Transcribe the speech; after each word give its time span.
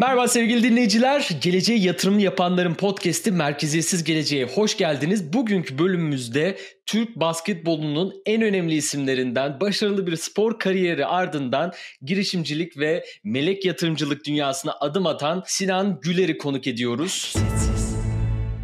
Merhaba 0.00 0.28
sevgili 0.28 0.62
dinleyiciler. 0.62 1.28
Geleceğe 1.40 1.78
yatırım 1.78 2.18
yapanların 2.18 2.74
podcast'i 2.74 3.32
Merkeziyetsiz 3.32 4.04
Geleceğe 4.04 4.44
hoş 4.44 4.76
geldiniz. 4.76 5.32
Bugünkü 5.32 5.78
bölümümüzde 5.78 6.58
Türk 6.86 7.16
basketbolunun 7.16 8.12
en 8.26 8.42
önemli 8.42 8.74
isimlerinden 8.74 9.60
başarılı 9.60 10.06
bir 10.06 10.16
spor 10.16 10.58
kariyeri 10.58 11.06
ardından 11.06 11.72
girişimcilik 12.02 12.78
ve 12.78 13.04
melek 13.24 13.64
yatırımcılık 13.64 14.24
dünyasına 14.26 14.72
adım 14.80 15.06
atan 15.06 15.42
Sinan 15.46 16.00
Güler'i 16.02 16.38
konuk 16.38 16.66
ediyoruz. 16.66 17.32
Sessiz. 17.32 17.79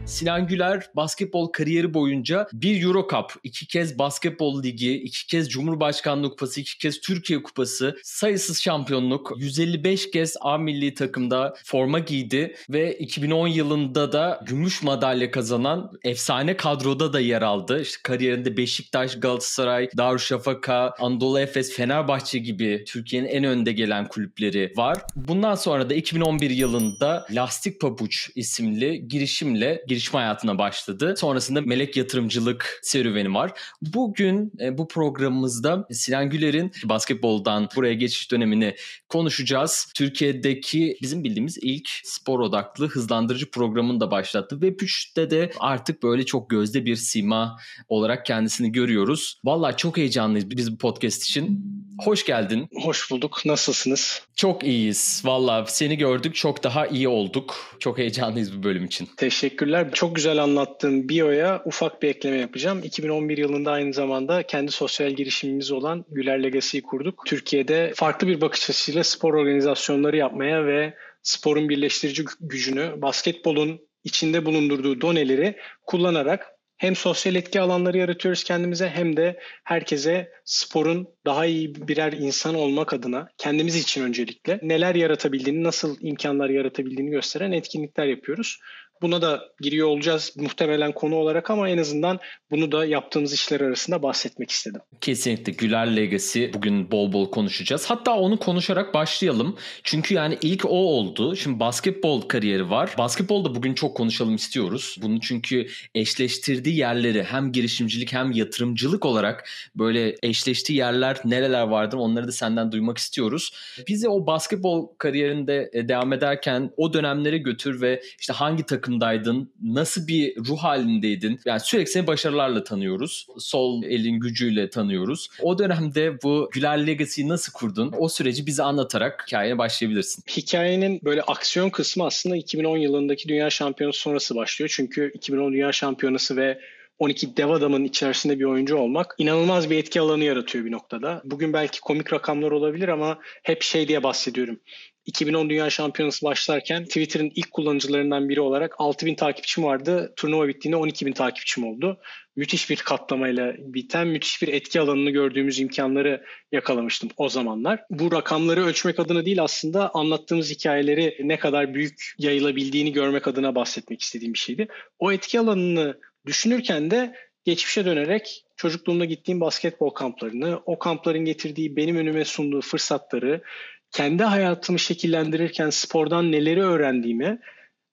Sinan 0.07 0.47
Güler 0.47 0.87
basketbol 0.97 1.47
kariyeri 1.47 1.95
boyunca 1.95 2.49
bir 2.53 2.83
Euro 2.83 3.09
Cup, 3.11 3.33
iki 3.43 3.67
kez 3.67 3.99
basketbol 3.99 4.63
ligi, 4.63 4.95
iki 4.95 5.27
kez 5.27 5.49
Cumhurbaşkanlığı 5.51 6.31
kupası, 6.31 6.61
iki 6.61 6.79
kez 6.79 7.01
Türkiye 7.01 7.43
kupası, 7.43 7.97
sayısız 8.03 8.63
şampiyonluk, 8.63 9.33
155 9.37 10.11
kez 10.11 10.37
A 10.41 10.59
milli 10.59 10.95
takımda 10.95 11.55
forma 11.65 11.99
giydi 11.99 12.57
ve 12.71 12.99
2010 12.99 13.49
yılında 13.49 14.13
da 14.13 14.41
gümüş 14.47 14.83
madalya 14.83 15.31
kazanan 15.31 15.93
efsane 16.05 16.57
kadroda 16.57 17.13
da 17.13 17.21
yer 17.21 17.43
aldı. 17.43 17.83
İşte 17.83 17.99
kariyerinde 18.03 18.57
Beşiktaş, 18.57 19.21
Galatasaray, 19.21 19.89
Darüşşafaka, 19.97 20.95
Anadolu 20.99 21.41
Efes, 21.41 21.77
Fenerbahçe 21.77 22.39
gibi 22.39 22.85
Türkiye'nin 22.87 23.29
en 23.29 23.45
önde 23.45 23.73
gelen 23.73 24.09
kulüpleri 24.09 24.73
var. 24.77 24.99
Bundan 25.17 25.55
sonra 25.55 25.91
da 25.91 25.95
2011 25.95 26.51
yılında 26.51 27.27
Lastik 27.31 27.81
Pabuç 27.81 28.31
isimli 28.35 29.09
girişimle 29.09 29.85
girişim 29.97 30.15
hayatına 30.15 30.59
başladı. 30.59 31.15
Sonrasında 31.17 31.61
melek 31.61 31.97
yatırımcılık 31.97 32.81
serüveni 32.83 33.35
var. 33.35 33.53
Bugün 33.83 34.53
e, 34.61 34.79
bu 34.79 34.89
programımızda 34.89 35.87
Sinan 35.91 36.31
Güler'in 36.31 36.73
basketboldan 36.85 37.69
buraya 37.77 37.95
geçiş 37.95 38.31
dönemini 38.33 38.77
konuşacağız. 39.09 39.93
Türkiye'deki 39.95 40.99
bizim 41.03 41.25
bildiğimiz 41.25 41.59
ilk 41.63 41.89
spor 42.05 42.41
odaklı 42.41 42.89
hızlandırıcı 42.89 43.51
programını 43.51 44.01
da 44.01 44.11
başlattı. 44.11 44.59
Web 44.61 44.81
3'te 44.81 45.31
de 45.31 45.51
artık 45.61 46.03
böyle 46.03 46.27
çok 46.27 46.51
gözde 46.51 46.85
bir 46.85 46.97
sima 46.97 47.57
olarak 47.89 48.27
kendisini 48.27 48.73
görüyoruz. 48.73 49.41
Vallahi 49.45 49.77
çok 49.77 49.97
heyecanlıyız 49.97 50.51
biz 50.51 50.73
bu 50.73 50.79
podcast 50.79 51.23
için. 51.23 51.77
Hoş 52.05 52.25
geldin. 52.25 52.69
Hoş 52.83 53.11
bulduk. 53.11 53.43
Nasılsınız? 53.45 54.23
Çok 54.37 54.65
iyiyiz. 54.65 55.23
Valla 55.25 55.65
seni 55.67 55.97
gördük 55.97 56.35
çok 56.35 56.63
daha 56.63 56.87
iyi 56.87 57.09
olduk. 57.09 57.77
Çok 57.79 57.99
heyecanlıyız 57.99 58.59
bu 58.59 58.63
bölüm 58.63 58.85
için. 58.85 59.09
Teşekkürler. 59.17 59.86
Çok 59.93 60.17
güzel 60.17 60.43
anlattığın 60.43 61.09
Bio'ya 61.09 61.63
ufak 61.65 62.03
bir 62.03 62.09
ekleme 62.09 62.37
yapacağım. 62.37 62.81
2011 62.85 63.39
yılında 63.39 63.71
aynı 63.71 63.93
zamanda 63.93 64.43
kendi 64.43 64.73
sosyal 64.73 65.11
girişimimiz 65.11 65.73
olan 65.73 66.05
Güler 66.11 66.43
Legacy'yi 66.43 66.83
kurduk. 66.83 67.23
Türkiye'de 67.27 67.93
farklı 67.95 68.27
bir 68.27 68.41
bakış 68.41 68.71
açısıyla 68.71 69.05
spor 69.05 69.35
organizasyonları 69.35 70.17
yapmaya 70.17 70.67
ve 70.67 70.95
sporun 71.23 71.69
birleştirici 71.69 72.25
gücünü, 72.41 73.03
basketbolun 73.03 73.81
içinde 74.05 74.47
bulundurduğu 74.47 75.01
doneleri 75.01 75.57
kullanarak 75.87 76.57
hem 76.77 76.97
sosyal 76.97 77.35
etki 77.35 77.61
alanları 77.61 77.99
yaratıyoruz 77.99 78.45
kendimize 78.45 78.89
hem 78.89 79.17
de 79.17 79.41
herkese 79.65 80.33
sporun 80.45 81.09
daha 81.27 81.47
iyi 81.47 81.75
birer 81.75 82.13
insan 82.13 82.55
olmak 82.55 82.93
adına 82.93 83.29
kendimiz 83.39 83.77
için 83.77 84.03
öncelikle 84.03 84.61
neler 84.63 84.95
yaratabildiğini, 84.95 85.63
nasıl 85.63 85.97
imkanlar 86.01 86.51
yaratabildiğini 86.51 87.11
gösteren 87.11 87.53
etkinlikler 87.53 88.07
yapıyoruz. 88.07 88.61
Buna 89.03 89.23
da 89.23 89.43
giriyor 89.61 89.89
olacağız 89.89 90.33
muhtemelen 90.37 90.93
konu 90.93 91.17
olarak 91.17 91.51
ama 91.51 91.69
en 91.69 91.79
azından 91.79 92.19
bunu 92.51 92.73
da 92.73 92.87
yaptığımız 92.87 93.33
işler 93.33 93.61
arasında 93.61 94.03
bahsetmek 94.03 94.51
istedim. 94.51 94.81
Kesinlikle 95.01 95.53
Güler 95.53 95.97
Legacy 95.97 96.45
bugün 96.55 96.91
bol 96.91 97.13
bol 97.13 97.31
konuşacağız. 97.31 97.91
Hatta 97.91 98.17
onu 98.17 98.39
konuşarak 98.39 98.95
başlayalım. 98.95 99.57
Çünkü 99.83 100.15
yani 100.15 100.39
ilk 100.43 100.65
o 100.65 100.69
oldu. 100.69 101.37
Şimdi 101.37 101.61
basketbol 101.61 102.21
kariyeri 102.21 102.71
var. 102.71 102.95
Basketbolda 102.99 103.55
bugün 103.55 103.75
çok 103.75 103.97
konuşalım 103.97 104.35
istiyoruz. 104.35 104.97
Bunu 105.03 105.21
çünkü 105.21 105.67
eşleştirdiği 105.95 106.77
yerleri 106.77 107.23
hem 107.23 107.53
girişimcilik 107.53 108.13
hem 108.13 108.33
yatırımcılık 108.33 109.05
olarak 109.05 109.49
böyle 109.75 110.17
eşleştiği 110.23 110.79
yerler 110.79 111.21
nereler 111.25 111.63
vardır 111.63 111.97
onları 111.97 112.29
da 112.29 112.33
senden 112.33 112.73
duymak 112.73 112.99
istiyoruz. 112.99 113.53
Bizi 113.89 114.09
o 114.09 114.27
basketbol 114.27 114.87
kariyerinde 114.99 115.71
e, 115.73 115.89
devam 115.89 116.13
ederken 116.13 116.71
o 116.77 116.93
dönemlere 116.93 117.39
götür 117.39 117.81
ve 117.81 118.03
işte 118.21 118.33
hangi 118.33 118.63
takım 118.63 118.86
takımdaydın? 118.87 119.53
Nasıl 119.63 120.09
bir 120.09 120.37
ruh 120.37 120.59
halindeydin? 120.59 121.41
Yani 121.45 121.61
sürekli 121.61 121.91
seni 121.91 122.07
başarılarla 122.07 122.65
tanıyoruz. 122.65 123.27
Sol 123.39 123.83
elin 123.83 124.21
gücüyle 124.21 124.71
tanıyoruz. 124.71 125.29
O 125.43 125.59
dönemde 125.59 126.23
bu 126.23 126.51
Güler 126.53 126.87
Legacy'yi 126.87 127.29
nasıl 127.29 127.53
kurdun? 127.53 127.95
O 127.99 128.09
süreci 128.09 128.47
bize 128.47 128.63
anlatarak 128.63 129.25
hikayeye 129.27 129.59
başlayabilirsin. 129.59 130.25
Hikayenin 130.37 131.01
böyle 131.05 131.23
aksiyon 131.23 131.71
kısmı 131.71 132.07
aslında 132.07 132.37
2010 132.37 132.77
yılındaki 132.77 133.29
Dünya 133.29 133.51
Şampiyonası 133.51 134.01
sonrası 134.01 134.35
başlıyor. 134.35 134.73
Çünkü 134.77 135.13
2010 135.15 135.53
Dünya 135.53 135.73
Şampiyonası 135.73 136.37
ve 136.37 136.61
12 136.99 137.37
dev 137.37 137.49
adamın 137.49 137.85
içerisinde 137.85 138.39
bir 138.39 138.45
oyuncu 138.45 138.77
olmak 138.77 139.15
inanılmaz 139.19 139.71
bir 139.71 139.79
etki 139.79 140.01
alanı 140.01 140.25
yaratıyor 140.25 140.65
bir 140.65 140.73
noktada. 140.73 141.23
Bugün 141.25 141.53
belki 141.53 141.81
komik 141.81 142.13
rakamlar 142.13 142.51
olabilir 142.51 142.89
ama 142.89 143.19
hep 143.43 143.63
şey 143.63 143.89
diye 143.89 144.03
bahsediyorum. 144.03 144.61
2010 145.07 145.51
Dünya 145.51 145.71
Şampiyonası 145.71 146.27
başlarken 146.27 146.85
Twitter'ın 146.85 147.33
ilk 147.35 147.51
kullanıcılarından 147.51 148.29
biri 148.29 148.41
olarak 148.41 148.75
6000 148.79 149.15
takipçim 149.15 149.65
vardı. 149.65 150.13
Turnuva 150.17 150.49
bittiğinde 150.49 150.77
12000 150.77 151.13
takipçim 151.13 151.65
oldu. 151.65 152.01
Müthiş 152.37 152.71
bir 152.71 152.77
katlamayla 152.77 153.55
biten, 153.59 154.09
müthiş 154.09 154.43
bir 154.43 154.49
etki 154.49 154.81
alanını 154.81 155.11
gördüğümüz 155.11 155.61
imkanları 155.61 156.25
yakalamıştım 156.53 157.11
o 157.17 157.29
zamanlar. 157.29 157.81
Bu 157.91 158.13
rakamları 158.13 158.65
ölçmek 158.65 158.99
adına 159.01 159.25
değil 159.25 159.43
aslında 159.43 159.91
anlattığımız 159.95 160.51
hikayeleri 160.51 161.17
ne 161.21 161.39
kadar 161.39 161.75
büyük 161.75 162.15
yayılabildiğini 162.19 162.93
görmek 162.93 163.29
adına 163.29 163.55
bahsetmek 163.55 164.03
istediğim 164.03 164.35
bir 164.35 164.39
şeydi. 164.39 164.69
O 164.99 165.13
etki 165.13 165.41
alanını 165.41 166.01
düşünürken 166.27 166.91
de 166.91 167.15
geçmişe 167.45 167.85
dönerek 167.85 168.45
çocukluğumda 168.57 169.05
gittiğim 169.05 169.41
basketbol 169.41 169.91
kamplarını, 169.91 170.61
o 170.67 170.79
kampların 170.79 171.25
getirdiği 171.25 171.77
benim 171.77 171.97
önüme 171.97 172.25
sunduğu 172.25 172.61
fırsatları, 172.61 173.43
kendi 173.93 174.23
hayatımı 174.23 174.79
şekillendirirken 174.79 175.71
spordan 175.71 176.33
neleri 176.33 176.63
öğrendiğimi, 176.63 177.39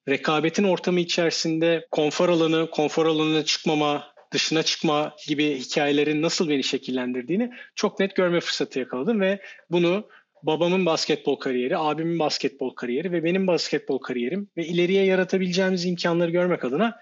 rekabetin 0.09 0.63
ortamı 0.63 0.99
içerisinde 0.99 1.87
konfor 1.91 2.29
alanı, 2.29 2.69
konfor 2.69 3.05
alanına 3.05 3.45
çıkmama, 3.45 4.13
dışına 4.33 4.63
çıkma 4.63 5.15
gibi 5.27 5.59
hikayelerin 5.59 6.21
nasıl 6.21 6.49
beni 6.49 6.63
şekillendirdiğini 6.63 7.51
çok 7.75 7.99
net 7.99 8.15
görme 8.15 8.39
fırsatı 8.39 8.79
yakaladım 8.79 9.21
ve 9.21 9.39
bunu 9.69 10.07
babamın 10.43 10.85
basketbol 10.85 11.35
kariyeri, 11.35 11.77
abimin 11.77 12.19
basketbol 12.19 12.75
kariyeri 12.75 13.11
ve 13.11 13.23
benim 13.23 13.47
basketbol 13.47 13.99
kariyerim 13.99 14.49
ve 14.57 14.65
ileriye 14.65 15.05
yaratabileceğimiz 15.05 15.85
imkanları 15.85 16.31
görmek 16.31 16.65
adına 16.65 16.95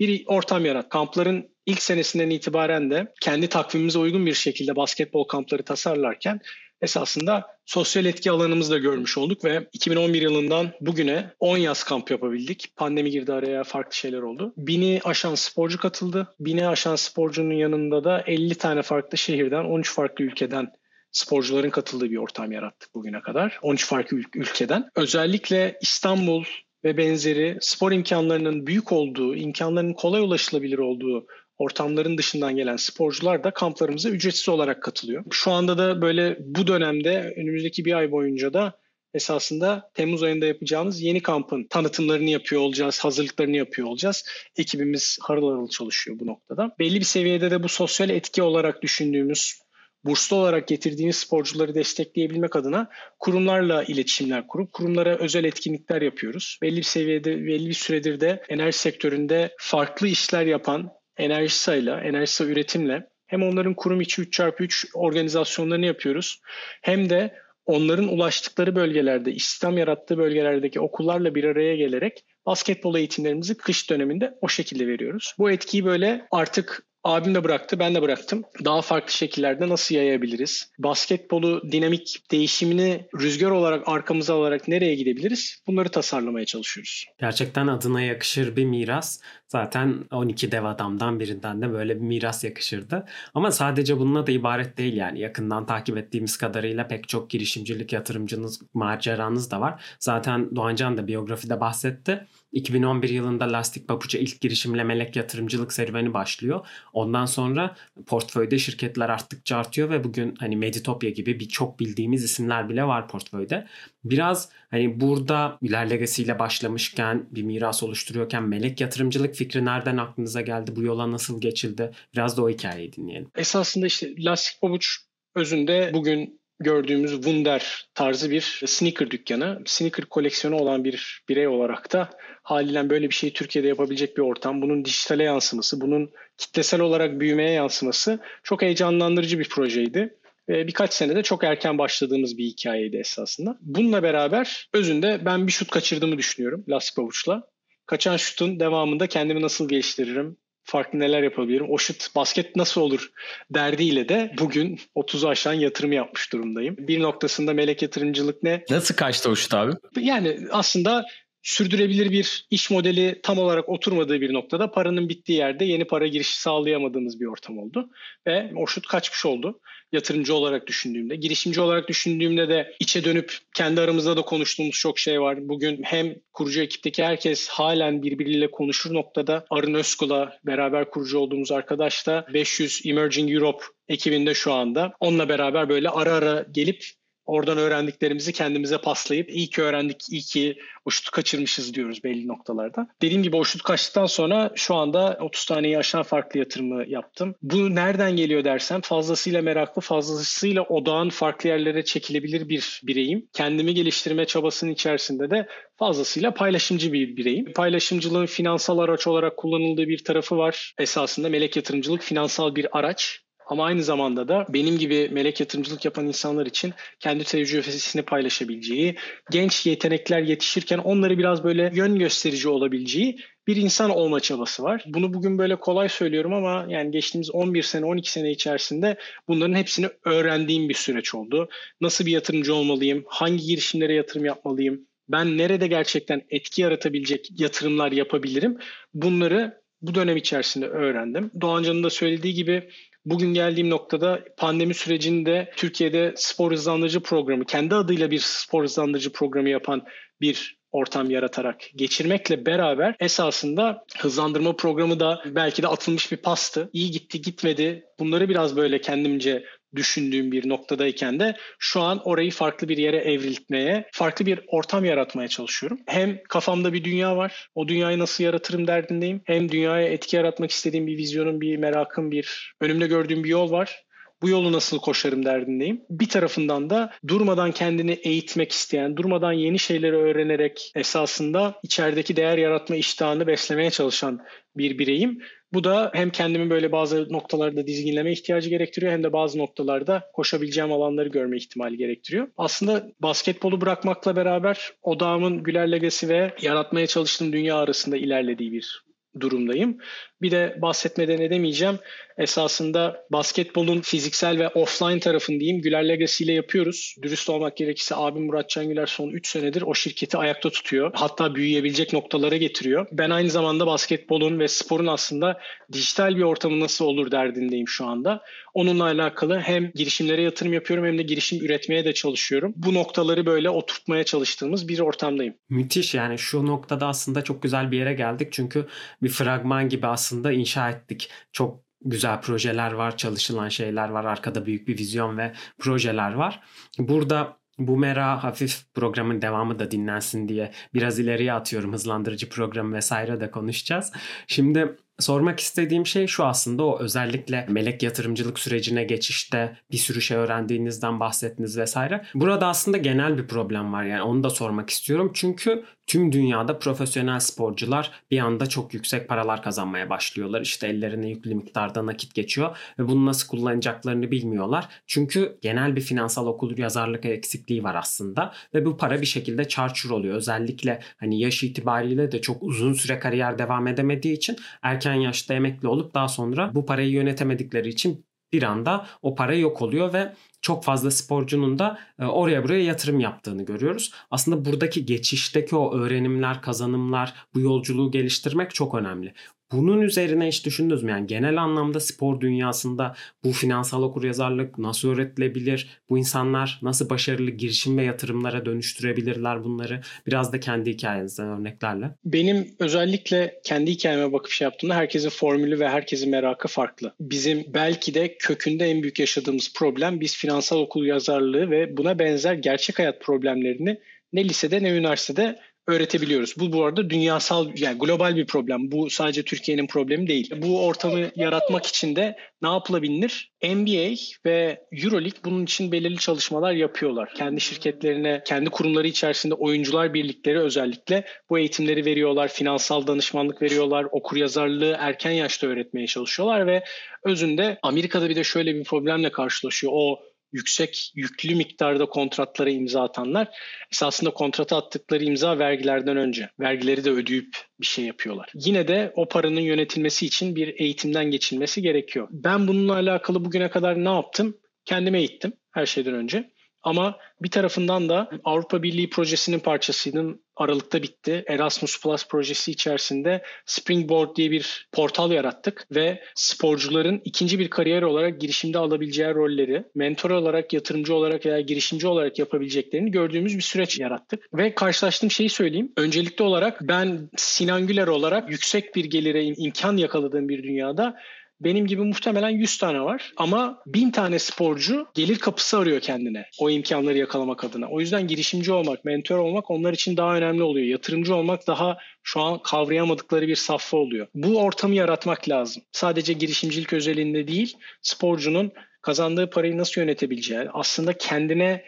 bir 0.00 0.24
ortam 0.26 0.64
yarat. 0.64 0.88
Kampların 0.88 1.48
ilk 1.66 1.82
senesinden 1.82 2.30
itibaren 2.30 2.90
de 2.90 3.12
kendi 3.20 3.48
takvimimize 3.48 3.98
uygun 3.98 4.26
bir 4.26 4.34
şekilde 4.34 4.76
basketbol 4.76 5.24
kampları 5.24 5.62
tasarlarken 5.62 6.40
esasında 6.80 7.46
sosyal 7.64 8.04
etki 8.04 8.30
alanımızı 8.30 8.72
da 8.72 8.78
görmüş 8.78 9.18
olduk 9.18 9.44
ve 9.44 9.68
2011 9.72 10.22
yılından 10.22 10.72
bugüne 10.80 11.30
10 11.40 11.56
yaz 11.56 11.84
kamp 11.84 12.10
yapabildik. 12.10 12.72
Pandemi 12.76 13.10
girdi 13.10 13.32
araya 13.32 13.64
farklı 13.64 13.94
şeyler 13.94 14.22
oldu. 14.22 14.54
Bini 14.56 15.00
aşan 15.04 15.34
sporcu 15.34 15.78
katıldı. 15.78 16.34
Bini 16.40 16.68
aşan 16.68 16.96
sporcunun 16.96 17.54
yanında 17.54 18.04
da 18.04 18.20
50 18.26 18.54
tane 18.54 18.82
farklı 18.82 19.18
şehirden 19.18 19.64
13 19.64 19.94
farklı 19.94 20.24
ülkeden 20.24 20.72
sporcuların 21.12 21.70
katıldığı 21.70 22.10
bir 22.10 22.16
ortam 22.16 22.52
yarattık 22.52 22.94
bugüne 22.94 23.20
kadar. 23.20 23.58
13 23.62 23.86
farklı 23.86 24.16
ülkeden. 24.34 24.90
Özellikle 24.96 25.78
İstanbul 25.82 26.44
ve 26.84 26.96
benzeri 26.96 27.58
spor 27.60 27.92
imkanlarının 27.92 28.66
büyük 28.66 28.92
olduğu, 28.92 29.36
imkanların 29.36 29.92
kolay 29.92 30.20
ulaşılabilir 30.20 30.78
olduğu 30.78 31.26
ortamların 31.58 32.18
dışından 32.18 32.56
gelen 32.56 32.76
sporcular 32.76 33.44
da 33.44 33.50
kamplarımıza 33.50 34.08
ücretsiz 34.08 34.48
olarak 34.48 34.82
katılıyor. 34.82 35.24
Şu 35.30 35.50
anda 35.50 35.78
da 35.78 36.02
böyle 36.02 36.36
bu 36.40 36.66
dönemde 36.66 37.34
önümüzdeki 37.36 37.84
bir 37.84 37.92
ay 37.92 38.12
boyunca 38.12 38.52
da 38.52 38.78
esasında 39.14 39.90
Temmuz 39.94 40.22
ayında 40.22 40.46
yapacağımız 40.46 41.00
yeni 41.00 41.22
kampın 41.22 41.66
tanıtımlarını 41.70 42.30
yapıyor 42.30 42.62
olacağız, 42.62 43.00
hazırlıklarını 43.00 43.56
yapıyor 43.56 43.88
olacağız. 43.88 44.24
Ekibimiz 44.56 45.18
harıl 45.22 45.50
harıl 45.50 45.68
çalışıyor 45.68 46.18
bu 46.20 46.26
noktada. 46.26 46.76
Belli 46.78 47.00
bir 47.00 47.04
seviyede 47.04 47.50
de 47.50 47.62
bu 47.62 47.68
sosyal 47.68 48.10
etki 48.10 48.42
olarak 48.42 48.82
düşündüğümüz 48.82 49.66
burslu 50.04 50.36
olarak 50.36 50.68
getirdiğiniz 50.68 51.16
sporcuları 51.16 51.74
destekleyebilmek 51.74 52.56
adına 52.56 52.90
kurumlarla 53.18 53.84
iletişimler 53.84 54.46
kurup 54.46 54.72
kurumlara 54.72 55.18
özel 55.18 55.44
etkinlikler 55.44 56.02
yapıyoruz. 56.02 56.58
Belli 56.62 56.76
bir 56.76 56.82
seviyede, 56.82 57.46
belli 57.46 57.68
bir 57.68 57.74
süredir 57.74 58.20
de 58.20 58.42
enerji 58.48 58.78
sektöründe 58.78 59.54
farklı 59.58 60.08
işler 60.08 60.46
yapan 60.46 60.90
enerji 61.16 61.54
sayıyla, 61.54 62.00
enerji 62.00 62.32
sayı 62.32 62.50
üretimle 62.50 63.08
hem 63.26 63.42
onların 63.42 63.74
kurum 63.74 64.00
içi 64.00 64.22
3x3 64.22 64.90
organizasyonlarını 64.94 65.86
yapıyoruz 65.86 66.40
hem 66.82 67.10
de 67.10 67.34
onların 67.66 68.08
ulaştıkları 68.08 68.76
bölgelerde, 68.76 69.32
istihdam 69.32 69.78
yarattığı 69.78 70.18
bölgelerdeki 70.18 70.80
okullarla 70.80 71.34
bir 71.34 71.44
araya 71.44 71.76
gelerek 71.76 72.24
basketbol 72.46 72.96
eğitimlerimizi 72.96 73.56
kış 73.56 73.90
döneminde 73.90 74.34
o 74.40 74.48
şekilde 74.48 74.86
veriyoruz. 74.86 75.34
Bu 75.38 75.50
etkiyi 75.50 75.84
böyle 75.84 76.26
artık 76.30 76.86
Abim 77.06 77.34
de 77.34 77.44
bıraktı, 77.44 77.78
ben 77.78 77.94
de 77.94 78.02
bıraktım. 78.02 78.44
Daha 78.64 78.82
farklı 78.82 79.12
şekillerde 79.12 79.68
nasıl 79.68 79.94
yayabiliriz? 79.94 80.70
Basketbolu 80.78 81.72
dinamik 81.72 82.22
değişimini 82.30 83.06
rüzgar 83.20 83.50
olarak 83.50 83.88
arkamıza 83.88 84.34
alarak 84.34 84.68
nereye 84.68 84.94
gidebiliriz? 84.94 85.62
Bunları 85.66 85.88
tasarlamaya 85.88 86.46
çalışıyoruz. 86.46 87.06
Gerçekten 87.20 87.66
adına 87.66 88.02
yakışır 88.02 88.56
bir 88.56 88.64
miras. 88.64 89.20
Zaten 89.48 90.04
12 90.10 90.52
dev 90.52 90.64
adamdan 90.64 91.20
birinden 91.20 91.62
de 91.62 91.72
böyle 91.72 91.96
bir 91.96 92.00
miras 92.00 92.44
yakışırdı. 92.44 93.06
Ama 93.34 93.50
sadece 93.50 93.98
bununla 93.98 94.26
da 94.26 94.32
ibaret 94.32 94.78
değil 94.78 94.96
yani. 94.96 95.20
Yakından 95.20 95.66
takip 95.66 95.96
ettiğimiz 95.96 96.36
kadarıyla 96.36 96.88
pek 96.88 97.08
çok 97.08 97.30
girişimcilik 97.30 97.92
yatırımcınız, 97.92 98.60
maceranız 98.74 99.50
da 99.50 99.60
var. 99.60 99.84
Zaten 99.98 100.56
Doğancan 100.56 100.96
da 100.96 101.06
biyografide 101.06 101.60
bahsetti. 101.60 102.26
2011 102.52 103.08
yılında 103.08 103.52
Lastik 103.52 103.88
Papuç'a 103.88 104.18
ilk 104.18 104.40
girişimle 104.40 104.84
melek 104.84 105.16
yatırımcılık 105.16 105.72
serüveni 105.72 106.14
başlıyor. 106.14 106.66
Ondan 106.92 107.26
sonra 107.26 107.76
portföyde 108.06 108.58
şirketler 108.58 109.08
arttıkça 109.08 109.56
artıyor 109.56 109.90
ve 109.90 110.04
bugün 110.04 110.34
hani 110.38 110.56
Meditopya 110.56 111.10
gibi 111.10 111.40
birçok 111.40 111.80
bildiğimiz 111.80 112.24
isimler 112.24 112.68
bile 112.68 112.84
var 112.84 113.08
portföyde. 113.08 113.66
Biraz 114.04 114.48
hani 114.70 115.00
burada 115.00 115.58
Güler 115.62 115.90
Legacy 115.90 116.22
ile 116.22 116.38
başlamışken 116.38 117.26
bir 117.30 117.42
miras 117.42 117.82
oluşturuyorken 117.82 118.42
melek 118.42 118.80
yatırımcılık 118.80 119.34
fikri 119.34 119.64
nereden 119.64 119.96
aklınıza 119.96 120.40
geldi? 120.40 120.76
Bu 120.76 120.82
yola 120.82 121.12
nasıl 121.12 121.40
geçildi? 121.40 121.90
Biraz 122.14 122.36
da 122.36 122.42
o 122.42 122.50
hikayeyi 122.50 122.92
dinleyelim. 122.92 123.30
Esasında 123.36 123.86
işte 123.86 124.14
Lastik 124.18 124.60
Papuç 124.60 124.86
özünde 125.34 125.90
bugün 125.94 126.40
gördüğümüz 126.60 127.12
Wunder 127.12 127.88
tarzı 127.94 128.30
bir 128.30 128.62
sneaker 128.66 129.10
dükkanı. 129.10 129.62
Sneaker 129.66 130.04
koleksiyonu 130.04 130.56
olan 130.56 130.84
bir 130.84 131.24
birey 131.28 131.48
olarak 131.48 131.92
da 131.92 132.10
haliyle 132.42 132.90
böyle 132.90 133.08
bir 133.08 133.14
şeyi 133.14 133.32
Türkiye'de 133.32 133.68
yapabilecek 133.68 134.16
bir 134.16 134.22
ortam. 134.22 134.62
Bunun 134.62 134.84
dijitale 134.84 135.24
yansıması, 135.24 135.80
bunun 135.80 136.10
kitlesel 136.38 136.80
olarak 136.80 137.20
büyümeye 137.20 137.50
yansıması 137.50 138.18
çok 138.42 138.62
heyecanlandırıcı 138.62 139.38
bir 139.38 139.48
projeydi. 139.48 140.18
Ve 140.48 140.66
birkaç 140.66 140.92
senede 140.92 141.22
çok 141.22 141.44
erken 141.44 141.78
başladığımız 141.78 142.38
bir 142.38 142.44
hikayeydi 142.44 142.96
esasında. 142.96 143.58
Bununla 143.60 144.02
beraber 144.02 144.68
özünde 144.74 145.20
ben 145.24 145.46
bir 145.46 145.52
şut 145.52 145.70
kaçırdığımı 145.70 146.18
düşünüyorum 146.18 146.64
Lastik 146.68 146.96
Pavuç'la. 146.96 147.42
Kaçan 147.86 148.16
şutun 148.16 148.60
devamında 148.60 149.06
kendimi 149.06 149.42
nasıl 149.42 149.68
geliştiririm, 149.68 150.36
farklı 150.66 150.98
neler 150.98 151.22
yapabilirim, 151.22 151.66
o 151.70 151.78
şut 151.78 152.14
basket 152.16 152.56
nasıl 152.56 152.80
olur 152.80 153.10
derdiyle 153.50 154.08
de 154.08 154.32
bugün 154.38 154.80
30'u 154.96 155.28
aşan 155.28 155.52
yatırım 155.52 155.92
yapmış 155.92 156.32
durumdayım. 156.32 156.76
Bir 156.78 157.02
noktasında 157.02 157.52
melek 157.52 157.82
yatırımcılık 157.82 158.42
ne? 158.42 158.64
Nasıl 158.70 158.94
kaçtı 158.94 159.30
o 159.30 159.36
şut 159.36 159.54
abi? 159.54 159.72
Yani 159.96 160.38
aslında 160.50 161.04
sürdürebilir 161.46 162.10
bir 162.10 162.46
iş 162.50 162.70
modeli 162.70 163.20
tam 163.22 163.38
olarak 163.38 163.68
oturmadığı 163.68 164.20
bir 164.20 164.32
noktada 164.32 164.70
paranın 164.70 165.08
bittiği 165.08 165.38
yerde 165.38 165.64
yeni 165.64 165.84
para 165.84 166.06
girişi 166.06 166.40
sağlayamadığımız 166.40 167.20
bir 167.20 167.26
ortam 167.26 167.58
oldu. 167.58 167.90
Ve 168.26 168.52
o 168.56 168.66
şut 168.66 168.86
kaçmış 168.86 169.26
oldu 169.26 169.60
yatırımcı 169.92 170.34
olarak 170.34 170.66
düşündüğümde. 170.66 171.16
Girişimci 171.16 171.60
olarak 171.60 171.88
düşündüğümde 171.88 172.48
de 172.48 172.74
içe 172.80 173.04
dönüp 173.04 173.38
kendi 173.54 173.80
aramızda 173.80 174.16
da 174.16 174.22
konuştuğumuz 174.22 174.74
çok 174.74 174.98
şey 174.98 175.20
var. 175.20 175.48
Bugün 175.48 175.82
hem 175.82 176.14
kurucu 176.32 176.60
ekipteki 176.60 177.04
herkes 177.04 177.48
halen 177.48 178.02
birbiriyle 178.02 178.50
konuşur 178.50 178.94
noktada. 178.94 179.46
Arın 179.50 179.74
Özkul'a 179.74 180.38
beraber 180.46 180.90
kurucu 180.90 181.18
olduğumuz 181.18 181.52
arkadaş 181.52 182.06
da 182.06 182.26
500 182.34 182.82
Emerging 182.86 183.32
Europe 183.32 183.64
ekibinde 183.88 184.34
şu 184.34 184.52
anda. 184.52 184.92
Onunla 185.00 185.28
beraber 185.28 185.68
böyle 185.68 185.90
ara 185.90 186.12
ara 186.12 186.46
gelip 186.50 186.84
Oradan 187.26 187.58
öğrendiklerimizi 187.58 188.32
kendimize 188.32 188.78
paslayıp 188.78 189.30
iyi 189.30 189.50
ki 189.50 189.62
öğrendik, 189.62 190.02
iyi 190.10 190.20
ki 190.20 190.58
o 190.84 190.90
şutu 190.90 191.10
kaçırmışız 191.10 191.74
diyoruz 191.74 192.04
belli 192.04 192.28
noktalarda. 192.28 192.88
Dediğim 193.02 193.22
gibi 193.22 193.36
o 193.36 193.44
şut 193.44 193.62
kaçtıktan 193.62 194.06
sonra 194.06 194.52
şu 194.54 194.74
anda 194.74 195.18
30 195.20 195.44
taneyi 195.44 195.78
aşan 195.78 196.02
farklı 196.02 196.38
yatırımı 196.38 196.84
yaptım. 196.88 197.34
Bu 197.42 197.74
nereden 197.74 198.16
geliyor 198.16 198.44
dersen 198.44 198.80
fazlasıyla 198.80 199.42
meraklı, 199.42 199.82
fazlasıyla 199.82 200.62
odağın 200.62 201.08
farklı 201.08 201.48
yerlere 201.48 201.84
çekilebilir 201.84 202.48
bir 202.48 202.80
bireyim. 202.84 203.28
Kendimi 203.32 203.74
geliştirme 203.74 204.24
çabasının 204.24 204.70
içerisinde 204.70 205.30
de 205.30 205.48
fazlasıyla 205.76 206.34
paylaşımcı 206.34 206.92
bir 206.92 207.16
bireyim. 207.16 207.52
Paylaşımcılığın 207.52 208.26
finansal 208.26 208.78
araç 208.78 209.06
olarak 209.06 209.36
kullanıldığı 209.36 209.88
bir 209.88 210.04
tarafı 210.04 210.36
var. 210.36 210.74
Esasında 210.78 211.28
melek 211.28 211.56
yatırımcılık 211.56 212.02
finansal 212.02 212.54
bir 212.54 212.78
araç 212.78 213.25
ama 213.46 213.64
aynı 213.64 213.82
zamanda 213.82 214.28
da 214.28 214.46
benim 214.48 214.78
gibi 214.78 215.08
melek 215.12 215.40
yatırımcılık 215.40 215.84
yapan 215.84 216.06
insanlar 216.06 216.46
için 216.46 216.74
kendi 217.00 217.24
tecrübesini 217.24 218.02
paylaşabileceği, 218.02 218.96
genç 219.30 219.66
yetenekler 219.66 220.22
yetişirken 220.22 220.78
onları 220.78 221.18
biraz 221.18 221.44
böyle 221.44 221.70
yön 221.74 221.98
gösterici 221.98 222.48
olabileceği 222.48 223.18
bir 223.46 223.56
insan 223.56 223.90
olma 223.90 224.20
çabası 224.20 224.62
var. 224.62 224.84
Bunu 224.86 225.14
bugün 225.14 225.38
böyle 225.38 225.56
kolay 225.56 225.88
söylüyorum 225.88 226.32
ama 226.34 226.66
yani 226.68 226.90
geçtiğimiz 226.90 227.30
11 227.30 227.62
sene 227.62 227.84
12 227.84 228.12
sene 228.12 228.30
içerisinde 228.30 228.96
bunların 229.28 229.54
hepsini 229.54 229.88
öğrendiğim 230.04 230.68
bir 230.68 230.74
süreç 230.74 231.14
oldu. 231.14 231.48
Nasıl 231.80 232.06
bir 232.06 232.12
yatırımcı 232.12 232.54
olmalıyım? 232.54 233.04
Hangi 233.06 233.44
girişimlere 233.44 233.94
yatırım 233.94 234.24
yapmalıyım? 234.24 234.86
Ben 235.08 235.38
nerede 235.38 235.66
gerçekten 235.66 236.22
etki 236.30 236.62
yaratabilecek 236.62 237.40
yatırımlar 237.40 237.92
yapabilirim? 237.92 238.58
Bunları 238.94 239.62
bu 239.82 239.94
dönem 239.94 240.16
içerisinde 240.16 240.66
öğrendim. 240.66 241.30
Doğancan'ın 241.40 241.84
da 241.84 241.90
söylediği 241.90 242.34
gibi 242.34 242.68
Bugün 243.06 243.34
geldiğim 243.34 243.70
noktada 243.70 244.24
pandemi 244.36 244.74
sürecinde 244.74 245.50
Türkiye'de 245.56 246.14
spor 246.16 246.52
hızlandırıcı 246.52 247.00
programı, 247.00 247.44
kendi 247.44 247.74
adıyla 247.74 248.10
bir 248.10 248.18
spor 248.18 248.64
hızlandırıcı 248.64 249.12
programı 249.12 249.48
yapan 249.48 249.82
bir 250.20 250.58
ortam 250.72 251.10
yaratarak 251.10 251.60
geçirmekle 251.76 252.46
beraber 252.46 252.96
esasında 253.00 253.84
hızlandırma 253.98 254.56
programı 254.56 255.00
da 255.00 255.22
belki 255.26 255.62
de 255.62 255.68
atılmış 255.68 256.12
bir 256.12 256.16
pastı. 256.16 256.70
İyi 256.72 256.90
gitti 256.90 257.22
gitmedi. 257.22 257.84
Bunları 257.98 258.28
biraz 258.28 258.56
böyle 258.56 258.80
kendimce 258.80 259.44
düşündüğüm 259.76 260.32
bir 260.32 260.48
noktadayken 260.48 261.20
de 261.20 261.36
şu 261.58 261.80
an 261.80 262.00
orayı 262.04 262.30
farklı 262.30 262.68
bir 262.68 262.76
yere 262.76 262.96
evriltmeye, 262.96 263.88
farklı 263.92 264.26
bir 264.26 264.40
ortam 264.46 264.84
yaratmaya 264.84 265.28
çalışıyorum. 265.28 265.78
Hem 265.86 266.22
kafamda 266.28 266.72
bir 266.72 266.84
dünya 266.84 267.16
var. 267.16 267.48
O 267.54 267.68
dünyayı 267.68 267.98
nasıl 267.98 268.24
yaratırım 268.24 268.66
derdindeyim. 268.66 269.20
Hem 269.24 269.48
dünyaya 269.48 269.88
etki 269.88 270.16
yaratmak 270.16 270.50
istediğim 270.50 270.86
bir 270.86 270.98
vizyonum, 270.98 271.40
bir 271.40 271.56
merakım, 271.56 272.10
bir 272.10 272.54
önümde 272.60 272.86
gördüğüm 272.86 273.24
bir 273.24 273.28
yol 273.28 273.50
var 273.50 273.86
bu 274.22 274.28
yolu 274.28 274.52
nasıl 274.52 274.78
koşarım 274.78 275.24
derdindeyim. 275.24 275.80
Bir 275.90 276.08
tarafından 276.08 276.70
da 276.70 276.92
durmadan 277.08 277.52
kendini 277.52 277.92
eğitmek 277.92 278.52
isteyen, 278.52 278.96
durmadan 278.96 279.32
yeni 279.32 279.58
şeyleri 279.58 279.96
öğrenerek 279.96 280.72
esasında 280.74 281.60
içerideki 281.62 282.16
değer 282.16 282.38
yaratma 282.38 282.76
iştahını 282.76 283.26
beslemeye 283.26 283.70
çalışan 283.70 284.20
bir 284.56 284.78
bireyim. 284.78 285.18
Bu 285.52 285.64
da 285.64 285.90
hem 285.94 286.10
kendimi 286.10 286.50
böyle 286.50 286.72
bazı 286.72 287.12
noktalarda 287.12 287.66
dizginleme 287.66 288.12
ihtiyacı 288.12 288.50
gerektiriyor 288.50 288.92
hem 288.92 289.04
de 289.04 289.12
bazı 289.12 289.38
noktalarda 289.38 290.10
koşabileceğim 290.14 290.72
alanları 290.72 291.08
görme 291.08 291.36
ihtimali 291.36 291.76
gerektiriyor. 291.76 292.28
Aslında 292.36 292.86
basketbolu 293.02 293.60
bırakmakla 293.60 294.16
beraber 294.16 294.70
odağımın 294.82 295.42
Güler 295.42 295.72
Legacy 295.72 296.08
ve 296.08 296.34
yaratmaya 296.42 296.86
çalıştığım 296.86 297.32
dünya 297.32 297.56
arasında 297.56 297.96
ilerlediği 297.96 298.52
bir 298.52 298.86
durumdayım. 299.20 299.78
Bir 300.22 300.30
de 300.30 300.58
bahsetmeden 300.62 301.20
edemeyeceğim. 301.20 301.78
Esasında 302.18 303.06
basketbolun 303.12 303.80
fiziksel 303.80 304.38
ve 304.38 304.48
offline 304.48 305.00
tarafını 305.00 305.40
diyeyim 305.40 305.62
Güler 305.62 305.88
Legacy 305.88 306.24
ile 306.24 306.32
yapıyoruz. 306.32 306.96
Dürüst 307.02 307.30
olmak 307.30 307.56
gerekirse 307.56 307.94
abim 307.96 308.26
Murat 308.26 308.48
Can 308.48 308.68
Güler 308.68 308.86
son 308.86 309.08
3 309.08 309.26
senedir 309.26 309.62
o 309.62 309.74
şirketi 309.74 310.16
ayakta 310.16 310.50
tutuyor. 310.50 310.90
Hatta 310.94 311.34
büyüyebilecek 311.34 311.92
noktalara 311.92 312.36
getiriyor. 312.36 312.86
Ben 312.92 313.10
aynı 313.10 313.30
zamanda 313.30 313.66
basketbolun 313.66 314.38
ve 314.38 314.48
sporun 314.48 314.86
aslında 314.86 315.40
dijital 315.72 316.16
bir 316.16 316.22
ortamı 316.22 316.60
nasıl 316.60 316.84
olur 316.84 317.10
derdindeyim 317.10 317.68
şu 317.68 317.86
anda. 317.86 318.22
Onunla 318.54 318.84
alakalı 318.84 319.40
hem 319.40 319.70
girişimlere 319.74 320.22
yatırım 320.22 320.52
yapıyorum 320.52 320.86
hem 320.86 320.98
de 320.98 321.02
girişim 321.02 321.44
üretmeye 321.44 321.84
de 321.84 321.94
çalışıyorum. 321.94 322.52
Bu 322.56 322.74
noktaları 322.74 323.26
böyle 323.26 323.50
oturtmaya 323.50 324.04
çalıştığımız 324.04 324.68
bir 324.68 324.80
ortamdayım. 324.80 325.34
Müthiş 325.48 325.94
yani 325.94 326.18
şu 326.18 326.46
noktada 326.46 326.86
aslında 326.86 327.24
çok 327.24 327.42
güzel 327.42 327.70
bir 327.70 327.78
yere 327.78 327.94
geldik. 327.94 328.28
Çünkü 328.32 328.66
bir 329.02 329.08
fragman 329.08 329.68
gibi 329.68 329.86
aslında 329.86 330.05
inşa 330.32 330.70
ettik. 330.70 331.10
Çok 331.32 331.60
güzel 331.84 332.20
projeler 332.20 332.72
var, 332.72 332.96
çalışılan 332.96 333.48
şeyler 333.48 333.88
var, 333.88 334.04
arkada 334.04 334.46
büyük 334.46 334.68
bir 334.68 334.78
vizyon 334.78 335.18
ve 335.18 335.32
projeler 335.58 336.12
var. 336.12 336.40
Burada 336.78 337.36
bu 337.58 337.76
mera 337.76 338.24
hafif 338.24 338.74
programın 338.74 339.22
devamı 339.22 339.58
da 339.58 339.70
dinlensin 339.70 340.28
diye 340.28 340.52
biraz 340.74 340.98
ileriye 340.98 341.32
atıyorum. 341.32 341.72
Hızlandırıcı 341.72 342.28
programı 342.28 342.76
vesaire 342.76 343.20
de 343.20 343.30
konuşacağız. 343.30 343.92
Şimdi 344.26 344.76
sormak 344.98 345.40
istediğim 345.40 345.86
şey 345.86 346.06
şu 346.06 346.24
aslında 346.24 346.64
o 346.64 346.78
özellikle 346.78 347.46
melek 347.48 347.82
yatırımcılık 347.82 348.38
sürecine 348.38 348.84
geçişte 348.84 349.56
bir 349.72 349.76
sürü 349.76 350.02
şey 350.02 350.16
öğrendiğinizden 350.16 351.00
bahsettiniz 351.00 351.58
vesaire. 351.58 352.04
Burada 352.14 352.46
aslında 352.46 352.76
genel 352.76 353.18
bir 353.18 353.26
problem 353.26 353.72
var 353.72 353.84
yani 353.84 354.02
onu 354.02 354.24
da 354.24 354.30
sormak 354.30 354.70
istiyorum. 354.70 355.10
Çünkü 355.14 355.64
tüm 355.86 356.12
dünyada 356.12 356.58
profesyonel 356.58 357.20
sporcular 357.20 357.90
bir 358.10 358.18
anda 358.18 358.46
çok 358.46 358.74
yüksek 358.74 359.08
paralar 359.08 359.42
kazanmaya 359.42 359.90
başlıyorlar. 359.90 360.40
İşte 360.40 360.66
ellerine 360.66 361.08
yüklü 361.08 361.34
miktarda 361.34 361.86
nakit 361.86 362.14
geçiyor 362.14 362.56
ve 362.78 362.88
bunu 362.88 363.06
nasıl 363.06 363.28
kullanacaklarını 363.28 364.10
bilmiyorlar. 364.10 364.68
Çünkü 364.86 365.38
genel 365.42 365.76
bir 365.76 365.80
finansal 365.80 366.26
okul 366.26 366.58
yazarlık 366.58 367.04
eksikliği 367.04 367.64
var 367.64 367.74
aslında 367.74 368.32
ve 368.54 368.64
bu 368.64 368.76
para 368.76 369.00
bir 369.00 369.06
şekilde 369.06 369.48
çarçur 369.48 369.90
oluyor. 369.90 370.14
Özellikle 370.14 370.80
hani 370.96 371.20
yaş 371.20 371.42
itibariyle 371.42 372.12
de 372.12 372.20
çok 372.20 372.42
uzun 372.42 372.72
süre 372.72 372.98
kariyer 372.98 373.38
devam 373.38 373.66
edemediği 373.66 374.16
için 374.16 374.36
erken 374.62 374.94
yaşta 374.94 375.34
emekli 375.34 375.68
olup 375.68 375.94
daha 375.94 376.08
sonra 376.08 376.54
bu 376.54 376.66
parayı 376.66 376.90
yönetemedikleri 376.90 377.68
için 377.68 378.06
bir 378.32 378.42
anda 378.42 378.86
o 379.02 379.14
para 379.14 379.34
yok 379.34 379.62
oluyor 379.62 379.92
ve 379.92 380.12
çok 380.46 380.64
fazla 380.64 380.90
sporcunun 380.90 381.58
da 381.58 381.78
e, 381.98 382.04
oraya 382.04 382.44
buraya 382.44 382.64
yatırım 382.64 383.00
yaptığını 383.00 383.42
görüyoruz. 383.42 383.92
Aslında 384.10 384.44
buradaki 384.44 384.86
geçişteki 384.86 385.56
o 385.56 385.74
öğrenimler, 385.78 386.42
kazanımlar, 386.42 387.14
bu 387.34 387.40
yolculuğu 387.40 387.90
geliştirmek 387.90 388.54
çok 388.54 388.74
önemli. 388.74 389.12
Bunun 389.52 389.80
üzerine 389.80 390.28
hiç 390.28 390.46
düşündünüz 390.46 390.82
mü? 390.82 390.90
Yani 390.90 391.06
genel 391.06 391.42
anlamda 391.42 391.80
spor 391.80 392.20
dünyasında 392.20 392.94
bu 393.24 393.32
finansal 393.32 393.82
okuryazarlık 393.82 394.58
nasıl 394.58 394.88
öğretilebilir? 394.88 395.68
Bu 395.90 395.98
insanlar 395.98 396.58
nasıl 396.62 396.90
başarılı 396.90 397.30
girişim 397.30 397.78
ve 397.78 397.84
yatırımlara 397.84 398.46
dönüştürebilirler 398.46 399.44
bunları? 399.44 399.80
Biraz 400.06 400.32
da 400.32 400.40
kendi 400.40 400.70
hikayenizden 400.70 401.26
örneklerle. 401.26 401.90
Benim 402.04 402.48
özellikle 402.58 403.40
kendi 403.44 403.70
hikayeme 403.70 404.12
bakıp 404.12 404.30
şey 404.30 404.44
yaptığımda 404.44 404.74
herkesin 404.74 405.08
formülü 405.08 405.60
ve 405.60 405.68
herkesin 405.68 406.10
merakı 406.10 406.48
farklı. 406.48 406.94
Bizim 407.00 407.44
belki 407.54 407.94
de 407.94 408.16
kökünde 408.18 408.64
en 408.64 408.82
büyük 408.82 408.98
yaşadığımız 408.98 409.52
problem 409.54 410.00
biz 410.00 410.16
finansal 410.36 410.58
okul 410.58 410.86
yazarlığı 410.86 411.50
ve 411.50 411.76
buna 411.76 411.98
benzer 411.98 412.34
gerçek 412.34 412.78
hayat 412.78 413.00
problemlerini 413.00 413.78
ne 414.12 414.24
lisede 414.24 414.62
ne 414.62 414.70
üniversitede 414.70 415.38
öğretebiliyoruz. 415.66 416.34
Bu 416.38 416.52
bu 416.52 416.64
arada 416.64 416.90
dünyasal 416.90 417.48
yani 417.56 417.78
global 417.78 418.16
bir 418.16 418.26
problem. 418.26 418.72
Bu 418.72 418.90
sadece 418.90 419.22
Türkiye'nin 419.22 419.66
problemi 419.66 420.06
değil. 420.06 420.30
Bu 420.36 420.66
ortamı 420.66 421.10
yaratmak 421.16 421.66
için 421.66 421.96
de 421.96 422.16
ne 422.42 422.48
yapılabilir? 422.48 423.32
NBA 423.42 423.94
ve 424.26 424.60
EuroLeague 424.72 425.20
bunun 425.24 425.44
için 425.44 425.72
belirli 425.72 425.96
çalışmalar 425.96 426.52
yapıyorlar. 426.52 427.14
Kendi 427.14 427.40
şirketlerine, 427.40 428.22
kendi 428.26 428.50
kurumları 428.50 428.86
içerisinde 428.88 429.34
oyuncular 429.34 429.94
birlikleri 429.94 430.40
özellikle 430.40 431.04
bu 431.30 431.38
eğitimleri 431.38 431.84
veriyorlar, 431.84 432.28
finansal 432.28 432.86
danışmanlık 432.86 433.42
veriyorlar, 433.42 433.86
okur 433.90 434.16
yazarlığı 434.16 434.76
erken 434.78 435.12
yaşta 435.12 435.46
öğretmeye 435.46 435.86
çalışıyorlar 435.86 436.46
ve 436.46 436.64
özünde 437.04 437.58
Amerika'da 437.62 438.08
bir 438.08 438.16
de 438.16 438.24
şöyle 438.24 438.54
bir 438.54 438.64
problemle 438.64 439.12
karşılaşıyor. 439.12 439.72
O 439.76 440.00
yüksek 440.32 440.92
yüklü 440.94 441.34
miktarda 441.34 441.86
kontratlara 441.86 442.50
imza 442.50 442.82
atanlar 442.82 443.28
esasında 443.72 444.10
kontrata 444.10 444.56
attıkları 444.56 445.04
imza 445.04 445.38
vergilerden 445.38 445.96
önce. 445.96 446.30
Vergileri 446.40 446.84
de 446.84 446.90
ödeyip 446.90 447.36
bir 447.60 447.66
şey 447.66 447.84
yapıyorlar. 447.84 448.32
Yine 448.34 448.68
de 448.68 448.92
o 448.96 449.08
paranın 449.08 449.40
yönetilmesi 449.40 450.06
için 450.06 450.36
bir 450.36 450.60
eğitimden 450.60 451.10
geçilmesi 451.10 451.62
gerekiyor. 451.62 452.08
Ben 452.10 452.48
bununla 452.48 452.74
alakalı 452.74 453.24
bugüne 453.24 453.50
kadar 453.50 453.84
ne 453.84 453.88
yaptım? 453.88 454.36
Kendime 454.64 454.98
eğittim 454.98 455.32
her 455.52 455.66
şeyden 455.66 455.94
önce. 455.94 456.35
Ama 456.66 456.98
bir 457.22 457.30
tarafından 457.30 457.88
da 457.88 458.10
Avrupa 458.24 458.62
Birliği 458.62 458.90
projesinin 458.90 459.38
parçasıydım. 459.38 460.20
Aralıkta 460.36 460.82
bitti. 460.82 461.24
Erasmus 461.28 461.82
Plus 461.82 462.08
projesi 462.08 462.50
içerisinde 462.50 463.22
Springboard 463.44 464.16
diye 464.16 464.30
bir 464.30 464.68
portal 464.72 465.10
yarattık 465.10 465.66
ve 465.74 466.02
sporcuların 466.14 467.02
ikinci 467.04 467.38
bir 467.38 467.50
kariyer 467.50 467.82
olarak 467.82 468.20
girişimde 468.20 468.58
alabileceği 468.58 469.14
rolleri 469.14 469.64
mentor 469.74 470.10
olarak, 470.10 470.52
yatırımcı 470.52 470.94
olarak 470.94 471.26
veya 471.26 471.40
girişimci 471.40 471.86
olarak 471.88 472.18
yapabileceklerini 472.18 472.90
gördüğümüz 472.90 473.36
bir 473.36 473.42
süreç 473.42 473.78
yarattık. 473.78 474.28
Ve 474.34 474.54
karşılaştığım 474.54 475.10
şeyi 475.10 475.28
söyleyeyim. 475.28 475.72
Öncelikli 475.76 476.22
olarak 476.22 476.58
ben 476.62 477.08
Sinan 477.16 477.66
Güler 477.66 477.86
olarak 477.86 478.30
yüksek 478.30 478.76
bir 478.76 478.84
gelire 478.84 479.24
imkan 479.24 479.76
yakaladığım 479.76 480.28
bir 480.28 480.42
dünyada 480.42 480.96
benim 481.40 481.66
gibi 481.66 481.82
muhtemelen 481.82 482.30
100 482.30 482.58
tane 482.58 482.80
var 482.80 483.12
ama 483.16 483.62
1000 483.66 483.90
tane 483.90 484.18
sporcu 484.18 484.86
gelir 484.94 485.18
kapısı 485.18 485.58
arıyor 485.58 485.80
kendine 485.80 486.26
o 486.38 486.50
imkanları 486.50 486.98
yakalamak 486.98 487.44
adına. 487.44 487.68
O 487.68 487.80
yüzden 487.80 488.06
girişimci 488.06 488.52
olmak, 488.52 488.84
mentor 488.84 489.18
olmak 489.18 489.50
onlar 489.50 489.72
için 489.72 489.96
daha 489.96 490.16
önemli 490.16 490.42
oluyor. 490.42 490.66
Yatırımcı 490.66 491.14
olmak 491.14 491.46
daha 491.46 491.78
şu 492.02 492.20
an 492.20 492.38
kavrayamadıkları 492.42 493.28
bir 493.28 493.36
safha 493.36 493.76
oluyor. 493.76 494.06
Bu 494.14 494.40
ortamı 494.40 494.74
yaratmak 494.74 495.28
lazım. 495.28 495.62
Sadece 495.72 496.12
girişimcilik 496.12 496.72
özelinde 496.72 497.28
değil, 497.28 497.56
sporcunun 497.82 498.52
kazandığı 498.82 499.30
parayı 499.30 499.58
nasıl 499.58 499.80
yönetebileceği, 499.80 500.48
aslında 500.52 500.92
kendine 500.92 501.64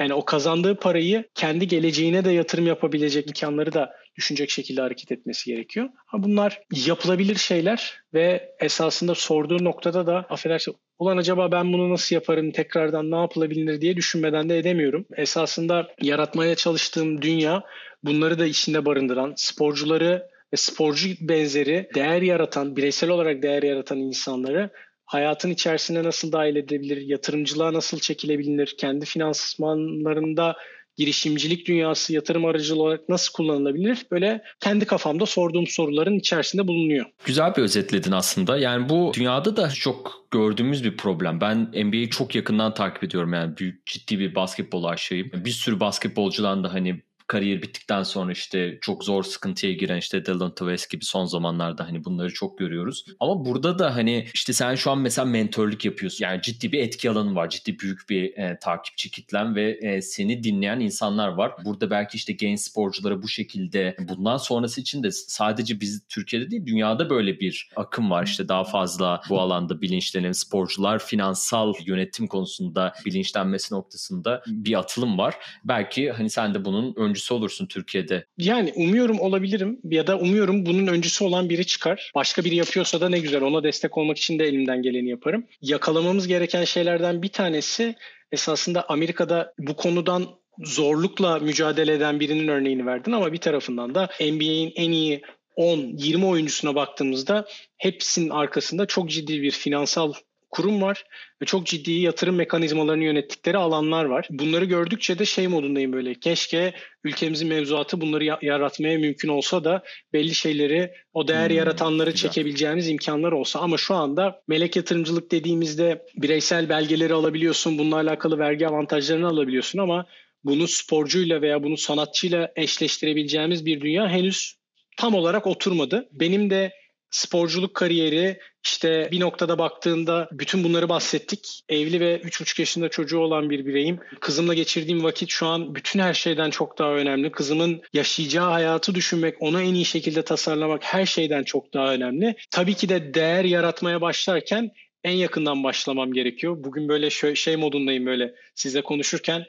yani 0.00 0.14
o 0.14 0.24
kazandığı 0.24 0.76
parayı 0.76 1.24
kendi 1.34 1.68
geleceğine 1.68 2.24
de 2.24 2.30
yatırım 2.30 2.66
yapabilecek 2.66 3.26
imkanları 3.26 3.72
da 3.72 3.94
düşünecek 4.16 4.50
şekilde 4.50 4.80
hareket 4.80 5.12
etmesi 5.12 5.50
gerekiyor. 5.50 5.88
Ha 6.06 6.22
bunlar 6.22 6.62
yapılabilir 6.86 7.36
şeyler 7.36 8.02
ve 8.14 8.54
esasında 8.60 9.14
sorduğu 9.14 9.64
noktada 9.64 10.06
da 10.06 10.16
affedersin 10.16 10.74
ulan 10.98 11.16
acaba 11.16 11.52
ben 11.52 11.72
bunu 11.72 11.90
nasıl 11.90 12.14
yaparım 12.14 12.50
tekrardan 12.50 13.10
ne 13.10 13.16
yapılabilir 13.16 13.80
diye 13.80 13.96
düşünmeden 13.96 14.48
de 14.48 14.58
edemiyorum. 14.58 15.06
Esasında 15.16 15.88
yaratmaya 16.02 16.54
çalıştığım 16.54 17.22
dünya 17.22 17.62
bunları 18.02 18.38
da 18.38 18.46
içinde 18.46 18.84
barındıran 18.84 19.32
sporcuları 19.36 20.28
ve 20.52 20.56
sporcu 20.56 21.08
benzeri 21.20 21.90
değer 21.94 22.22
yaratan, 22.22 22.76
bireysel 22.76 23.10
olarak 23.10 23.42
değer 23.42 23.62
yaratan 23.62 23.98
insanları 23.98 24.70
hayatın 25.04 25.50
içerisine 25.50 26.04
nasıl 26.04 26.32
dahil 26.32 26.56
edebilir, 26.56 26.96
yatırımcılığa 26.96 27.72
nasıl 27.72 27.98
çekilebilir, 27.98 28.74
kendi 28.78 29.06
finansmanlarında 29.06 30.56
girişimcilik 30.96 31.68
dünyası 31.68 32.12
yatırım 32.12 32.44
aracı 32.44 32.76
olarak 32.76 33.08
nasıl 33.08 33.32
kullanılabilir? 33.32 34.06
Böyle 34.10 34.42
kendi 34.60 34.84
kafamda 34.84 35.26
sorduğum 35.26 35.66
soruların 35.66 36.18
içerisinde 36.18 36.68
bulunuyor. 36.68 37.06
Güzel 37.24 37.56
bir 37.56 37.62
özetledin 37.62 38.12
aslında. 38.12 38.58
Yani 38.58 38.88
bu 38.88 39.12
dünyada 39.14 39.56
da 39.56 39.70
çok 39.70 40.26
gördüğümüz 40.30 40.84
bir 40.84 40.96
problem. 40.96 41.40
Ben 41.40 41.58
NBA'yi 41.84 42.10
çok 42.10 42.34
yakından 42.34 42.74
takip 42.74 43.04
ediyorum. 43.04 43.32
Yani 43.32 43.56
büyük 43.56 43.86
ciddi 43.86 44.18
bir 44.18 44.34
basketbol 44.34 44.84
aşığıyım. 44.84 45.30
Bir 45.34 45.50
sürü 45.50 45.80
basketbolcudan 45.80 46.64
da 46.64 46.74
hani 46.74 47.02
kariyer 47.32 47.62
bittikten 47.62 48.02
sonra 48.02 48.32
işte 48.32 48.78
çok 48.80 49.04
zor 49.04 49.22
sıkıntıya 49.22 49.72
giren 49.72 49.96
işte 49.96 50.24
Dylan 50.24 50.54
Tavares 50.54 50.86
gibi 50.86 51.04
son 51.04 51.24
zamanlarda 51.24 51.88
hani 51.88 52.04
bunları 52.04 52.32
çok 52.32 52.58
görüyoruz. 52.58 53.04
Ama 53.20 53.44
burada 53.44 53.78
da 53.78 53.96
hani 53.96 54.26
işte 54.34 54.52
sen 54.52 54.74
şu 54.74 54.90
an 54.90 54.98
mesela 54.98 55.24
mentorluk 55.24 55.84
yapıyorsun. 55.84 56.24
Yani 56.24 56.42
ciddi 56.42 56.72
bir 56.72 56.78
etki 56.78 57.10
alanı 57.10 57.34
var. 57.34 57.50
Ciddi 57.50 57.78
büyük 57.78 58.08
bir 58.10 58.38
e, 58.38 58.58
takipçi 58.58 59.10
kitlen 59.10 59.54
ve 59.54 59.78
e, 59.82 60.02
seni 60.02 60.42
dinleyen 60.42 60.80
insanlar 60.80 61.28
var. 61.28 61.52
Burada 61.64 61.90
belki 61.90 62.16
işte 62.16 62.32
genç 62.32 62.60
sporculara 62.60 63.22
bu 63.22 63.28
şekilde 63.28 63.96
bundan 64.08 64.36
sonrası 64.36 64.80
için 64.80 65.02
de 65.02 65.10
sadece 65.10 65.80
biz 65.80 66.06
Türkiye'de 66.08 66.50
değil 66.50 66.66
dünyada 66.66 67.10
böyle 67.10 67.40
bir 67.40 67.68
akım 67.76 68.10
var. 68.10 68.26
İşte 68.26 68.48
daha 68.48 68.64
fazla 68.64 69.20
bu 69.28 69.40
alanda 69.40 69.82
bilinçlenen 69.82 70.32
sporcular 70.32 70.98
finansal 70.98 71.74
yönetim 71.86 72.26
konusunda 72.26 72.94
bilinçlenmesi 73.06 73.74
noktasında 73.74 74.42
bir 74.46 74.78
atılım 74.78 75.18
var. 75.18 75.34
Belki 75.64 76.10
hani 76.10 76.30
sen 76.30 76.54
de 76.54 76.64
bunun 76.64 76.94
öncüsü 76.96 77.21
öncüsü 77.22 77.34
olursun 77.34 77.66
Türkiye'de. 77.66 78.26
Yani 78.38 78.72
umuyorum 78.76 79.20
olabilirim 79.20 79.80
ya 79.84 80.06
da 80.06 80.18
umuyorum 80.18 80.66
bunun 80.66 80.86
öncüsü 80.86 81.24
olan 81.24 81.48
biri 81.48 81.66
çıkar. 81.66 82.10
Başka 82.14 82.44
biri 82.44 82.56
yapıyorsa 82.56 83.00
da 83.00 83.08
ne 83.08 83.18
güzel 83.18 83.42
ona 83.42 83.62
destek 83.62 83.98
olmak 83.98 84.18
için 84.18 84.38
de 84.38 84.44
elimden 84.44 84.82
geleni 84.82 85.10
yaparım. 85.10 85.46
Yakalamamız 85.60 86.26
gereken 86.26 86.64
şeylerden 86.64 87.22
bir 87.22 87.28
tanesi 87.28 87.94
esasında 88.32 88.84
Amerika'da 88.88 89.54
bu 89.58 89.76
konudan 89.76 90.26
zorlukla 90.58 91.38
mücadele 91.38 91.92
eden 91.92 92.20
birinin 92.20 92.48
örneğini 92.48 92.86
verdin 92.86 93.12
ama 93.12 93.32
bir 93.32 93.38
tarafından 93.38 93.94
da 93.94 94.08
NBA'in 94.20 94.72
en 94.76 94.92
iyi 94.92 95.22
10-20 95.56 96.26
oyuncusuna 96.26 96.74
baktığımızda 96.74 97.44
hepsinin 97.78 98.30
arkasında 98.30 98.86
çok 98.86 99.10
ciddi 99.10 99.42
bir 99.42 99.50
finansal 99.50 100.12
kurum 100.52 100.82
var 100.82 101.04
ve 101.42 101.46
çok 101.46 101.66
ciddi 101.66 101.92
yatırım 101.92 102.34
mekanizmalarını 102.34 103.04
yönettikleri 103.04 103.58
alanlar 103.58 104.04
var. 104.04 104.28
Bunları 104.30 104.64
gördükçe 104.64 105.18
de 105.18 105.24
şey 105.24 105.48
modundayım 105.48 105.92
böyle. 105.92 106.14
Keşke 106.14 106.72
ülkemizin 107.04 107.48
mevzuatı 107.48 108.00
bunları 108.00 108.24
yaratmaya 108.42 108.98
mümkün 108.98 109.28
olsa 109.28 109.64
da 109.64 109.82
belli 110.12 110.34
şeyleri 110.34 110.92
o 111.12 111.28
değer 111.28 111.48
hmm, 111.48 111.56
yaratanları 111.56 112.10
güzel. 112.10 112.30
çekebileceğimiz 112.30 112.88
imkanlar 112.88 113.32
olsa 113.32 113.60
ama 113.60 113.76
şu 113.76 113.94
anda 113.94 114.42
melek 114.48 114.76
yatırımcılık 114.76 115.30
dediğimizde 115.30 116.06
bireysel 116.16 116.68
belgeleri 116.68 117.14
alabiliyorsun. 117.14 117.78
Bununla 117.78 117.96
alakalı 117.96 118.38
vergi 118.38 118.68
avantajlarını 118.68 119.28
alabiliyorsun 119.28 119.78
ama 119.78 120.06
bunu 120.44 120.68
sporcuyla 120.68 121.42
veya 121.42 121.62
bunu 121.62 121.76
sanatçıyla 121.76 122.52
eşleştirebileceğimiz 122.56 123.66
bir 123.66 123.80
dünya 123.80 124.08
henüz 124.08 124.56
tam 124.96 125.14
olarak 125.14 125.46
oturmadı. 125.46 126.08
Benim 126.12 126.50
de 126.50 126.72
sporculuk 127.12 127.74
kariyeri 127.74 128.38
işte 128.64 129.08
bir 129.12 129.20
noktada 129.20 129.58
baktığında 129.58 130.28
bütün 130.32 130.64
bunları 130.64 130.88
bahsettik. 130.88 131.64
Evli 131.68 132.00
ve 132.00 132.16
3,5 132.16 132.60
yaşında 132.60 132.88
çocuğu 132.88 133.18
olan 133.18 133.50
bir 133.50 133.66
bireyim. 133.66 133.98
Kızımla 134.20 134.54
geçirdiğim 134.54 135.04
vakit 135.04 135.30
şu 135.30 135.46
an 135.46 135.74
bütün 135.74 136.00
her 136.00 136.14
şeyden 136.14 136.50
çok 136.50 136.78
daha 136.78 136.92
önemli. 136.92 137.32
Kızımın 137.32 137.82
yaşayacağı 137.92 138.50
hayatı 138.50 138.94
düşünmek, 138.94 139.42
onu 139.42 139.60
en 139.60 139.74
iyi 139.74 139.84
şekilde 139.84 140.22
tasarlamak 140.22 140.84
her 140.84 141.06
şeyden 141.06 141.42
çok 141.42 141.74
daha 141.74 141.92
önemli. 141.94 142.34
Tabii 142.50 142.74
ki 142.74 142.88
de 142.88 143.14
değer 143.14 143.44
yaratmaya 143.44 144.00
başlarken 144.00 144.70
en 145.04 145.12
yakından 145.12 145.64
başlamam 145.64 146.12
gerekiyor. 146.12 146.56
Bugün 146.58 146.88
böyle 146.88 147.10
şey 147.34 147.56
modundayım 147.56 148.06
böyle 148.06 148.34
sizle 148.54 148.82
konuşurken 148.82 149.44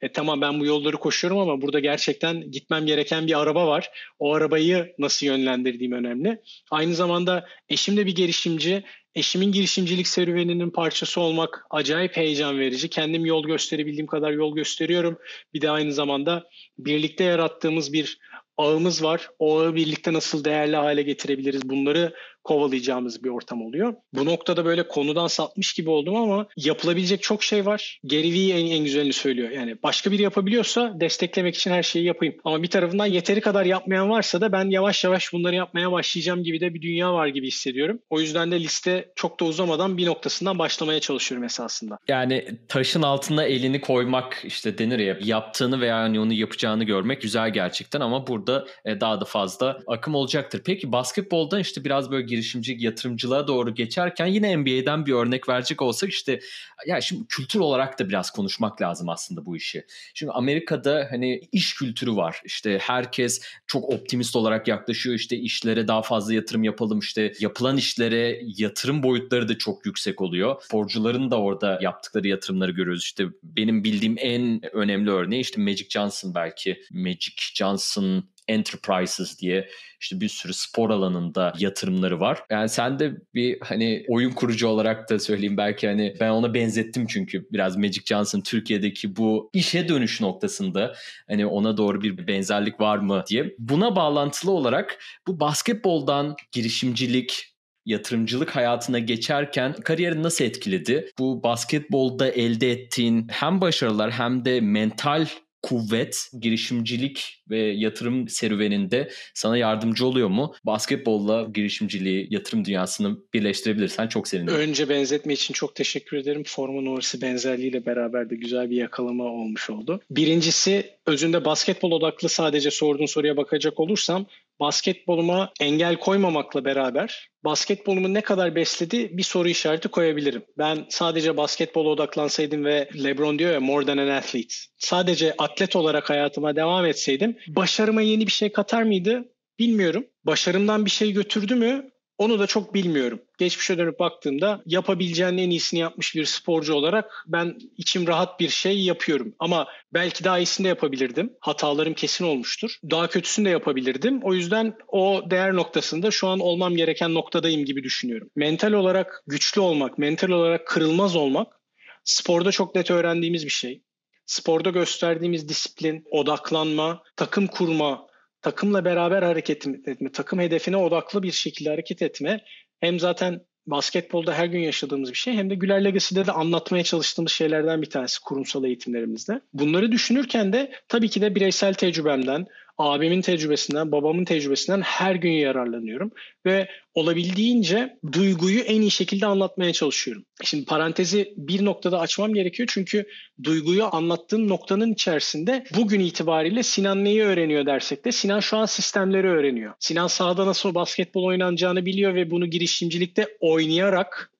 e, 0.00 0.12
tamam 0.12 0.40
ben 0.40 0.60
bu 0.60 0.66
yolları 0.66 0.96
koşuyorum 0.96 1.38
ama 1.38 1.62
burada 1.62 1.80
gerçekten 1.80 2.50
gitmem 2.50 2.86
gereken 2.86 3.26
bir 3.26 3.40
araba 3.40 3.66
var. 3.66 3.90
O 4.18 4.34
arabayı 4.34 4.94
nasıl 4.98 5.26
yönlendirdiğim 5.26 5.92
önemli. 5.92 6.40
Aynı 6.70 6.94
zamanda 6.94 7.46
eşim 7.68 7.96
de 7.96 8.06
bir 8.06 8.14
girişimci. 8.14 8.82
Eşimin 9.14 9.52
girişimcilik 9.52 10.08
serüveninin 10.08 10.70
parçası 10.70 11.20
olmak 11.20 11.66
acayip 11.70 12.16
heyecan 12.16 12.58
verici. 12.58 12.90
Kendim 12.90 13.26
yol 13.26 13.46
gösterebildiğim 13.46 14.06
kadar 14.06 14.32
yol 14.32 14.54
gösteriyorum. 14.54 15.18
Bir 15.54 15.60
de 15.60 15.70
aynı 15.70 15.92
zamanda 15.92 16.48
birlikte 16.78 17.24
yarattığımız 17.24 17.92
bir 17.92 18.18
ağımız 18.56 19.02
var. 19.02 19.28
O 19.38 19.58
ağı 19.58 19.74
birlikte 19.74 20.12
nasıl 20.12 20.44
değerli 20.44 20.76
hale 20.76 21.02
getirebiliriz? 21.02 21.68
Bunları 21.68 22.14
kovalayacağımız 22.44 23.24
bir 23.24 23.28
ortam 23.28 23.62
oluyor. 23.62 23.94
Bu 24.12 24.24
noktada 24.24 24.64
böyle 24.64 24.88
konudan 24.88 25.26
sapmış 25.26 25.72
gibi 25.72 25.90
oldum 25.90 26.16
ama 26.16 26.46
yapılabilecek 26.56 27.22
çok 27.22 27.42
şey 27.42 27.66
var. 27.66 28.00
Gary 28.04 28.50
en, 28.52 28.66
en 28.66 28.84
güzelini 28.84 29.12
söylüyor. 29.12 29.50
Yani 29.50 29.76
başka 29.82 30.10
biri 30.10 30.22
yapabiliyorsa 30.22 31.00
desteklemek 31.00 31.56
için 31.56 31.70
her 31.70 31.82
şeyi 31.82 32.04
yapayım. 32.04 32.34
Ama 32.44 32.62
bir 32.62 32.68
tarafından 32.68 33.06
yeteri 33.06 33.40
kadar 33.40 33.64
yapmayan 33.64 34.10
varsa 34.10 34.40
da 34.40 34.52
ben 34.52 34.70
yavaş 34.70 35.04
yavaş 35.04 35.32
bunları 35.32 35.54
yapmaya 35.54 35.92
başlayacağım 35.92 36.42
gibi 36.42 36.60
de 36.60 36.74
bir 36.74 36.82
dünya 36.82 37.14
var 37.14 37.26
gibi 37.26 37.46
hissediyorum. 37.46 37.98
O 38.10 38.20
yüzden 38.20 38.50
de 38.50 38.60
liste 38.60 39.12
çok 39.16 39.40
da 39.40 39.44
uzamadan 39.44 39.96
bir 39.96 40.06
noktasından 40.06 40.58
başlamaya 40.58 41.00
çalışıyorum 41.00 41.44
esasında. 41.44 41.98
Yani 42.08 42.46
taşın 42.68 43.02
altına 43.02 43.44
elini 43.44 43.80
koymak 43.80 44.42
işte 44.44 44.78
denir 44.78 44.98
ya 44.98 45.18
yaptığını 45.20 45.80
veya 45.80 45.96
hani 45.96 46.20
onu 46.20 46.32
yapacağını 46.32 46.84
görmek 46.84 47.22
güzel 47.22 47.52
gerçekten 47.52 48.00
ama 48.00 48.26
burada 48.26 48.66
e, 48.84 49.00
daha 49.00 49.20
da 49.20 49.24
fazla 49.24 49.80
akım 49.86 50.14
olacaktır. 50.14 50.62
Peki 50.64 50.92
basketboldan 50.92 51.60
işte 51.60 51.84
biraz 51.84 52.10
böyle 52.10 52.26
girişimci 52.34 52.76
yatırımcılığa 52.78 53.48
doğru 53.48 53.74
geçerken 53.74 54.26
yine 54.26 54.56
NBA'den 54.56 55.06
bir 55.06 55.12
örnek 55.12 55.48
verecek 55.48 55.82
olsak 55.82 56.10
işte 56.10 56.40
ya 56.86 57.00
şimdi 57.00 57.26
kültür 57.28 57.60
olarak 57.60 57.98
da 57.98 58.08
biraz 58.08 58.30
konuşmak 58.30 58.82
lazım 58.82 59.08
aslında 59.08 59.46
bu 59.46 59.56
işi. 59.56 59.84
Şimdi 60.14 60.32
Amerika'da 60.32 61.06
hani 61.10 61.40
iş 61.52 61.74
kültürü 61.74 62.16
var. 62.16 62.40
İşte 62.44 62.78
herkes 62.82 63.40
çok 63.66 63.90
optimist 63.90 64.36
olarak 64.36 64.68
yaklaşıyor. 64.68 65.16
İşte 65.16 65.36
işlere 65.36 65.88
daha 65.88 66.02
fazla 66.02 66.34
yatırım 66.34 66.64
yapalım. 66.64 66.98
İşte 66.98 67.32
yapılan 67.40 67.76
işlere 67.76 68.40
yatırım 68.56 69.02
boyutları 69.02 69.48
da 69.48 69.58
çok 69.58 69.86
yüksek 69.86 70.20
oluyor. 70.20 70.62
Sporcuların 70.62 71.30
da 71.30 71.40
orada 71.40 71.78
yaptıkları 71.82 72.28
yatırımları 72.28 72.70
görüyoruz. 72.70 73.02
İşte 73.04 73.24
benim 73.42 73.84
bildiğim 73.84 74.16
en 74.18 74.60
önemli 74.74 75.10
örneği 75.10 75.40
işte 75.40 75.60
Magic 75.60 75.88
Johnson 75.88 76.34
belki. 76.34 76.82
Magic 76.92 77.34
Johnson 77.54 78.24
Enterprises 78.48 79.38
diye 79.38 79.68
işte 80.00 80.20
bir 80.20 80.28
sürü 80.28 80.52
spor 80.54 80.90
alanında 80.90 81.52
yatırımları 81.58 82.20
var. 82.20 82.42
Yani 82.50 82.68
sen 82.68 82.98
de 82.98 83.12
bir 83.34 83.58
hani 83.60 84.04
oyun 84.08 84.30
kurucu 84.30 84.68
olarak 84.68 85.10
da 85.10 85.18
söyleyeyim 85.18 85.56
belki 85.56 85.86
hani 85.88 86.14
ben 86.20 86.30
ona 86.30 86.54
benzettim 86.54 87.06
çünkü 87.06 87.46
biraz 87.52 87.76
Magic 87.76 88.02
Johnson 88.04 88.40
Türkiye'deki 88.40 89.16
bu 89.16 89.50
işe 89.52 89.88
dönüş 89.88 90.20
noktasında 90.20 90.94
hani 91.28 91.46
ona 91.46 91.76
doğru 91.76 92.02
bir 92.02 92.26
benzerlik 92.26 92.80
var 92.80 92.98
mı 92.98 93.24
diye. 93.28 93.54
Buna 93.58 93.96
bağlantılı 93.96 94.50
olarak 94.50 94.98
bu 95.26 95.40
basketboldan 95.40 96.36
girişimcilik, 96.52 97.54
yatırımcılık 97.86 98.56
hayatına 98.56 98.98
geçerken 98.98 99.72
kariyerini 99.72 100.22
nasıl 100.22 100.44
etkiledi? 100.44 101.10
Bu 101.18 101.42
basketbolda 101.42 102.28
elde 102.28 102.70
ettiğin 102.70 103.26
hem 103.30 103.60
başarılar 103.60 104.10
hem 104.10 104.44
de 104.44 104.60
mental 104.60 105.26
kuvvet, 105.62 106.30
girişimcilik 106.40 107.43
ve 107.50 107.58
yatırım 107.58 108.28
serüveninde 108.28 109.10
sana 109.34 109.56
yardımcı 109.56 110.06
oluyor 110.06 110.28
mu? 110.28 110.54
Basketbolla 110.64 111.46
girişimciliği, 111.54 112.26
yatırım 112.30 112.64
dünyasını 112.64 113.18
birleştirebilirsen 113.34 114.08
çok 114.08 114.28
sevinirim. 114.28 114.56
Önce 114.56 114.88
benzetme 114.88 115.32
için 115.32 115.54
çok 115.54 115.74
teşekkür 115.74 116.16
ederim. 116.16 116.42
Forma 116.46 116.80
numarası 116.80 117.22
benzerliğiyle 117.22 117.86
beraber 117.86 118.30
de 118.30 118.36
güzel 118.36 118.70
bir 118.70 118.76
yakalama 118.76 119.24
olmuş 119.24 119.70
oldu. 119.70 120.00
Birincisi 120.10 120.90
özünde 121.06 121.44
basketbol 121.44 121.90
odaklı 121.90 122.28
sadece 122.28 122.70
sorduğun 122.70 123.06
soruya 123.06 123.36
bakacak 123.36 123.80
olursam 123.80 124.26
basketboluma 124.60 125.52
engel 125.60 125.96
koymamakla 125.96 126.64
beraber 126.64 127.28
basketbolumu 127.44 128.14
ne 128.14 128.20
kadar 128.20 128.54
besledi 128.54 129.16
bir 129.16 129.22
soru 129.22 129.48
işareti 129.48 129.88
koyabilirim. 129.88 130.44
Ben 130.58 130.86
sadece 130.88 131.36
basketbola 131.36 131.88
odaklansaydım 131.88 132.64
ve 132.64 132.88
LeBron 133.04 133.38
diyor 133.38 133.52
ya 133.52 133.60
more 133.60 133.86
than 133.86 133.98
an 133.98 134.08
athlete. 134.08 134.54
Sadece 134.78 135.34
atlet 135.38 135.76
olarak 135.76 136.10
hayatıma 136.10 136.56
devam 136.56 136.86
etseydim 136.86 137.33
başarıma 137.48 138.02
yeni 138.02 138.26
bir 138.26 138.32
şey 138.32 138.52
katar 138.52 138.82
mıydı? 138.82 139.24
Bilmiyorum. 139.58 140.06
Başarımdan 140.24 140.84
bir 140.84 140.90
şey 140.90 141.12
götürdü 141.12 141.54
mü? 141.54 141.90
Onu 142.18 142.38
da 142.38 142.46
çok 142.46 142.74
bilmiyorum. 142.74 143.20
Geçmişe 143.38 143.78
dönüp 143.78 143.98
baktığımda 143.98 144.62
yapabileceğin 144.66 145.38
en 145.38 145.50
iyisini 145.50 145.80
yapmış 145.80 146.14
bir 146.14 146.24
sporcu 146.24 146.74
olarak 146.74 147.24
ben 147.26 147.58
içim 147.76 148.06
rahat 148.06 148.40
bir 148.40 148.48
şey 148.48 148.84
yapıyorum. 148.84 149.34
Ama 149.38 149.66
belki 149.92 150.24
daha 150.24 150.38
iyisini 150.38 150.64
de 150.64 150.68
yapabilirdim. 150.68 151.32
Hatalarım 151.40 151.94
kesin 151.94 152.24
olmuştur. 152.24 152.78
Daha 152.90 153.08
kötüsünü 153.08 153.46
de 153.46 153.50
yapabilirdim. 153.50 154.20
O 154.22 154.34
yüzden 154.34 154.74
o 154.88 155.22
değer 155.30 155.54
noktasında 155.54 156.10
şu 156.10 156.28
an 156.28 156.40
olmam 156.40 156.76
gereken 156.76 157.14
noktadayım 157.14 157.64
gibi 157.64 157.82
düşünüyorum. 157.82 158.30
Mental 158.36 158.72
olarak 158.72 159.22
güçlü 159.26 159.60
olmak, 159.60 159.98
mental 159.98 160.28
olarak 160.28 160.66
kırılmaz 160.66 161.16
olmak 161.16 161.60
sporda 162.04 162.52
çok 162.52 162.74
net 162.74 162.90
öğrendiğimiz 162.90 163.44
bir 163.44 163.50
şey. 163.50 163.82
Sporda 164.26 164.70
gösterdiğimiz 164.70 165.48
disiplin, 165.48 166.04
odaklanma, 166.10 167.02
takım 167.16 167.46
kurma, 167.46 168.06
takımla 168.42 168.84
beraber 168.84 169.22
hareket 169.22 169.66
etme, 169.66 170.12
takım 170.12 170.40
hedefine 170.40 170.76
odaklı 170.76 171.22
bir 171.22 171.32
şekilde 171.32 171.70
hareket 171.70 172.02
etme 172.02 172.44
hem 172.80 173.00
zaten 173.00 173.40
basketbolda 173.66 174.34
her 174.34 174.46
gün 174.46 174.60
yaşadığımız 174.60 175.10
bir 175.10 175.16
şey 175.16 175.34
hem 175.34 175.50
de 175.50 175.54
Güler 175.54 175.84
Legacy'de 175.84 176.26
de 176.26 176.32
anlatmaya 176.32 176.84
çalıştığımız 176.84 177.32
şeylerden 177.32 177.82
bir 177.82 177.90
tanesi 177.90 178.20
kurumsal 178.20 178.64
eğitimlerimizde. 178.64 179.40
Bunları 179.52 179.92
düşünürken 179.92 180.52
de 180.52 180.72
tabii 180.88 181.08
ki 181.08 181.20
de 181.20 181.34
bireysel 181.34 181.74
tecrübemden, 181.74 182.46
abimin 182.78 183.20
tecrübesinden, 183.20 183.92
babamın 183.92 184.24
tecrübesinden 184.24 184.80
her 184.80 185.14
gün 185.14 185.32
yararlanıyorum 185.32 186.10
ve 186.46 186.68
olabildiğince 186.94 187.98
duyguyu 188.12 188.60
en 188.60 188.80
iyi 188.80 188.90
şekilde 188.90 189.26
anlatmaya 189.26 189.72
çalışıyorum. 189.72 190.24
Şimdi 190.44 190.64
parantezi 190.64 191.34
bir 191.36 191.64
noktada 191.64 192.00
açmam 192.00 192.34
gerekiyor 192.34 192.68
çünkü 192.72 193.06
duyguyu 193.42 193.84
anlattığım 193.92 194.48
noktanın 194.48 194.92
içerisinde 194.92 195.64
bugün 195.76 196.00
itibariyle 196.00 196.62
Sinan 196.62 197.04
neyi 197.04 197.22
öğreniyor 197.22 197.66
dersek 197.66 198.04
de 198.04 198.12
Sinan 198.12 198.40
şu 198.40 198.56
an 198.56 198.66
sistemleri 198.66 199.28
öğreniyor. 199.28 199.74
Sinan 199.78 200.06
sahada 200.06 200.46
nasıl 200.46 200.74
basketbol 200.74 201.24
oynanacağını 201.24 201.86
biliyor 201.86 202.14
ve 202.14 202.30
bunu 202.30 202.46
girişimcilikte 202.46 203.28
oynayarak 203.40 204.30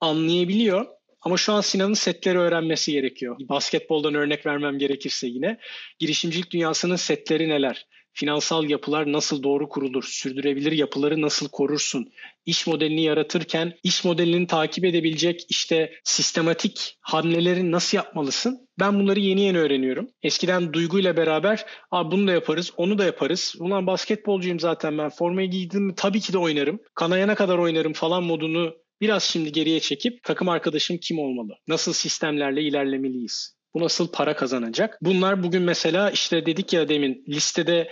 anlayabiliyor. 0.00 0.97
Ama 1.28 1.36
şu 1.36 1.52
an 1.52 1.60
Sinan'ın 1.60 1.94
setleri 1.94 2.38
öğrenmesi 2.38 2.92
gerekiyor. 2.92 3.36
Basketboldan 3.48 4.14
örnek 4.14 4.46
vermem 4.46 4.78
gerekirse 4.78 5.26
yine. 5.26 5.58
Girişimcilik 5.98 6.50
dünyasının 6.50 6.96
setleri 6.96 7.48
neler? 7.48 7.86
Finansal 8.12 8.70
yapılar 8.70 9.12
nasıl 9.12 9.42
doğru 9.42 9.68
kurulur? 9.68 10.02
Sürdürebilir 10.02 10.72
yapıları 10.72 11.22
nasıl 11.22 11.48
korursun? 11.48 12.12
İş 12.46 12.66
modelini 12.66 13.02
yaratırken 13.02 13.72
iş 13.82 14.04
modelini 14.04 14.46
takip 14.46 14.84
edebilecek 14.84 15.46
işte 15.48 15.92
sistematik 16.04 16.98
hamleleri 17.00 17.70
nasıl 17.70 17.96
yapmalısın? 17.96 18.68
Ben 18.80 19.00
bunları 19.00 19.20
yeni 19.20 19.40
yeni 19.40 19.58
öğreniyorum. 19.58 20.08
Eskiden 20.22 20.72
duyguyla 20.72 21.16
beraber 21.16 21.66
Aa, 21.90 22.10
bunu 22.10 22.26
da 22.28 22.32
yaparız, 22.32 22.72
onu 22.76 22.98
da 22.98 23.04
yaparız. 23.04 23.54
Ulan 23.58 23.86
basketbolcuyum 23.86 24.60
zaten 24.60 24.98
ben. 24.98 25.08
Formayı 25.08 25.50
giydim 25.50 25.94
tabii 25.94 26.20
ki 26.20 26.32
de 26.32 26.38
oynarım. 26.38 26.80
Kanayana 26.94 27.34
kadar 27.34 27.58
oynarım 27.58 27.92
falan 27.92 28.22
modunu 28.22 28.74
Biraz 29.00 29.22
şimdi 29.22 29.52
geriye 29.52 29.80
çekip 29.80 30.22
takım 30.22 30.48
arkadaşım 30.48 30.98
kim 30.98 31.18
olmalı? 31.18 31.58
Nasıl 31.68 31.92
sistemlerle 31.92 32.62
ilerlemeliyiz? 32.62 33.58
Bu 33.74 33.80
nasıl 33.80 34.12
para 34.12 34.36
kazanacak? 34.36 34.98
Bunlar 35.02 35.42
bugün 35.42 35.62
mesela 35.62 36.10
işte 36.10 36.46
dedik 36.46 36.72
ya 36.72 36.88
demin 36.88 37.24
listede 37.28 37.88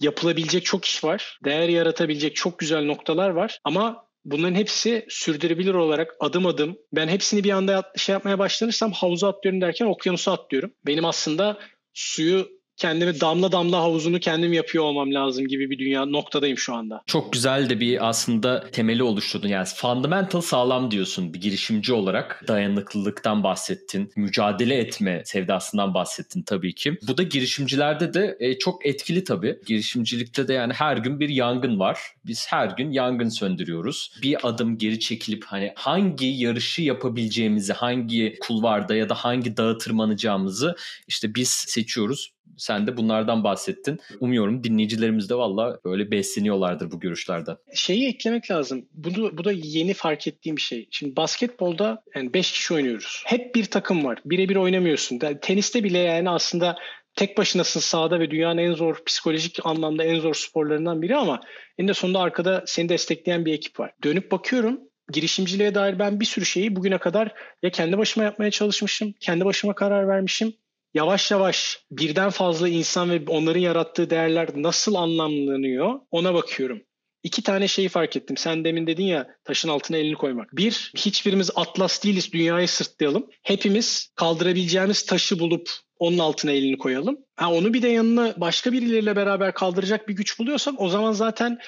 yapılabilecek 0.00 0.64
çok 0.64 0.84
iş 0.84 1.04
var. 1.04 1.38
Değer 1.44 1.68
yaratabilecek 1.68 2.36
çok 2.36 2.58
güzel 2.58 2.84
noktalar 2.84 3.30
var. 3.30 3.60
Ama 3.64 4.06
bunların 4.24 4.54
hepsi 4.54 5.06
sürdürülebilir 5.08 5.74
olarak 5.74 6.16
adım 6.20 6.46
adım 6.46 6.78
ben 6.92 7.08
hepsini 7.08 7.44
bir 7.44 7.50
anda 7.50 7.92
şey 7.96 8.12
yapmaya 8.12 8.38
başlanırsam 8.38 8.92
havuza 8.92 9.28
atlıyorum 9.28 9.60
derken 9.60 9.86
okyanusa 9.86 10.32
atlıyorum. 10.32 10.72
Benim 10.86 11.04
aslında 11.04 11.58
suyu 11.94 12.59
kendimi 12.80 13.20
damla 13.20 13.52
damla 13.52 13.78
havuzunu 13.78 14.20
kendim 14.20 14.52
yapıyor 14.52 14.84
olmam 14.84 15.14
lazım 15.14 15.48
gibi 15.48 15.70
bir 15.70 15.78
dünya 15.78 16.06
noktadayım 16.06 16.58
şu 16.58 16.74
anda. 16.74 17.02
Çok 17.06 17.32
güzel 17.32 17.70
de 17.70 17.80
bir 17.80 18.08
aslında 18.08 18.70
temeli 18.70 19.02
oluşturdun. 19.02 19.48
Yani 19.48 19.66
fundamental 19.76 20.40
sağlam 20.40 20.90
diyorsun 20.90 21.34
bir 21.34 21.40
girişimci 21.40 21.92
olarak. 21.92 22.44
Dayanıklılıktan 22.48 23.42
bahsettin. 23.42 24.12
Mücadele 24.16 24.74
etme 24.74 25.22
sevdasından 25.24 25.94
bahsettin 25.94 26.42
tabii 26.42 26.74
ki. 26.74 26.98
Bu 27.08 27.18
da 27.18 27.22
girişimcilerde 27.22 28.14
de 28.14 28.36
e, 28.40 28.58
çok 28.58 28.86
etkili 28.86 29.24
tabii. 29.24 29.58
Girişimcilikte 29.66 30.48
de 30.48 30.52
yani 30.52 30.72
her 30.72 30.96
gün 30.96 31.20
bir 31.20 31.28
yangın 31.28 31.78
var. 31.78 31.98
Biz 32.26 32.46
her 32.48 32.68
gün 32.68 32.90
yangın 32.90 33.28
söndürüyoruz. 33.28 34.12
Bir 34.22 34.48
adım 34.48 34.78
geri 34.78 35.00
çekilip 35.00 35.44
hani 35.44 35.72
hangi 35.76 36.26
yarışı 36.26 36.82
yapabileceğimizi, 36.82 37.72
hangi 37.72 38.36
kulvarda 38.40 38.94
ya 38.94 39.08
da 39.08 39.14
hangi 39.14 39.56
dağı 39.56 39.78
tırmanacağımızı 39.78 40.76
işte 41.08 41.34
biz 41.34 41.48
seçiyoruz 41.48 42.32
sen 42.56 42.86
de 42.86 42.96
bunlardan 42.96 43.44
bahsettin. 43.44 44.00
Umuyorum 44.20 44.64
dinleyicilerimiz 44.64 45.30
de 45.30 45.34
valla 45.34 45.78
böyle 45.84 46.10
besleniyorlardır 46.10 46.90
bu 46.90 47.00
görüşlerden. 47.00 47.56
Şeyi 47.74 48.08
eklemek 48.08 48.50
lazım. 48.50 48.86
Bunu, 48.94 49.38
bu 49.38 49.44
da 49.44 49.52
yeni 49.52 49.94
fark 49.94 50.26
ettiğim 50.26 50.56
bir 50.56 50.62
şey. 50.62 50.88
Şimdi 50.90 51.16
basketbolda 51.16 52.02
yani 52.14 52.34
5 52.34 52.52
kişi 52.52 52.74
oynuyoruz. 52.74 53.22
Hep 53.26 53.54
bir 53.54 53.64
takım 53.64 54.04
var. 54.04 54.18
Birebir 54.24 54.56
oynamıyorsun. 54.56 55.18
Yani 55.22 55.38
teniste 55.40 55.84
bile 55.84 55.98
yani 55.98 56.30
aslında 56.30 56.76
tek 57.14 57.38
başınasın 57.38 57.80
sahada 57.80 58.20
ve 58.20 58.30
dünyanın 58.30 58.58
en 58.58 58.72
zor 58.72 59.04
psikolojik 59.06 59.58
anlamda 59.64 60.04
en 60.04 60.20
zor 60.20 60.34
sporlarından 60.34 61.02
biri 61.02 61.16
ama 61.16 61.40
en 61.78 61.88
de 61.88 61.94
sonunda 61.94 62.20
arkada 62.20 62.64
seni 62.66 62.88
destekleyen 62.88 63.44
bir 63.44 63.52
ekip 63.52 63.80
var. 63.80 63.92
Dönüp 64.04 64.32
bakıyorum 64.32 64.80
girişimciliğe 65.12 65.74
dair 65.74 65.98
ben 65.98 66.20
bir 66.20 66.24
sürü 66.24 66.44
şeyi 66.44 66.76
bugüne 66.76 66.98
kadar 66.98 67.32
ya 67.62 67.70
kendi 67.70 67.98
başıma 67.98 68.24
yapmaya 68.24 68.50
çalışmışım, 68.50 69.14
kendi 69.20 69.44
başıma 69.44 69.74
karar 69.74 70.08
vermişim 70.08 70.52
yavaş 70.94 71.30
yavaş 71.30 71.84
birden 71.90 72.30
fazla 72.30 72.68
insan 72.68 73.10
ve 73.10 73.22
onların 73.26 73.60
yarattığı 73.60 74.10
değerler 74.10 74.48
nasıl 74.54 74.94
anlamlanıyor 74.94 76.00
ona 76.10 76.34
bakıyorum. 76.34 76.82
İki 77.22 77.42
tane 77.42 77.68
şeyi 77.68 77.88
fark 77.88 78.16
ettim. 78.16 78.36
Sen 78.36 78.64
demin 78.64 78.86
dedin 78.86 79.04
ya 79.04 79.28
taşın 79.44 79.68
altına 79.68 79.96
elini 79.96 80.14
koymak. 80.14 80.56
Bir, 80.56 80.92
hiçbirimiz 80.96 81.50
atlas 81.54 82.04
değiliz 82.04 82.32
dünyayı 82.32 82.68
sırtlayalım. 82.68 83.26
Hepimiz 83.42 84.12
kaldırabileceğimiz 84.14 85.06
taşı 85.06 85.38
bulup 85.38 85.70
onun 85.98 86.18
altına 86.18 86.50
elini 86.50 86.78
koyalım. 86.78 87.18
Ha, 87.36 87.52
onu 87.52 87.74
bir 87.74 87.82
de 87.82 87.88
yanına 87.88 88.34
başka 88.36 88.72
birileriyle 88.72 89.16
beraber 89.16 89.54
kaldıracak 89.54 90.08
bir 90.08 90.16
güç 90.16 90.38
buluyorsak 90.38 90.80
o 90.80 90.88
zaman 90.88 91.12
zaten 91.12 91.58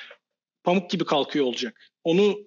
pamuk 0.65 0.91
gibi 0.91 1.05
kalkıyor 1.05 1.47
olacak. 1.47 1.81
Onu 2.05 2.39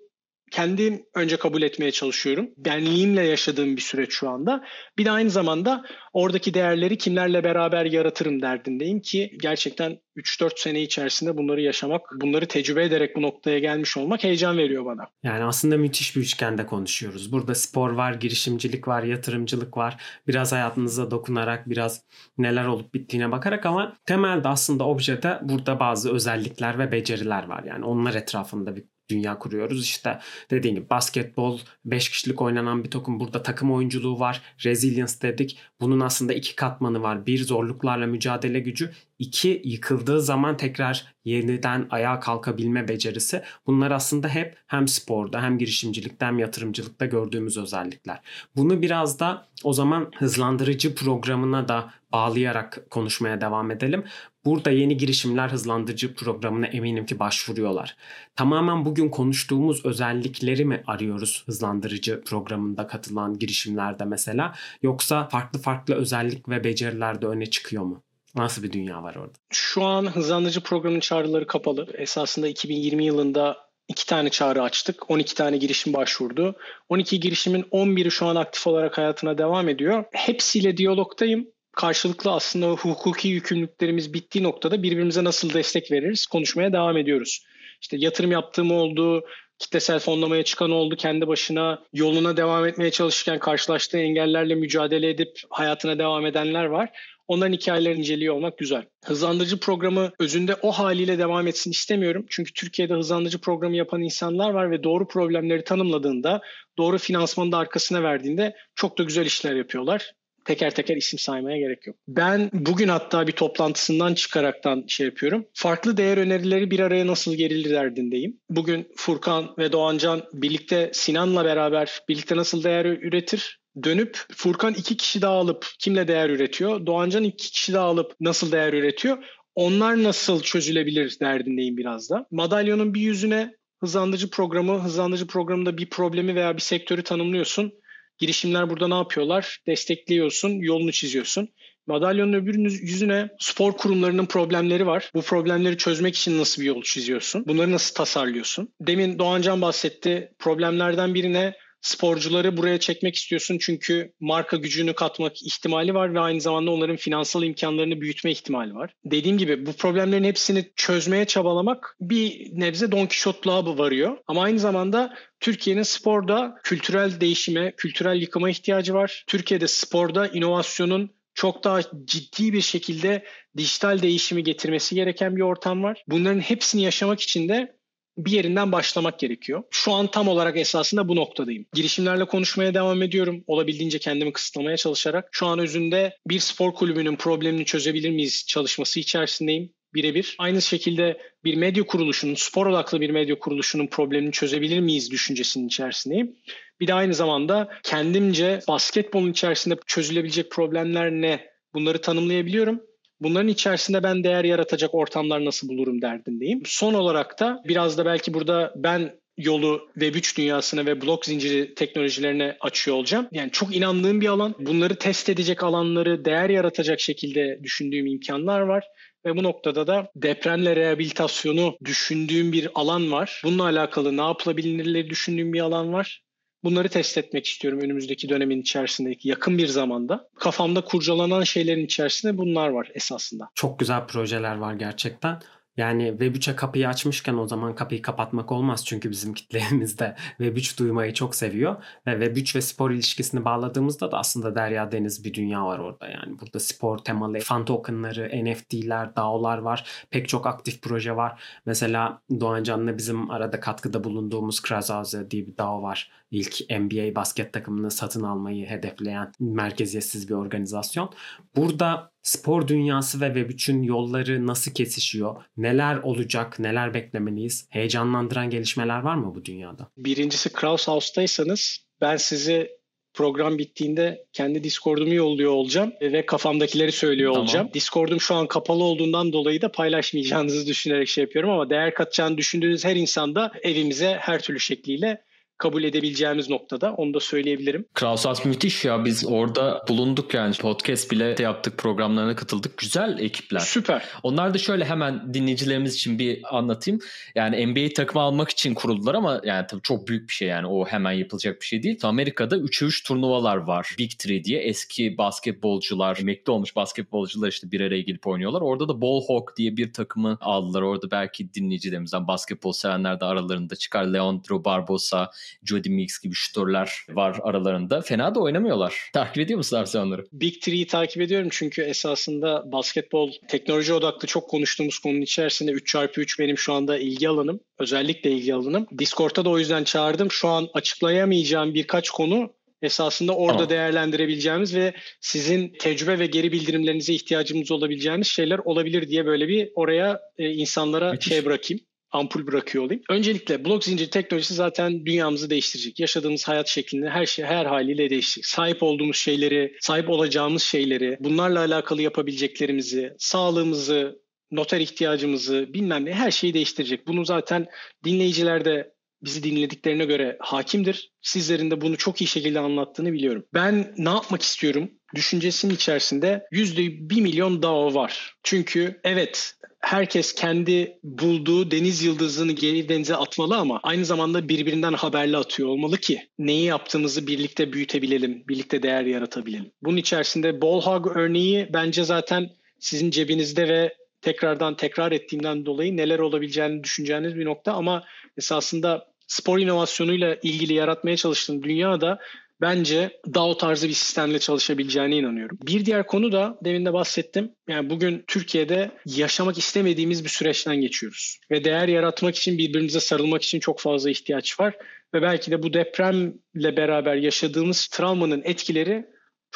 kendim 0.51 1.05
önce 1.15 1.38
kabul 1.38 1.62
etmeye 1.62 1.91
çalışıyorum. 1.91 2.49
Benliğimle 2.58 3.21
yaşadığım 3.21 3.75
bir 3.75 3.81
süreç 3.81 4.12
şu 4.12 4.29
anda. 4.29 4.63
Bir 4.97 5.05
de 5.05 5.12
aynı 5.12 5.29
zamanda 5.29 5.84
oradaki 6.13 6.53
değerleri 6.53 6.97
kimlerle 6.97 7.43
beraber 7.43 7.86
yaratırım 7.86 8.41
derdindeyim 8.41 8.99
ki 8.99 9.38
gerçekten 9.41 9.99
3-4 10.17 10.60
sene 10.60 10.81
içerisinde 10.81 11.38
bunları 11.38 11.62
yaşamak, 11.62 12.01
bunları 12.21 12.47
tecrübe 12.47 12.84
ederek 12.84 13.15
bu 13.15 13.21
noktaya 13.21 13.60
gelmiş 13.60 13.97
olmak 13.97 14.23
heyecan 14.23 14.58
veriyor 14.58 14.86
bana. 14.86 15.08
Yani 15.23 15.43
aslında 15.43 15.77
müthiş 15.77 16.15
bir 16.15 16.21
üçgende 16.21 16.65
konuşuyoruz. 16.65 17.31
Burada 17.31 17.55
spor 17.55 17.91
var, 17.91 18.13
girişimcilik 18.13 18.88
var, 18.88 19.03
yatırımcılık 19.03 19.77
var. 19.77 20.01
Biraz 20.27 20.51
hayatınıza 20.51 21.12
dokunarak, 21.12 21.69
biraz 21.69 22.01
neler 22.38 22.65
olup 22.65 22.93
bittiğine 22.93 23.31
bakarak 23.31 23.65
ama 23.65 23.97
temelde 24.05 24.47
aslında 24.47 24.88
objede 24.88 25.39
burada 25.41 25.79
bazı 25.79 26.13
özellikler 26.13 26.79
ve 26.79 26.91
beceriler 26.91 27.43
var. 27.43 27.63
Yani 27.63 27.86
onlar 27.86 28.13
etrafında 28.15 28.75
bir 28.75 28.84
dünya 29.10 29.39
kuruyoruz. 29.39 29.84
İşte 29.84 30.20
dediğim 30.50 30.76
gibi 30.76 30.89
basketbol 30.89 31.60
5 31.86 32.10
kişilik 32.10 32.41
oynanan 32.41 32.84
bir 32.84 32.91
takım 32.91 33.20
burada 33.20 33.44
takım 33.44 33.72
oyunculuğu 33.72 34.20
var. 34.20 34.41
Resilience 34.65 35.13
dedik. 35.22 35.58
Bunun 35.82 36.00
aslında 36.00 36.34
iki 36.34 36.56
katmanı 36.56 37.02
var. 37.02 37.26
Bir 37.26 37.44
zorluklarla 37.44 38.08
mücadele 38.08 38.60
gücü. 38.60 38.91
iki 39.20 39.62
yıkıldığı 39.65 40.22
zaman 40.22 40.58
tekrar 40.58 41.15
yeniden 41.26 41.88
ayağa 41.89 42.20
kalkabilme 42.20 42.88
becerisi. 42.88 43.41
Bunlar 43.68 43.91
aslında 43.91 44.28
hep 44.30 44.58
hem 44.68 44.88
sporda 44.88 45.44
hem 45.44 45.58
girişimcilikte 45.58 46.26
hem 46.26 46.39
yatırımcılıkta 46.39 47.06
gördüğümüz 47.06 47.58
özellikler. 47.58 48.22
Bunu 48.56 48.82
biraz 48.82 49.20
da 49.20 49.48
o 49.63 49.74
zaman 49.74 50.12
hızlandırıcı 50.18 50.96
programına 50.96 51.68
da 51.68 51.94
bağlayarak 52.12 52.88
konuşmaya 52.89 53.41
devam 53.41 53.72
edelim. 53.72 54.04
Burada 54.45 54.71
yeni 54.71 54.97
girişimler 54.97 55.49
hızlandırıcı 55.49 56.15
programına 56.15 56.67
eminim 56.67 57.05
ki 57.05 57.19
başvuruyorlar. 57.19 57.95
Tamamen 58.36 58.86
bugün 58.86 59.10
konuştuğumuz 59.10 59.86
özellikleri 59.86 60.65
mi 60.65 60.84
arıyoruz 60.88 61.43
hızlandırıcı 61.45 62.21
programında 62.21 62.88
katılan 62.88 63.39
girişimlerde 63.39 64.05
mesela 64.05 64.55
yoksa 64.81 65.27
farklı 65.27 65.60
farklı 65.60 65.95
özellik 65.95 66.49
ve 66.49 66.63
beceriler 66.63 67.21
de 67.21 67.25
öne 67.25 67.45
çıkıyor 67.45 67.84
mu? 67.84 68.03
Nasıl 68.36 68.63
bir 68.63 68.71
dünya 68.71 69.03
var 69.03 69.15
orada? 69.15 69.34
Şu 69.49 69.84
an 69.84 70.05
hızlandırıcı 70.15 70.62
programın 70.62 70.99
çağrıları 70.99 71.47
kapalı. 71.47 71.88
Esasında 71.93 72.47
2020 72.47 73.05
yılında 73.05 73.58
iki 73.88 74.05
tane 74.05 74.29
çağrı 74.29 74.62
açtık. 74.62 75.10
12 75.10 75.36
tane 75.36 75.58
girişim 75.58 75.93
başvurdu. 75.93 76.55
12 76.89 77.19
girişimin 77.19 77.63
11'i 77.63 78.12
şu 78.12 78.25
an 78.25 78.36
aktif 78.36 78.67
olarak 78.67 78.97
hayatına 78.97 79.38
devam 79.38 79.69
ediyor. 79.69 80.03
Hepsiyle 80.12 80.77
diyalogdayım 80.77 81.47
karşılıklı 81.76 82.32
aslında 82.32 82.68
hukuki 82.68 83.28
yükümlülüklerimiz 83.28 84.14
bittiği 84.14 84.44
noktada 84.44 84.84
birbirimize 84.84 85.24
nasıl 85.24 85.54
destek 85.54 85.92
veririz 85.92 86.26
konuşmaya 86.26 86.74
devam 86.74 86.98
ediyoruz. 86.98 87.46
İşte 87.82 87.98
yatırım 88.00 88.32
yaptığım 88.32 88.72
oldu, 88.72 89.26
kitlesel 89.60 90.00
fonlamaya 90.00 90.44
çıkan 90.44 90.72
oldu, 90.72 90.96
kendi 90.96 91.28
başına 91.28 91.84
yoluna 91.94 92.38
devam 92.38 92.66
etmeye 92.66 92.92
çalışırken 92.92 93.40
karşılaştığı 93.40 93.98
engellerle 93.98 94.56
mücadele 94.56 95.10
edip 95.10 95.40
hayatına 95.50 95.98
devam 96.00 96.26
edenler 96.26 96.66
var. 96.66 96.90
Onların 97.28 97.54
hikayelerini 97.54 98.00
inceliyor 98.00 98.36
olmak 98.36 98.58
güzel. 98.58 98.86
Hızlandırıcı 99.06 99.60
programı 99.60 100.12
özünde 100.20 100.56
o 100.62 100.72
haliyle 100.72 101.18
devam 101.18 101.48
etsin 101.48 101.72
istemiyorum. 101.72 102.26
Çünkü 102.30 102.54
Türkiye'de 102.54 102.94
hızlandırıcı 102.94 103.42
programı 103.42 103.76
yapan 103.76 104.02
insanlar 104.02 104.50
var 104.50 104.72
ve 104.72 104.84
doğru 104.84 105.08
problemleri 105.08 105.64
tanımladığında, 105.64 106.42
doğru 106.78 106.98
finansmanı 106.98 107.52
da 107.52 107.58
arkasına 107.58 108.04
verdiğinde 108.04 108.56
çok 108.76 108.98
da 108.98 109.04
güzel 109.04 109.26
işler 109.26 109.56
yapıyorlar 109.56 110.14
teker 110.45 110.75
teker 110.75 110.95
isim 110.97 111.19
saymaya 111.19 111.58
gerek 111.58 111.88
yok. 111.88 111.95
Ben 112.08 112.49
bugün 112.53 112.88
hatta 112.88 113.27
bir 113.27 113.31
toplantısından 113.31 114.13
çıkaraktan 114.13 114.84
şey 114.88 115.05
yapıyorum. 115.05 115.45
Farklı 115.53 115.97
değer 115.97 116.17
önerileri 116.17 116.71
bir 116.71 116.79
araya 116.79 117.08
nasıl 117.08 117.36
gerilir 117.36 117.69
derdindeyim. 117.69 118.39
Bugün 118.49 118.88
Furkan 118.95 119.53
ve 119.58 119.71
Doğancan 119.71 120.23
birlikte 120.34 120.91
Sinan'la 120.93 121.45
beraber 121.45 121.99
birlikte 122.10 122.36
nasıl 122.36 122.63
değer 122.63 122.86
üretir? 122.86 123.60
Dönüp 123.84 124.19
Furkan 124.36 124.73
iki 124.73 124.97
kişi 124.97 125.21
daha 125.21 125.34
alıp 125.34 125.67
kimle 125.79 126.08
değer 126.08 126.29
üretiyor? 126.29 126.86
Doğancan 126.86 127.23
iki 127.23 127.51
kişi 127.51 127.73
daha 127.73 127.86
alıp 127.86 128.15
nasıl 128.19 128.51
değer 128.51 128.73
üretiyor? 128.73 129.17
Onlar 129.55 130.03
nasıl 130.03 130.41
çözülebilir 130.41 131.17
derdindeyim 131.21 131.77
biraz 131.77 132.10
da. 132.10 132.25
Madalyonun 132.31 132.93
bir 132.93 133.01
yüzüne 133.01 133.55
hızlandırıcı 133.79 134.29
programı, 134.29 134.79
hızlandırıcı 134.79 135.27
programında 135.27 135.77
bir 135.77 135.89
problemi 135.89 136.36
veya 136.36 136.55
bir 136.55 136.62
sektörü 136.62 137.03
tanımlıyorsun 137.03 137.73
Girişimler 138.17 138.69
burada 138.69 138.88
ne 138.88 138.95
yapıyorlar? 138.95 139.60
Destekliyorsun, 139.67 140.49
yolunu 140.49 140.91
çiziyorsun. 140.91 141.49
Madalyonun 141.88 142.34
öbür 142.34 142.56
yüzüne 142.82 143.30
spor 143.39 143.78
kurumlarının 143.78 144.25
problemleri 144.25 144.88
var. 144.88 145.12
Bu 145.13 145.21
problemleri 145.21 145.78
çözmek 145.78 146.15
için 146.15 146.38
nasıl 146.38 146.62
bir 146.62 146.67
yol 146.67 146.82
çiziyorsun? 146.82 147.45
Bunları 147.47 147.71
nasıl 147.71 147.95
tasarlıyorsun? 147.95 148.73
Demin 148.82 149.19
Doğancan 149.19 149.62
bahsetti. 149.62 150.32
Problemlerden 150.39 151.13
birine 151.13 151.54
sporcuları 151.86 152.58
buraya 152.58 152.80
çekmek 152.80 153.15
istiyorsun 153.15 153.58
çünkü 153.58 154.13
marka 154.19 154.58
gücünü 154.58 154.93
katmak 154.93 155.43
ihtimali 155.43 155.93
var 155.93 156.13
ve 156.13 156.19
aynı 156.19 156.41
zamanda 156.41 156.71
onların 156.71 156.95
finansal 156.95 157.43
imkanlarını 157.43 158.02
büyütme 158.02 158.32
ihtimali 158.32 158.76
var. 158.76 158.93
Dediğim 159.06 159.38
gibi 159.38 159.65
bu 159.65 159.74
problemlerin 159.74 160.24
hepsini 160.24 160.71
çözmeye 160.76 161.26
çabalamak 161.26 161.95
bir 162.02 162.50
nebze 162.54 162.91
Don 162.91 163.06
Quixote'luğa 163.06 163.78
varıyor. 163.78 164.17
Ama 164.28 164.43
aynı 164.43 164.60
zamanda 164.60 165.17
Türkiye'nin 165.39 165.84
sporda 165.84 166.56
kültürel 166.63 167.21
değişime, 167.21 167.74
kültürel 167.78 168.21
yıkıma 168.21 168.50
ihtiyacı 168.50 168.93
var. 168.93 169.24
Türkiye'de 169.28 169.67
sporda 169.67 170.28
inovasyonun 170.28 171.12
çok 171.34 171.63
daha 171.63 171.82
ciddi 172.06 172.54
bir 172.54 172.62
şekilde 172.62 173.26
dijital 173.58 174.02
değişimi 174.02 174.43
getirmesi 174.43 174.95
gereken 174.95 175.36
bir 175.36 175.41
ortam 175.41 175.84
var. 175.84 176.04
Bunların 176.08 176.39
hepsini 176.39 176.82
yaşamak 176.82 177.21
için 177.21 177.50
de 177.50 177.76
bir 178.17 178.32
yerinden 178.32 178.71
başlamak 178.71 179.19
gerekiyor. 179.19 179.63
Şu 179.71 179.91
an 179.91 180.08
tam 180.08 180.28
olarak 180.28 180.58
esasında 180.58 181.08
bu 181.08 181.15
noktadayım. 181.15 181.65
Girişimlerle 181.73 182.25
konuşmaya 182.25 182.73
devam 182.73 183.01
ediyorum. 183.01 183.43
Olabildiğince 183.47 183.99
kendimi 183.99 184.34
kısıtlamaya 184.34 184.78
çalışarak. 184.78 185.30
Şu 185.32 185.45
an 185.45 185.60
özünde 185.60 186.17
bir 186.28 186.39
spor 186.39 186.73
kulübünün 186.73 187.15
problemini 187.15 187.65
çözebilir 187.65 188.10
miyiz 188.10 188.45
çalışması 188.47 188.99
içerisindeyim 188.99 189.69
birebir. 189.93 190.36
Aynı 190.39 190.62
şekilde 190.62 191.17
bir 191.43 191.56
medya 191.56 191.84
kuruluşunun, 191.84 192.36
spor 192.36 192.67
odaklı 192.67 193.01
bir 193.01 193.10
medya 193.10 193.39
kuruluşunun 193.39 193.88
problemini 193.88 194.32
çözebilir 194.32 194.80
miyiz 194.80 195.12
düşüncesinin 195.12 195.67
içerisindeyim. 195.67 196.36
Bir 196.80 196.88
de 196.88 196.93
aynı 196.93 197.13
zamanda 197.13 197.69
kendimce 197.84 198.60
basketbolun 198.67 199.32
içerisinde 199.32 199.75
çözülebilecek 199.88 200.51
problemler 200.51 201.12
ne? 201.12 201.49
Bunları 201.73 202.01
tanımlayabiliyorum 202.01 202.82
Bunların 203.19 203.47
içerisinde 203.47 204.04
ben 204.04 204.23
değer 204.23 204.43
yaratacak 204.43 204.95
ortamlar 204.95 205.45
nasıl 205.45 205.69
bulurum 205.69 206.01
derdindeyim. 206.01 206.62
Son 206.65 206.93
olarak 206.93 207.39
da 207.39 207.62
biraz 207.67 207.97
da 207.97 208.06
belki 208.06 208.34
burada 208.34 208.73
ben 208.75 209.19
yolu 209.38 209.89
Web3 209.97 210.38
dünyasına 210.38 210.86
ve 210.86 211.01
blok 211.01 211.25
zinciri 211.25 211.75
teknolojilerine 211.75 212.58
açıyor 212.60 212.97
olacağım. 212.97 213.28
Yani 213.32 213.51
çok 213.51 213.75
inandığım 213.75 214.21
bir 214.21 214.28
alan. 214.28 214.56
Bunları 214.60 214.95
test 214.95 215.30
edecek 215.30 215.63
alanları 215.63 216.25
değer 216.25 216.49
yaratacak 216.49 216.99
şekilde 216.99 217.60
düşündüğüm 217.63 218.08
imkanlar 218.08 218.60
var. 218.60 218.84
Ve 219.25 219.38
bu 219.38 219.43
noktada 219.43 219.88
da 219.88 220.12
depremle 220.15 220.75
rehabilitasyonu 220.75 221.78
düşündüğüm 221.86 222.51
bir 222.51 222.69
alan 222.75 223.12
var. 223.12 223.41
Bununla 223.43 223.63
alakalı 223.63 224.17
ne 224.17 224.21
yapılabilirleri 224.21 225.10
düşündüğüm 225.10 225.54
bir 225.54 225.60
alan 225.60 225.93
var. 225.93 226.25
Bunları 226.65 226.89
test 226.89 227.17
etmek 227.17 227.45
istiyorum 227.45 227.80
önümüzdeki 227.80 228.30
dönemin 228.30 228.62
içerisindeki 228.62 229.30
yakın 229.30 229.58
bir 229.58 229.67
zamanda. 229.67 230.30
Kafamda 230.39 230.82
kurcalanan 230.82 231.43
şeylerin 231.43 231.86
içerisinde 231.86 232.38
bunlar 232.38 232.69
var 232.69 232.91
esasında. 232.93 233.49
Çok 233.56 233.80
güzel 233.80 234.08
projeler 234.08 234.56
var 234.56 234.73
gerçekten. 234.73 235.39
Yani 235.78 236.08
Web3'e 236.08 236.56
kapıyı 236.56 236.90
açmışken 236.90 237.38
o 237.38 237.48
zaman 237.48 237.76
kapıyı 237.76 238.02
kapatmak 238.02 238.52
olmaz. 238.52 238.86
Çünkü 238.86 239.12
bizim 239.12 239.34
kitlemiz 239.46 240.00
de 240.00 240.16
Web3 240.40 240.80
duymayı 240.80 241.14
çok 241.14 241.36
seviyor. 241.36 241.76
Ve 242.08 242.12
Web3 242.12 242.56
ve 242.56 242.62
spor 242.62 242.92
ilişkisini 242.92 243.46
bağladığımızda 243.46 244.12
da 244.12 244.18
aslında 244.18 244.56
derya 244.56 244.92
deniz 244.92 245.24
bir 245.24 245.34
dünya 245.34 245.66
var 245.66 245.80
orada. 245.80 246.08
Yani 246.08 246.40
burada 246.40 246.60
spor 246.60 246.98
temalı 246.98 247.40
fan 247.40 247.66
tokenları, 247.66 248.46
NFT'ler, 248.46 249.16
DAO'lar 249.16 249.58
var. 249.58 250.06
Pek 250.10 250.30
çok 250.30 250.48
aktif 250.48 250.82
proje 250.82 251.16
var. 251.16 251.42
Mesela 251.66 252.22
Doğan 252.40 252.64
Can'la 252.64 252.98
bizim 252.98 253.32
arada 253.32 253.60
katkıda 253.60 254.04
bulunduğumuz 254.04 254.62
Krazaze 254.62 255.32
diye 255.32 255.48
bir 255.48 255.58
DAO 255.58 255.82
var. 255.82 256.12
İlk 256.32 256.70
NBA 256.70 257.16
basket 257.16 257.54
takımını 257.54 257.92
satın 257.92 258.24
almayı 258.24 258.68
hedefleyen 258.68 259.32
merkeziyetsiz 259.40 260.30
bir 260.30 260.34
organizasyon. 260.34 261.10
Burada 261.56 262.14
spor 262.26 262.68
dünyası 262.68 263.22
ve 263.22 263.26
Web3'ün 263.28 263.84
yolları 263.84 264.48
nasıl 264.48 264.72
kesişiyor? 264.72 265.36
Neler 265.58 265.98
olacak? 265.98 266.60
Neler 266.60 266.94
beklemeliyiz? 266.94 267.68
Heyecanlandıran 267.70 268.50
gelişmeler 268.50 269.00
var 269.00 269.16
mı 269.16 269.36
bu 269.36 269.46
dünyada? 269.46 269.92
Birincisi 269.98 270.54
Kraus 270.54 270.88
House'daysanız 270.88 271.86
ben 272.02 272.18
sizi 272.18 272.70
program 273.14 273.58
bittiğinde 273.58 274.26
kendi 274.34 274.64
Discord'umu 274.64 275.14
yolluyor 275.14 275.52
olacağım 275.52 275.94
ve 276.02 276.26
kafamdakileri 276.26 276.92
söylüyor 276.92 277.32
Tamam. 277.32 277.42
olacağım. 277.42 277.70
Discord'um 277.74 278.22
şu 278.22 278.36
an 278.36 278.48
kapalı 278.48 278.84
olduğundan 278.84 279.34
dolayı 279.34 279.62
da 279.62 279.72
paylaşmayacağınızı 279.72 280.68
düşünerek 280.68 281.08
şey 281.08 281.24
yapıyorum 281.24 281.50
ama 281.50 281.70
değer 281.70 281.94
katacağını 281.94 282.38
düşündüğünüz 282.38 282.86
her 282.86 282.96
insanda 282.96 283.52
evimize 283.64 284.18
her 284.22 284.42
türlü 284.42 284.60
şekliyle 284.60 285.22
kabul 285.58 285.84
edebileceğimiz 285.84 286.50
noktada. 286.50 286.94
Onu 286.94 287.13
da 287.13 287.20
söyleyebilirim. 287.20 287.86
Krausas 287.94 288.46
müthiş 288.46 288.86
ya 288.86 289.06
biz 289.06 289.26
orada 289.28 289.86
bulunduk 289.89 290.34
yani 290.34 290.56
podcast 290.56 291.12
bile 291.12 291.36
yaptık 291.39 291.78
programlarına 291.78 292.36
katıldık. 292.36 292.78
Güzel 292.78 293.20
ekipler. 293.20 293.60
Süper. 293.60 294.04
Onlar 294.24 294.54
da 294.54 294.58
şöyle 294.58 294.86
hemen 294.86 295.34
dinleyicilerimiz 295.34 295.96
için 295.96 296.20
bir 296.20 296.58
anlatayım. 296.58 297.00
Yani 297.36 297.68
NBA 297.68 297.94
takımı 297.94 298.24
almak 298.24 298.50
için 298.50 298.74
kuruldular 298.74 299.15
ama 299.15 299.41
yani 299.44 299.68
tabii 299.68 299.82
çok 299.82 300.08
büyük 300.08 300.30
bir 300.30 300.34
şey 300.34 300.48
yani 300.48 300.68
o 300.68 300.86
hemen 300.86 301.12
yapılacak 301.12 301.62
bir 301.62 301.65
şey 301.65 301.84
değil. 301.84 302.00
Amerika'da 302.04 302.58
3'e 302.58 302.88
3 302.88 303.04
turnuvalar 303.04 303.58
var. 303.58 303.96
Big 304.00 304.12
Three 304.20 304.44
diye 304.44 304.60
eski 304.62 305.18
basketbolcular, 305.18 306.18
emekli 306.22 306.52
olmuş 306.52 306.76
basketbolcular 306.76 307.48
işte 307.48 307.72
bir 307.72 307.82
araya 307.82 308.02
gelip 308.02 308.28
oynuyorlar. 308.28 308.62
Orada 308.62 308.88
da 308.88 309.02
Ball 309.02 309.22
Hawk 309.28 309.58
diye 309.58 309.78
bir 309.78 309.94
takımı 309.94 310.38
aldılar. 310.41 310.82
Orada 310.82 311.12
belki 311.12 311.54
dinleyicilerimizden 311.54 312.28
basketbol 312.28 312.72
sevenler 312.72 313.20
de 313.20 313.26
aralarında 313.26 313.76
çıkar. 313.76 314.06
Leandro 314.06 314.65
Barbosa, 314.65 315.32
Jody 315.65 315.89
Meeks 315.89 316.19
gibi 316.19 316.34
şutörler 316.36 316.91
var 317.10 317.38
aralarında. 317.43 318.01
Fena 318.01 318.36
da 318.36 318.39
oynamıyorlar. 318.39 318.95
Takip 319.13 319.38
ediyor 319.38 319.58
musun 319.58 319.77
abi 319.77 319.88
sen 319.88 319.99
onları? 319.99 320.25
Big 320.31 320.62
Three'yi 320.62 320.88
takip 320.88 321.21
ediyorum 321.21 321.47
çünkü 321.51 321.81
esasında 321.81 322.63
basketbol 322.71 323.31
teknoloji 323.47 323.93
odaklı 323.93 324.27
çok 324.27 324.49
konuştuğumuz 324.49 324.99
konunun 324.99 325.21
içerisinde 325.21 325.71
3x3 325.71 326.39
benim 326.39 326.58
şu 326.58 326.73
anda 326.73 326.97
ilgi 326.97 327.29
alanım. 327.29 327.60
Özellikle 327.79 328.31
ilgi 328.31 328.53
alanım. 328.53 328.88
Discord'ta 328.97 329.45
da 329.45 329.49
o 329.49 329.60
yüzden 329.60 329.84
çağırdım. 329.84 330.31
Şu 330.31 330.47
an 330.47 330.67
açıklayamayacağım 330.73 331.73
birkaç 331.73 332.10
konu 332.10 332.53
esasında 332.81 333.36
orada 333.36 333.58
Tamam. 333.58 333.69
değerlendirebileceğimiz 333.69 334.75
ve 334.75 334.93
sizin 335.21 335.73
tecrübe 335.79 336.19
ve 336.19 336.25
geri 336.25 336.51
bildirimlerinize 336.51 337.13
ihtiyacımız 337.13 337.71
olabileceğiniz 337.71 338.27
şeyler 338.27 338.60
olabilir 338.60 339.10
diye 339.10 339.25
böyle 339.25 339.47
bir 339.47 339.69
oraya 339.75 340.19
e, 340.38 340.49
insanlara 340.49 341.12
Müthiş. 341.12 341.29
şey 341.29 341.45
bırakayım 341.45 341.84
ampul 342.15 342.47
bırakıyor 342.47 342.84
olayım. 342.84 343.04
Öncelikle 343.10 343.65
blok 343.65 343.84
zincir 343.84 344.12
teknolojisi 344.12 344.54
zaten 344.54 345.06
dünyamızı 345.06 345.49
değiştirecek. 345.49 345.99
Yaşadığımız 345.99 346.47
hayat 346.47 346.67
şeklini 346.67 347.10
her 347.10 347.25
şey 347.25 347.45
her 347.45 347.65
haliyle 347.65 348.10
değiştirecek. 348.10 348.45
Sahip 348.45 348.84
olduğumuz 348.84 349.17
şeyleri, 349.17 349.73
sahip 349.82 350.10
olacağımız 350.10 350.63
şeyleri, 350.63 351.17
bunlarla 351.19 351.60
alakalı 351.60 352.01
yapabileceklerimizi, 352.01 353.13
sağlığımızı, 353.17 354.19
noter 354.51 354.80
ihtiyacımızı, 354.80 355.73
bilmem 355.73 356.06
ne 356.06 356.13
her 356.13 356.32
şeyi 356.32 356.54
değiştirecek. 356.54 357.08
Bunu 357.08 357.25
zaten 357.25 357.67
dinleyiciler 358.04 358.65
de 358.65 358.94
bizi 359.23 359.43
dinlediklerine 359.43 360.06
göre 360.06 360.38
hakimdir. 360.39 361.12
Sizlerin 361.21 361.71
de 361.71 361.82
bunu 361.82 361.97
çok 361.97 362.21
iyi 362.21 362.28
şekilde 362.28 362.60
anlattığını 362.60 363.13
biliyorum. 363.13 363.45
Ben 363.54 363.93
ne 363.97 364.10
yapmak 364.10 364.41
istiyorum? 364.41 364.91
Düşüncesinin 365.15 365.73
içerisinde 365.73 366.47
yüzde 366.51 367.10
bir 367.10 367.21
milyon 367.21 367.62
DAO 367.62 367.93
var. 367.93 368.36
Çünkü 368.43 368.99
evet 369.04 369.56
herkes 369.86 370.36
kendi 370.36 370.99
bulduğu 371.04 371.71
deniz 371.71 372.04
yıldızını 372.04 372.51
geri 372.51 372.89
denize 372.89 373.15
atmalı 373.15 373.56
ama 373.56 373.80
aynı 373.84 374.06
zamanda 374.06 374.49
birbirinden 374.49 374.93
haberli 374.93 375.38
atıyor 375.38 375.69
olmalı 375.69 375.97
ki 375.97 376.21
neyi 376.39 376.65
yaptığımızı 376.65 377.28
birlikte 377.28 377.73
büyütebilelim, 377.73 378.43
birlikte 378.47 378.84
değer 378.84 379.04
yaratabilelim. 379.04 379.71
Bunun 379.84 379.97
içerisinde 379.97 380.62
ball 380.62 380.82
hog 380.82 381.17
örneği 381.17 381.69
bence 381.73 382.04
zaten 382.04 382.49
sizin 382.80 383.12
cebinizde 383.12 383.67
ve 383.67 383.93
tekrardan 384.26 384.76
tekrar 384.76 385.12
ettiğimden 385.12 385.66
dolayı 385.66 385.98
neler 385.98 386.20
olabileceğini 386.20 386.84
düşüneceğiniz 386.84 387.36
bir 387.36 387.46
nokta 387.46 387.74
ama 387.74 388.04
esasında 388.38 389.08
spor 389.28 389.60
inovasyonuyla 389.60 390.38
ilgili 390.44 390.74
yaratmaya 390.74 391.18
çalıştığım 391.18 391.64
dünyada 391.64 392.20
bence 392.62 393.20
DAO 393.34 393.58
tarzı 393.58 393.88
bir 393.88 393.94
sistemle 393.94 394.40
çalışabileceğine 394.40 395.18
inanıyorum. 395.18 395.58
Bir 395.68 395.86
diğer 395.86 396.08
konu 396.08 396.32
da 396.32 396.58
demin 396.64 396.86
de 396.86 396.94
bahsettim. 396.94 397.52
Yani 397.70 397.90
bugün 397.90 398.24
Türkiye'de 398.28 398.92
yaşamak 399.06 399.58
istemediğimiz 399.58 400.24
bir 400.24 400.30
süreçten 400.30 400.82
geçiyoruz. 400.82 401.40
Ve 401.52 401.64
değer 401.64 401.88
yaratmak 401.88 402.36
için 402.36 402.58
birbirimize 402.58 403.00
sarılmak 403.00 403.44
için 403.44 403.60
çok 403.60 403.80
fazla 403.80 404.10
ihtiyaç 404.10 404.60
var. 404.60 404.74
Ve 405.14 405.22
belki 405.22 405.52
de 405.52 405.64
bu 405.64 405.74
depremle 405.74 406.78
beraber 406.78 407.16
yaşadığımız 407.16 407.88
travmanın 407.88 408.42
etkileri 408.46 409.06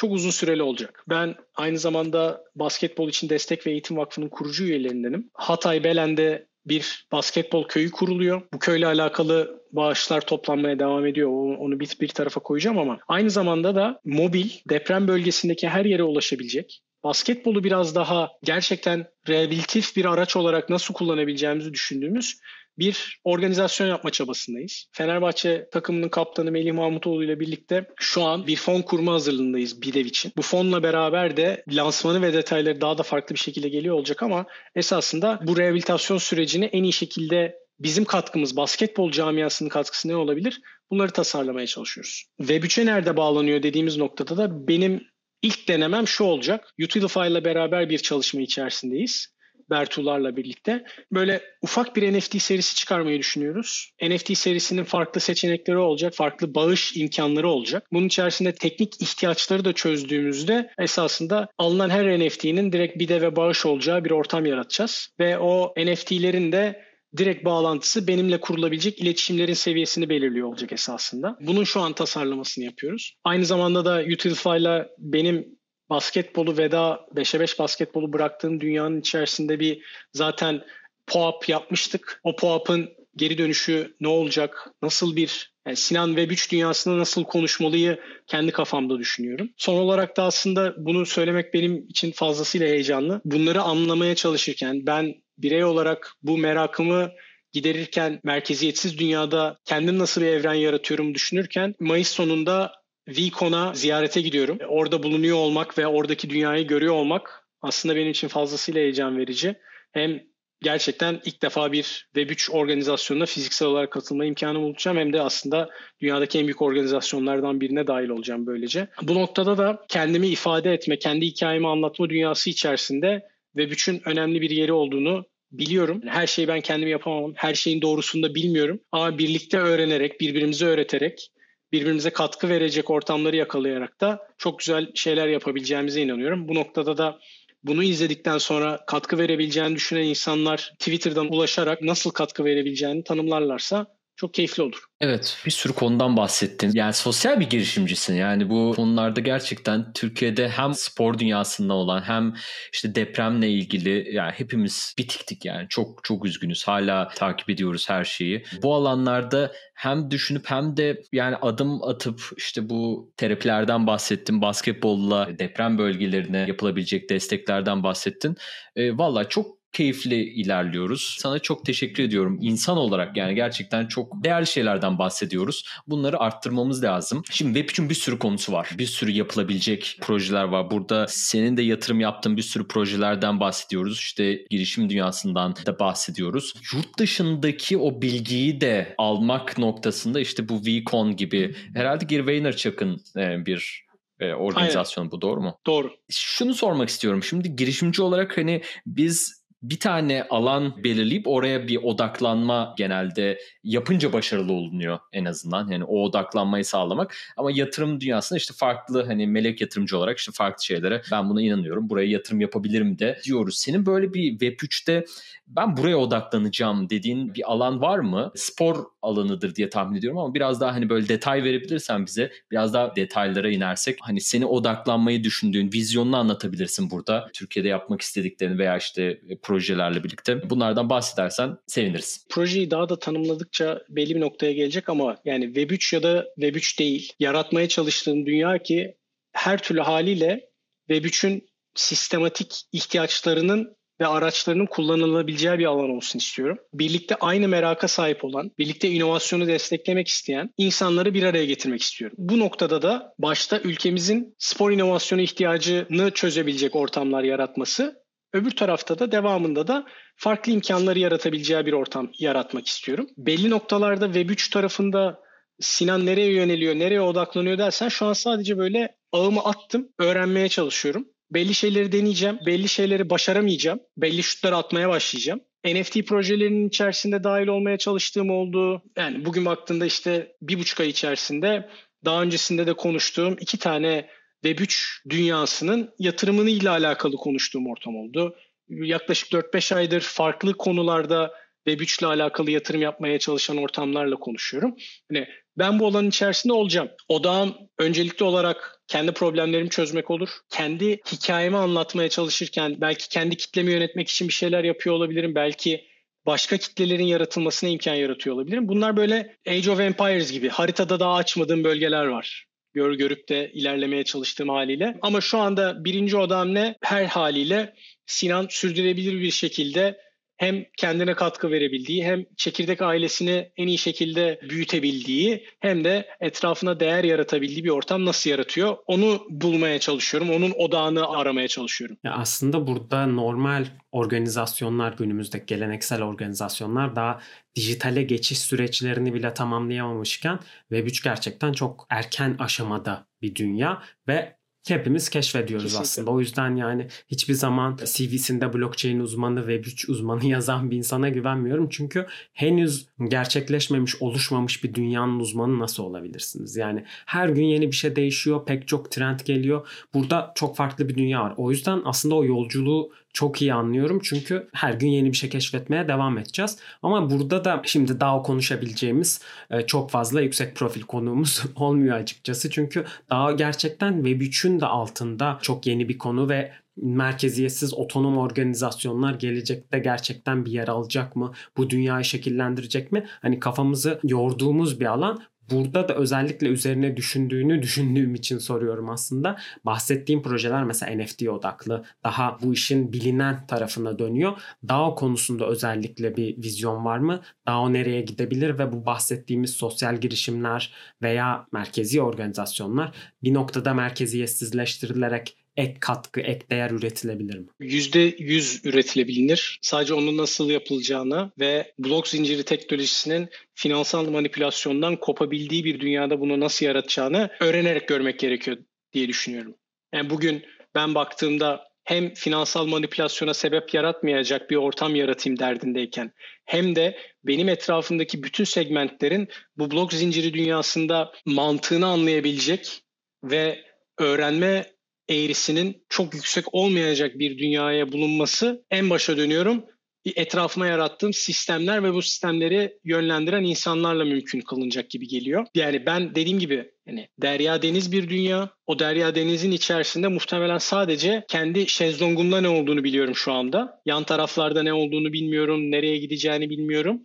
çok 0.00 0.12
uzun 0.12 0.30
süreli 0.30 0.62
olacak. 0.62 1.04
Ben 1.08 1.34
aynı 1.54 1.78
zamanda 1.78 2.44
Basketbol 2.54 3.08
için 3.08 3.28
Destek 3.28 3.66
ve 3.66 3.70
Eğitim 3.70 3.96
Vakfı'nın 3.96 4.28
kurucu 4.28 4.64
üyelerindenim. 4.64 5.30
Hatay 5.34 5.84
Belen'de 5.84 6.46
bir 6.66 7.06
basketbol 7.12 7.68
köyü 7.68 7.90
kuruluyor. 7.90 8.42
Bu 8.54 8.58
köyle 8.58 8.86
alakalı 8.86 9.60
bağışlar 9.72 10.20
toplanmaya 10.20 10.78
devam 10.78 11.06
ediyor. 11.06 11.30
Onu 11.58 11.80
bir, 11.80 11.96
bir 12.00 12.08
tarafa 12.08 12.40
koyacağım 12.40 12.78
ama 12.78 12.98
aynı 13.08 13.30
zamanda 13.30 13.74
da 13.74 14.00
mobil 14.04 14.50
deprem 14.68 15.08
bölgesindeki 15.08 15.68
her 15.68 15.84
yere 15.84 16.02
ulaşabilecek. 16.02 16.82
Basketbolu 17.04 17.64
biraz 17.64 17.94
daha 17.94 18.30
gerçekten 18.44 19.06
rehabilitif 19.28 19.96
bir 19.96 20.04
araç 20.04 20.36
olarak 20.36 20.70
nasıl 20.70 20.94
kullanabileceğimizi 20.94 21.72
düşündüğümüz 21.72 22.40
bir 22.80 23.20
organizasyon 23.24 23.88
yapma 23.88 24.10
çabasındayız. 24.10 24.86
Fenerbahçe 24.92 25.68
takımının 25.72 26.08
kaptanı 26.08 26.50
Melih 26.50 26.72
Mahmutoğlu 26.72 27.24
ile 27.24 27.40
birlikte 27.40 27.86
şu 27.96 28.22
an 28.22 28.46
bir 28.46 28.56
fon 28.56 28.82
kurma 28.82 29.12
hazırlığındayız 29.12 29.82
BİDEV 29.82 30.04
için. 30.04 30.32
Bu 30.36 30.42
fonla 30.42 30.82
beraber 30.82 31.36
de 31.36 31.64
lansmanı 31.68 32.22
ve 32.22 32.32
detayları 32.32 32.80
daha 32.80 32.98
da 32.98 33.02
farklı 33.02 33.34
bir 33.34 33.40
şekilde 33.40 33.68
geliyor 33.68 33.94
olacak 33.94 34.22
ama 34.22 34.46
esasında 34.74 35.40
bu 35.46 35.56
rehabilitasyon 35.56 36.18
sürecini 36.18 36.64
en 36.64 36.82
iyi 36.82 36.92
şekilde 36.92 37.56
bizim 37.80 38.04
katkımız, 38.04 38.56
basketbol 38.56 39.10
camiasının 39.10 39.68
katkısı 39.68 40.08
ne 40.08 40.16
olabilir? 40.16 40.60
Bunları 40.90 41.10
tasarlamaya 41.10 41.66
çalışıyoruz. 41.66 42.24
Web3'e 42.40 42.86
nerede 42.86 43.16
bağlanıyor 43.16 43.62
dediğimiz 43.62 43.96
noktada 43.96 44.36
da 44.36 44.68
benim 44.68 45.02
ilk 45.42 45.68
denemem 45.68 46.08
şu 46.08 46.24
olacak. 46.24 46.74
Utilify 46.84 47.20
ile 47.20 47.44
beraber 47.44 47.90
bir 47.90 47.98
çalışma 47.98 48.40
içerisindeyiz. 48.40 49.28
Bertularla 49.70 50.36
birlikte. 50.36 50.84
Böyle 51.12 51.42
ufak 51.62 51.96
bir 51.96 52.12
NFT 52.12 52.42
serisi 52.42 52.74
çıkarmayı 52.74 53.18
düşünüyoruz. 53.18 53.92
NFT 54.02 54.38
serisinin 54.38 54.84
farklı 54.84 55.20
seçenekleri 55.20 55.78
olacak, 55.78 56.14
farklı 56.14 56.54
bağış 56.54 56.96
imkanları 56.96 57.48
olacak. 57.48 57.86
Bunun 57.92 58.06
içerisinde 58.06 58.54
teknik 58.54 59.02
ihtiyaçları 59.02 59.64
da 59.64 59.72
çözdüğümüzde 59.72 60.70
esasında 60.78 61.48
alınan 61.58 61.90
her 61.90 62.20
NFT'nin 62.20 62.72
direkt 62.72 62.98
bide 62.98 63.22
ve 63.22 63.36
bağış 63.36 63.66
olacağı 63.66 64.04
bir 64.04 64.10
ortam 64.10 64.46
yaratacağız. 64.46 65.08
Ve 65.20 65.38
o 65.38 65.74
NFT'lerin 65.76 66.52
de 66.52 66.90
direkt 67.16 67.44
bağlantısı 67.44 68.08
benimle 68.08 68.40
kurulabilecek 68.40 69.00
iletişimlerin 69.00 69.54
seviyesini 69.54 70.08
belirliyor 70.08 70.48
olacak 70.48 70.72
esasında. 70.72 71.36
Bunun 71.40 71.64
şu 71.64 71.80
an 71.80 71.92
tasarlamasını 71.92 72.64
yapıyoruz. 72.64 73.16
Aynı 73.24 73.44
zamanda 73.44 73.84
da 73.84 74.02
Utilify'la 74.12 74.88
benim 74.98 75.59
basketbolu 75.90 76.56
veda 76.56 77.06
5'e 77.14 77.40
5 77.40 77.58
basketbolu 77.58 78.12
bıraktığım 78.12 78.60
dünyanın 78.60 79.00
içerisinde 79.00 79.60
bir 79.60 79.82
zaten 80.12 80.62
POAP 81.06 81.48
yapmıştık. 81.48 82.20
O 82.24 82.36
POAP'ın 82.36 82.88
geri 83.16 83.38
dönüşü 83.38 83.96
ne 84.00 84.08
olacak? 84.08 84.70
Nasıl 84.82 85.16
bir 85.16 85.52
yani 85.66 85.76
Sinan 85.76 86.16
ve 86.16 86.26
3 86.26 86.52
dünyasında 86.52 86.98
nasıl 86.98 87.24
konuşmalıyı 87.24 88.00
kendi 88.26 88.52
kafamda 88.52 88.98
düşünüyorum. 88.98 89.50
Son 89.56 89.74
olarak 89.74 90.16
da 90.16 90.22
aslında 90.22 90.74
bunu 90.78 91.06
söylemek 91.06 91.54
benim 91.54 91.86
için 91.88 92.12
fazlasıyla 92.12 92.66
heyecanlı. 92.68 93.20
Bunları 93.24 93.62
anlamaya 93.62 94.14
çalışırken 94.14 94.86
ben 94.86 95.14
birey 95.38 95.64
olarak 95.64 96.14
bu 96.22 96.38
merakımı 96.38 97.10
giderirken 97.52 98.20
merkeziyetsiz 98.24 98.98
dünyada 98.98 99.58
kendim 99.64 99.98
nasıl 99.98 100.20
bir 100.20 100.26
evren 100.26 100.54
yaratıyorum 100.54 101.14
düşünürken 101.14 101.74
Mayıs 101.80 102.08
sonunda 102.08 102.72
VCon'a 103.10 103.74
ziyarete 103.74 104.20
gidiyorum. 104.20 104.58
Orada 104.68 105.02
bulunuyor 105.02 105.36
olmak 105.36 105.78
ve 105.78 105.86
oradaki 105.86 106.30
dünyayı 106.30 106.66
görüyor 106.66 106.94
olmak 106.94 107.44
aslında 107.62 107.96
benim 107.96 108.10
için 108.10 108.28
fazlasıyla 108.28 108.80
heyecan 108.80 109.18
verici. 109.18 109.54
Hem 109.92 110.20
gerçekten 110.62 111.20
ilk 111.24 111.42
defa 111.42 111.72
bir 111.72 112.08
Web3 112.16 112.50
organizasyonuna 112.50 113.26
fiziksel 113.26 113.68
olarak 113.68 113.90
katılma 113.90 114.24
imkanı 114.24 114.60
bulacağım 114.60 114.96
hem 114.96 115.12
de 115.12 115.20
aslında 115.20 115.68
dünyadaki 116.00 116.38
en 116.38 116.46
büyük 116.46 116.62
organizasyonlardan 116.62 117.60
birine 117.60 117.86
dahil 117.86 118.08
olacağım 118.08 118.46
böylece. 118.46 118.88
Bu 119.02 119.14
noktada 119.14 119.58
da 119.58 119.84
kendimi 119.88 120.28
ifade 120.28 120.72
etme, 120.72 120.98
kendi 120.98 121.26
hikayemi 121.26 121.68
anlatma 121.68 122.10
dünyası 122.10 122.50
içerisinde 122.50 123.28
Web3'ün 123.56 124.02
önemli 124.04 124.40
bir 124.40 124.50
yeri 124.50 124.72
olduğunu 124.72 125.24
biliyorum. 125.52 126.02
Her 126.06 126.26
şeyi 126.26 126.48
ben 126.48 126.60
kendim 126.60 126.88
yapamam. 126.88 127.32
Her 127.36 127.54
şeyin 127.54 127.82
doğrusunu 127.82 128.22
da 128.22 128.34
bilmiyorum. 128.34 128.80
Ama 128.92 129.18
birlikte 129.18 129.58
öğrenerek, 129.58 130.20
birbirimize 130.20 130.66
öğreterek 130.66 131.30
birbirimize 131.72 132.10
katkı 132.10 132.48
verecek 132.48 132.90
ortamları 132.90 133.36
yakalayarak 133.36 134.00
da 134.00 134.28
çok 134.38 134.58
güzel 134.58 134.90
şeyler 134.94 135.28
yapabileceğimize 135.28 136.02
inanıyorum. 136.02 136.48
Bu 136.48 136.54
noktada 136.54 136.98
da 136.98 137.18
bunu 137.64 137.82
izledikten 137.82 138.38
sonra 138.38 138.84
katkı 138.86 139.18
verebileceğini 139.18 139.76
düşünen 139.76 140.04
insanlar 140.04 140.72
Twitter'dan 140.78 141.32
ulaşarak 141.32 141.82
nasıl 141.82 142.10
katkı 142.10 142.44
verebileceğini 142.44 143.04
tanımlarlarsa 143.04 143.86
çok 144.20 144.34
keyifli 144.34 144.62
olur. 144.62 144.84
Evet 145.00 145.42
bir 145.46 145.50
sürü 145.50 145.72
konudan 145.72 146.16
bahsettin. 146.16 146.70
Yani 146.74 146.92
sosyal 146.92 147.40
bir 147.40 147.50
girişimcisin. 147.50 148.14
Yani 148.14 148.50
bu 148.50 148.72
konularda 148.76 149.20
gerçekten 149.20 149.92
Türkiye'de 149.92 150.48
hem 150.48 150.74
spor 150.74 151.18
dünyasında 151.18 151.74
olan 151.74 152.02
hem 152.02 152.34
işte 152.72 152.94
depremle 152.94 153.50
ilgili 153.50 154.14
yani 154.14 154.32
hepimiz 154.32 154.94
bitiktik 154.98 155.44
yani. 155.44 155.66
Çok 155.68 156.04
çok 156.04 156.26
üzgünüz. 156.26 156.68
Hala 156.68 157.08
takip 157.08 157.50
ediyoruz 157.50 157.90
her 157.90 158.04
şeyi. 158.04 158.44
Bu 158.62 158.74
alanlarda 158.74 159.52
hem 159.74 160.10
düşünüp 160.10 160.50
hem 160.50 160.76
de 160.76 161.02
yani 161.12 161.36
adım 161.36 161.82
atıp 161.82 162.20
işte 162.36 162.68
bu 162.68 163.12
terapilerden 163.16 163.86
bahsettin. 163.86 164.42
Basketbolla 164.42 165.38
deprem 165.38 165.78
bölgelerine 165.78 166.44
yapılabilecek 166.48 167.10
desteklerden 167.10 167.82
bahsettin. 167.82 168.36
E, 168.76 168.98
Valla 168.98 169.28
çok 169.28 169.59
keyifli 169.72 170.22
ilerliyoruz. 170.22 171.16
Sana 171.18 171.38
çok 171.38 171.64
teşekkür 171.64 172.02
ediyorum. 172.02 172.38
İnsan 172.40 172.76
olarak 172.76 173.16
yani 173.16 173.34
gerçekten 173.34 173.86
çok 173.86 174.24
değerli 174.24 174.46
şeylerden 174.46 174.98
bahsediyoruz. 174.98 175.64
Bunları 175.86 176.18
arttırmamız 176.18 176.84
lazım. 176.84 177.22
Şimdi 177.30 177.58
web 177.58 177.70
için 177.70 177.90
bir 177.90 177.94
sürü 177.94 178.18
konusu 178.18 178.52
var. 178.52 178.70
Bir 178.78 178.86
sürü 178.86 179.10
yapılabilecek 179.10 179.98
projeler 180.00 180.44
var. 180.44 180.70
Burada 180.70 181.06
senin 181.08 181.56
de 181.56 181.62
yatırım 181.62 182.00
yaptığın 182.00 182.36
bir 182.36 182.42
sürü 182.42 182.68
projelerden 182.68 183.40
bahsediyoruz. 183.40 183.98
İşte 183.98 184.44
girişim 184.50 184.90
dünyasından 184.90 185.54
da 185.66 185.78
bahsediyoruz. 185.78 186.54
Yurt 186.74 186.98
dışındaki 186.98 187.78
o 187.78 188.02
bilgiyi 188.02 188.60
de 188.60 188.94
almak 188.98 189.58
noktasında 189.58 190.20
işte 190.20 190.48
bu 190.48 190.60
VCon 190.60 191.16
gibi 191.16 191.54
herhalde 191.74 192.04
Gary 192.04 192.26
Vaynerchuk'un 192.26 193.00
e, 193.16 193.46
bir 193.46 193.90
e, 194.20 194.34
organizasyon 194.34 195.04
Aynen. 195.04 195.12
bu 195.12 195.20
doğru 195.20 195.40
mu? 195.40 195.58
Doğru. 195.66 195.90
Şunu 196.10 196.54
sormak 196.54 196.88
istiyorum. 196.88 197.22
Şimdi 197.22 197.56
girişimci 197.56 198.02
olarak 198.02 198.38
hani 198.38 198.62
biz 198.86 199.39
bir 199.62 199.80
tane 199.80 200.26
alan 200.30 200.84
belirleyip 200.84 201.28
oraya 201.28 201.68
bir 201.68 201.76
odaklanma 201.76 202.74
genelde 202.78 203.38
yapınca 203.64 204.12
başarılı 204.12 204.52
olunuyor 204.52 204.98
en 205.12 205.24
azından. 205.24 205.68
Yani 205.68 205.84
o 205.84 206.02
odaklanmayı 206.02 206.64
sağlamak. 206.64 207.16
Ama 207.36 207.50
yatırım 207.50 208.00
dünyasında 208.00 208.36
işte 208.36 208.54
farklı 208.56 209.06
hani 209.06 209.26
melek 209.26 209.60
yatırımcı 209.60 209.98
olarak 209.98 210.18
işte 210.18 210.32
farklı 210.34 210.64
şeylere 210.64 211.02
ben 211.12 211.30
buna 211.30 211.42
inanıyorum. 211.42 211.90
Buraya 211.90 212.08
yatırım 212.08 212.40
yapabilirim 212.40 212.98
de 212.98 213.20
diyoruz. 213.24 213.58
Senin 213.58 213.86
böyle 213.86 214.14
bir 214.14 214.38
Web3'te 214.38 215.04
ben 215.46 215.76
buraya 215.76 215.96
odaklanacağım 215.96 216.90
dediğin 216.90 217.34
bir 217.34 217.52
alan 217.52 217.80
var 217.80 217.98
mı? 217.98 218.32
Spor 218.34 218.84
alanıdır 219.02 219.54
diye 219.54 219.70
tahmin 219.70 219.98
ediyorum 219.98 220.18
ama 220.18 220.34
biraz 220.34 220.60
daha 220.60 220.74
hani 220.74 220.88
böyle 220.88 221.08
detay 221.08 221.44
verebilirsen 221.44 222.06
bize 222.06 222.32
biraz 222.50 222.74
daha 222.74 222.96
detaylara 222.96 223.50
inersek 223.50 223.98
hani 224.00 224.20
seni 224.20 224.46
odaklanmayı 224.46 225.24
düşündüğün 225.24 225.72
vizyonunu 225.72 226.16
anlatabilirsin 226.16 226.90
burada. 226.90 227.30
Türkiye'de 227.32 227.68
yapmak 227.68 228.00
istediklerini 228.00 228.58
veya 228.58 228.76
işte 228.76 229.20
e, 229.28 229.36
projelerle 229.36 230.04
birlikte 230.04 230.50
bunlardan 230.50 230.90
bahsedersen 230.90 231.56
seviniriz. 231.66 232.26
Projeyi 232.30 232.70
daha 232.70 232.88
da 232.88 232.98
tanımladıkça 232.98 233.82
belli 233.88 234.14
bir 234.14 234.20
noktaya 234.20 234.52
gelecek 234.52 234.88
ama 234.88 235.16
yani 235.24 235.44
Web3 235.44 235.94
ya 235.94 236.02
da 236.02 236.26
Web3 236.38 236.78
değil 236.78 237.12
yaratmaya 237.18 237.68
çalıştığım 237.68 238.26
dünya 238.26 238.58
ki 238.58 238.96
her 239.32 239.62
türlü 239.62 239.80
haliyle 239.80 240.50
Web3'ün 240.88 241.50
sistematik 241.74 242.62
ihtiyaçlarının 242.72 243.76
ve 244.00 244.06
araçlarının 244.06 244.66
kullanılabileceği 244.66 245.58
bir 245.58 245.64
alan 245.64 245.90
olsun 245.90 246.18
istiyorum. 246.18 246.58
Birlikte 246.74 247.14
aynı 247.14 247.48
meraka 247.48 247.88
sahip 247.88 248.24
olan, 248.24 248.50
birlikte 248.58 248.88
inovasyonu 248.88 249.46
desteklemek 249.46 250.08
isteyen 250.08 250.50
insanları 250.58 251.14
bir 251.14 251.22
araya 251.22 251.44
getirmek 251.44 251.82
istiyorum. 251.82 252.16
Bu 252.20 252.38
noktada 252.38 252.82
da 252.82 253.14
başta 253.18 253.60
ülkemizin 253.60 254.34
spor 254.38 254.70
inovasyonu 254.70 255.20
ihtiyacını 255.20 256.10
çözebilecek 256.10 256.76
ortamlar 256.76 257.22
yaratması, 257.22 258.00
öbür 258.32 258.50
tarafta 258.50 258.98
da 258.98 259.12
devamında 259.12 259.66
da 259.66 259.86
farklı 260.16 260.52
imkanları 260.52 260.98
yaratabileceği 260.98 261.66
bir 261.66 261.72
ortam 261.72 262.10
yaratmak 262.18 262.66
istiyorum. 262.66 263.06
Belli 263.16 263.50
noktalarda 263.50 264.06
Web3 264.06 264.52
tarafında 264.52 265.20
Sinan 265.60 266.06
nereye 266.06 266.32
yöneliyor, 266.32 266.74
nereye 266.74 267.00
odaklanıyor 267.00 267.58
dersen 267.58 267.88
şu 267.88 268.06
an 268.06 268.12
sadece 268.12 268.58
böyle 268.58 268.96
ağımı 269.12 269.40
attım, 269.40 269.88
öğrenmeye 269.98 270.48
çalışıyorum. 270.48 271.08
Belli 271.30 271.54
şeyleri 271.54 271.92
deneyeceğim, 271.92 272.38
belli 272.46 272.68
şeyleri 272.68 273.10
başaramayacağım, 273.10 273.80
belli 273.96 274.22
şutları 274.22 274.56
atmaya 274.56 274.88
başlayacağım. 274.88 275.40
NFT 275.66 276.06
projelerinin 276.06 276.68
içerisinde 276.68 277.24
dahil 277.24 277.46
olmaya 277.46 277.78
çalıştığım 277.78 278.30
oldu. 278.30 278.82
Yani 278.96 279.24
bugün 279.24 279.44
baktığında 279.44 279.86
işte 279.86 280.36
bir 280.42 280.58
buçuk 280.58 280.80
ay 280.80 280.88
içerisinde 280.88 281.68
daha 282.04 282.22
öncesinde 282.22 282.66
de 282.66 282.72
konuştuğum 282.72 283.36
iki 283.40 283.58
tane 283.58 284.08
Web3 284.44 284.86
dünyasının 285.10 285.94
yatırımını 285.98 286.50
ile 286.50 286.70
alakalı 286.70 287.16
konuştuğum 287.16 287.66
ortam 287.66 287.96
oldu. 287.96 288.36
Yaklaşık 288.68 289.32
4-5 289.32 289.74
aydır 289.74 290.00
farklı 290.00 290.54
konularda 290.54 291.32
Web3 291.66 292.00
ile 292.00 292.06
alakalı 292.06 292.50
yatırım 292.50 292.82
yapmaya 292.82 293.18
çalışan 293.18 293.56
ortamlarla 293.56 294.16
konuşuyorum. 294.16 294.76
Hani 295.12 295.28
ben 295.58 295.78
bu 295.78 295.86
alanın 295.86 296.08
içerisinde 296.08 296.52
olacağım. 296.52 296.90
Odağım 297.08 297.54
öncelikli 297.78 298.24
olarak 298.24 298.80
kendi 298.88 299.12
problemlerimi 299.12 299.70
çözmek 299.70 300.10
olur. 300.10 300.28
Kendi 300.50 301.00
hikayemi 301.12 301.56
anlatmaya 301.56 302.08
çalışırken 302.08 302.76
belki 302.80 303.08
kendi 303.08 303.36
kitlemi 303.36 303.72
yönetmek 303.72 304.08
için 304.08 304.28
bir 304.28 304.32
şeyler 304.32 304.64
yapıyor 304.64 304.96
olabilirim. 304.96 305.34
Belki 305.34 305.84
başka 306.26 306.56
kitlelerin 306.56 307.06
yaratılmasına 307.06 307.70
imkan 307.70 307.94
yaratıyor 307.94 308.36
olabilirim. 308.36 308.68
Bunlar 308.68 308.96
böyle 308.96 309.36
Age 309.48 309.70
of 309.70 309.80
Empires 309.80 310.32
gibi 310.32 310.48
haritada 310.48 311.00
daha 311.00 311.14
açmadığım 311.14 311.64
bölgeler 311.64 312.04
var. 312.06 312.46
Gör 312.74 312.92
görüp 312.92 313.28
de 313.28 313.50
ilerlemeye 313.54 314.04
çalıştığım 314.04 314.48
haliyle. 314.48 314.98
Ama 315.02 315.20
şu 315.20 315.38
anda 315.38 315.84
birinci 315.84 316.16
odam 316.16 316.54
ne? 316.54 316.74
Her 316.82 317.04
haliyle 317.04 317.74
Sinan 318.06 318.46
sürdürülebilir 318.50 319.20
bir 319.20 319.30
şekilde 319.30 319.98
hem 320.40 320.64
kendine 320.76 321.14
katkı 321.14 321.50
verebildiği 321.50 322.04
hem 322.04 322.24
çekirdek 322.36 322.82
ailesini 322.82 323.52
en 323.56 323.66
iyi 323.66 323.78
şekilde 323.78 324.40
büyütebildiği 324.50 325.46
hem 325.60 325.84
de 325.84 326.08
etrafına 326.20 326.80
değer 326.80 327.04
yaratabildiği 327.04 327.64
bir 327.64 327.70
ortam 327.70 328.04
nasıl 328.04 328.30
yaratıyor 328.30 328.76
onu 328.86 329.26
bulmaya 329.30 329.78
çalışıyorum. 329.78 330.30
Onun 330.30 330.52
odağını 330.58 331.08
aramaya 331.08 331.48
çalışıyorum. 331.48 331.96
Ya 332.04 332.12
aslında 332.12 332.66
burada 332.66 333.06
normal 333.06 333.66
organizasyonlar 333.92 334.92
günümüzde 334.92 335.38
geleneksel 335.38 336.02
organizasyonlar 336.02 336.96
daha 336.96 337.20
dijitale 337.56 338.02
geçiş 338.02 338.38
süreçlerini 338.38 339.14
bile 339.14 339.34
tamamlayamamışken 339.34 340.38
Web3 340.72 341.04
gerçekten 341.04 341.52
çok 341.52 341.86
erken 341.90 342.36
aşamada 342.38 343.06
bir 343.22 343.34
dünya 343.34 343.82
ve 344.08 344.39
hepimiz 344.68 345.08
keşfediyoruz 345.08 345.64
Kesinlikle. 345.64 345.82
aslında. 345.82 346.10
O 346.10 346.20
yüzden 346.20 346.56
yani 346.56 346.86
hiçbir 347.08 347.34
zaman 347.34 347.76
CV'sinde 347.76 348.52
blockchain 348.52 349.00
uzmanı 349.00 349.46
ve 349.46 349.56
güç 349.56 349.88
uzmanı 349.88 350.26
yazan 350.28 350.70
bir 350.70 350.76
insana 350.76 351.08
güvenmiyorum. 351.08 351.68
Çünkü 351.68 352.06
henüz 352.32 352.86
gerçekleşmemiş, 353.08 354.02
oluşmamış 354.02 354.64
bir 354.64 354.74
dünyanın 354.74 355.20
uzmanı 355.20 355.58
nasıl 355.58 355.82
olabilirsiniz? 355.82 356.56
Yani 356.56 356.84
her 357.06 357.28
gün 357.28 357.44
yeni 357.44 357.66
bir 357.66 357.76
şey 357.76 357.96
değişiyor, 357.96 358.44
pek 358.46 358.68
çok 358.68 358.90
trend 358.90 359.20
geliyor. 359.20 359.68
Burada 359.94 360.32
çok 360.34 360.56
farklı 360.56 360.88
bir 360.88 360.94
dünya 360.94 361.20
var. 361.20 361.34
O 361.36 361.50
yüzden 361.50 361.82
aslında 361.84 362.14
o 362.14 362.24
yolculuğu 362.24 362.92
çok 363.12 363.42
iyi 363.42 363.54
anlıyorum. 363.54 364.00
Çünkü 364.02 364.48
her 364.52 364.72
gün 364.72 364.88
yeni 364.88 365.12
bir 365.12 365.16
şey 365.16 365.30
keşfetmeye 365.30 365.88
devam 365.88 366.18
edeceğiz. 366.18 366.58
Ama 366.82 367.10
burada 367.10 367.44
da 367.44 367.62
şimdi 367.64 368.00
daha 368.00 368.22
konuşabileceğimiz 368.22 369.20
e, 369.50 369.66
çok 369.66 369.90
fazla 369.90 370.20
yüksek 370.20 370.56
profil 370.56 370.82
konuğumuz 370.82 371.44
olmuyor 371.56 371.96
açıkçası. 371.96 372.50
Çünkü 372.50 372.84
daha 373.10 373.32
gerçekten 373.32 373.92
Web3'ün 373.92 374.60
de 374.60 374.66
altında 374.66 375.38
çok 375.42 375.66
yeni 375.66 375.88
bir 375.88 375.98
konu 375.98 376.28
ve 376.28 376.52
merkeziyetsiz 376.76 377.74
otonom 377.74 378.18
organizasyonlar 378.18 379.14
gelecekte 379.14 379.78
gerçekten 379.78 380.44
bir 380.44 380.52
yer 380.52 380.68
alacak 380.68 381.16
mı? 381.16 381.32
Bu 381.56 381.70
dünyayı 381.70 382.04
şekillendirecek 382.04 382.92
mi? 382.92 383.06
Hani 383.22 383.40
kafamızı 383.40 384.00
yorduğumuz 384.02 384.80
bir 384.80 384.86
alan 384.86 385.22
burada 385.50 385.88
da 385.88 385.94
özellikle 385.94 386.46
üzerine 386.46 386.96
düşündüğünü 386.96 387.62
düşündüğüm 387.62 388.14
için 388.14 388.38
soruyorum 388.38 388.90
aslında. 388.90 389.38
Bahsettiğim 389.64 390.22
projeler 390.22 390.64
mesela 390.64 390.96
NFT 390.96 391.28
odaklı. 391.28 391.84
Daha 392.04 392.38
bu 392.42 392.52
işin 392.52 392.92
bilinen 392.92 393.46
tarafına 393.46 393.98
dönüyor. 393.98 394.40
DAO 394.68 394.94
konusunda 394.94 395.46
özellikle 395.46 396.16
bir 396.16 396.36
vizyon 396.42 396.84
var 396.84 396.98
mı? 396.98 397.20
DAO 397.46 397.72
nereye 397.72 398.00
gidebilir 398.00 398.58
ve 398.58 398.72
bu 398.72 398.86
bahsettiğimiz 398.86 399.50
sosyal 399.50 400.00
girişimler 400.00 400.72
veya 401.02 401.46
merkezi 401.52 402.02
organizasyonlar 402.02 402.92
bir 403.22 403.34
noktada 403.34 403.74
merkeziyetsizleştirilerek 403.74 405.36
ek 405.60 405.74
katkı, 405.80 406.20
ek 406.20 406.50
değer 406.50 406.70
üretilebilir 406.70 407.38
mi? 407.38 407.46
%100 407.60 408.68
üretilebilir. 408.68 409.58
Sadece 409.62 409.94
onun 409.94 410.16
nasıl 410.16 410.50
yapılacağını 410.50 411.30
ve 411.40 411.72
blok 411.78 412.08
zinciri 412.08 412.44
teknolojisinin 412.44 413.28
finansal 413.54 414.10
manipülasyondan 414.10 414.96
kopabildiği 414.96 415.64
bir 415.64 415.80
dünyada 415.80 416.20
bunu 416.20 416.40
nasıl 416.40 416.66
yaratacağını 416.66 417.30
öğrenerek 417.40 417.88
görmek 417.88 418.18
gerekiyor 418.18 418.56
diye 418.92 419.08
düşünüyorum. 419.08 419.54
Yani 419.94 420.10
bugün 420.10 420.42
ben 420.74 420.94
baktığımda 420.94 421.70
hem 421.84 422.14
finansal 422.14 422.66
manipülasyona 422.66 423.34
sebep 423.34 423.74
yaratmayacak 423.74 424.50
bir 424.50 424.56
ortam 424.56 424.94
yaratayım 424.94 425.38
derdindeyken 425.38 426.12
hem 426.44 426.76
de 426.76 426.98
benim 427.24 427.48
etrafımdaki 427.48 428.22
bütün 428.22 428.44
segmentlerin 428.44 429.28
bu 429.56 429.70
blok 429.70 429.92
zinciri 429.92 430.34
dünyasında 430.34 431.12
mantığını 431.26 431.86
anlayabilecek 431.86 432.82
ve 433.24 433.58
öğrenme 433.98 434.66
eğrisinin 435.10 435.84
çok 435.88 436.14
yüksek 436.14 436.54
olmayacak 436.54 437.18
bir 437.18 437.38
dünyaya 437.38 437.92
bulunması 437.92 438.64
en 438.70 438.90
başa 438.90 439.16
dönüyorum 439.16 439.64
etrafıma 440.04 440.66
yarattığım 440.66 441.12
sistemler 441.12 441.82
ve 441.82 441.94
bu 441.94 442.02
sistemleri 442.02 442.78
yönlendiren 442.84 443.44
insanlarla 443.44 444.04
mümkün 444.04 444.40
kılınacak 444.40 444.90
gibi 444.90 445.08
geliyor. 445.08 445.46
Yani 445.54 445.86
ben 445.86 446.14
dediğim 446.14 446.38
gibi 446.38 446.70
yani 446.90 447.08
derya 447.22 447.62
deniz 447.62 447.92
bir 447.92 448.08
dünya. 448.08 448.50
O 448.66 448.78
derya 448.78 449.14
denizin 449.14 449.50
içerisinde 449.50 450.08
muhtemelen 450.08 450.58
sadece 450.58 451.24
kendi 451.28 451.68
şezlongumda 451.68 452.40
ne 452.40 452.48
olduğunu 452.48 452.84
biliyorum 452.84 453.14
şu 453.16 453.32
anda. 453.32 453.80
Yan 453.86 454.04
taraflarda 454.04 454.62
ne 454.62 454.72
olduğunu 454.72 455.12
bilmiyorum, 455.12 455.70
nereye 455.70 455.98
gideceğini 455.98 456.50
bilmiyorum. 456.50 457.00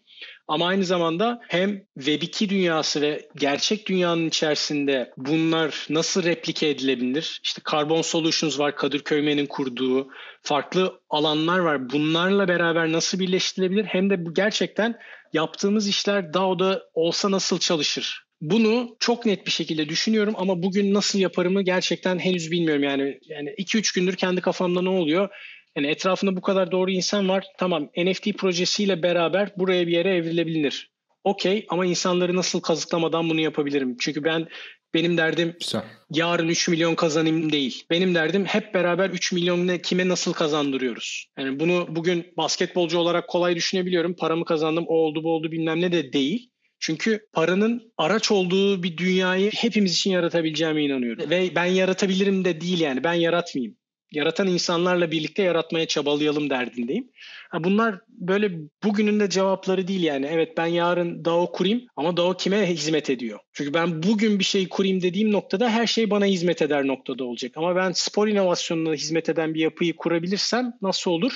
Ama 0.48 0.68
aynı 0.68 0.84
zamanda 0.84 1.42
hem 1.48 1.82
Web2 2.00 2.50
dünyası 2.50 3.02
ve 3.02 3.30
gerçek 3.36 3.88
dünyanın 3.88 4.28
içerisinde 4.28 5.14
bunlar 5.18 5.88
nasıl 5.90 6.24
replike 6.24 6.70
edilebilir? 6.70 7.40
İşte 7.44 7.62
Carbon 7.72 8.02
Solutions 8.02 8.60
var, 8.60 8.76
Kadir 8.76 9.00
Köymen'in 9.00 9.46
kurduğu 9.46 10.08
farklı 10.42 11.00
alanlar 11.10 11.60
var. 11.60 11.90
Bunlarla 11.90 12.48
beraber 12.48 12.92
nasıl 12.92 13.20
birleştirilebilir? 13.20 13.86
Hem 13.86 14.10
de 14.10 14.26
bu 14.26 14.34
gerçekten 14.34 15.00
yaptığımız 15.34 15.88
işler 15.88 16.34
DAO'da 16.34 16.84
olsa 16.94 17.32
nasıl 17.32 17.60
çalışır? 17.60 18.25
Bunu 18.42 18.96
çok 19.00 19.26
net 19.26 19.46
bir 19.46 19.52
şekilde 19.52 19.90
düşünüyorum 19.90 20.34
ama 20.38 20.64
bugün 20.64 20.94
nasıl 20.94 21.20
yaparımı 21.20 21.62
gerçekten 21.62 22.20
henüz 22.20 22.52
bilmiyorum. 22.52 22.84
Yani 22.84 23.20
yani 23.30 23.50
2-3 23.50 23.96
gündür 23.96 24.16
kendi 24.16 24.42
kafamda 24.42 24.82
ne 24.82 24.90
oluyor? 24.90 25.30
Yani 25.76 25.88
etrafında 25.88 26.36
bu 26.36 26.42
kadar 26.42 26.72
doğru 26.72 26.92
insan 26.92 27.30
var. 27.30 27.46
Tamam 27.58 27.90
NFT 27.98 28.38
projesiyle 28.38 29.04
beraber 29.04 29.52
buraya 29.58 29.88
bir 29.88 29.92
yere 29.92 30.16
evrilebilir. 30.16 30.92
Okey 31.24 31.66
ama 31.70 31.86
insanları 31.86 32.36
nasıl 32.36 32.62
kazıklamadan 32.62 33.30
bunu 33.30 33.42
yapabilirim? 33.42 33.96
Çünkü 34.00 34.24
ben 34.24 34.48
benim 34.94 35.18
derdim 35.18 35.56
Güzel. 35.60 35.84
yarın 36.12 36.48
3 36.48 36.68
milyon 36.68 36.96
kazanayım 36.96 37.52
değil. 37.52 37.84
Benim 37.90 38.16
derdim 38.16 38.46
hep 38.46 38.74
beraber 38.74 39.10
3 39.10 39.32
milyon 39.32 39.68
ne, 39.68 39.82
kime 39.82 40.08
nasıl 40.08 40.34
kazandırıyoruz? 40.34 41.28
Yani 41.40 41.60
bunu 41.60 41.88
bugün 41.90 42.34
basketbolcu 42.38 42.98
olarak 42.98 43.28
kolay 43.28 43.56
düşünebiliyorum. 43.56 44.16
Paramı 44.16 44.46
kazandım, 44.46 44.86
o 44.88 44.94
oldu 44.94 45.24
bu 45.24 45.32
oldu 45.32 45.52
bilmem 45.52 45.82
ne 45.82 45.92
de 45.92 46.14
değil. 46.14 46.50
Çünkü 46.86 47.28
paranın 47.34 47.94
araç 47.98 48.32
olduğu 48.32 48.84
bir 48.84 48.98
dünyayı 48.98 49.52
hepimiz 49.52 49.94
için 49.94 50.12
yaratabileceğime 50.12 50.84
inanıyorum. 50.84 51.30
Ve 51.30 51.56
ben 51.56 51.66
yaratabilirim 51.66 52.46
de 52.46 52.62
değil 52.62 52.80
yani 52.80 53.04
ben 53.04 53.14
yaratmayayım 53.14 53.76
yaratan 54.12 54.48
insanlarla 54.48 55.12
birlikte 55.12 55.44
yaratmaya 55.44 55.88
çabalayalım 55.88 56.50
derdindeyim. 56.50 57.12
Bunlar 57.60 58.00
böyle 58.08 58.52
bugünün 58.84 59.20
de 59.20 59.30
cevapları 59.30 59.88
değil 59.88 60.04
yani. 60.04 60.28
Evet 60.32 60.58
ben 60.58 60.66
yarın 60.66 61.26
DAO 61.26 61.52
kurayım 61.52 61.82
ama 61.96 62.18
DAO 62.18 62.38
kime 62.38 62.70
hizmet 62.70 63.10
ediyor? 63.10 63.40
Çünkü 63.54 63.74
ben 63.74 64.04
bugün 64.04 64.40
bir 64.40 64.44
şey 64.44 64.70
kurayım 64.70 65.02
dediğim 65.02 65.32
noktada 65.32 65.70
her 65.70 65.88
şey 65.88 66.10
bana 66.10 66.26
hizmet 66.26 66.62
eder 66.62 66.88
noktada 66.88 67.24
olacak. 67.24 67.52
Ama 67.56 67.76
ben 67.76 67.92
spor 67.92 68.28
inovasyonuna 68.28 68.94
hizmet 68.94 69.30
eden 69.30 69.54
bir 69.54 69.60
yapıyı 69.60 69.96
kurabilirsem 69.96 70.74
nasıl 70.82 71.12
olur? 71.12 71.34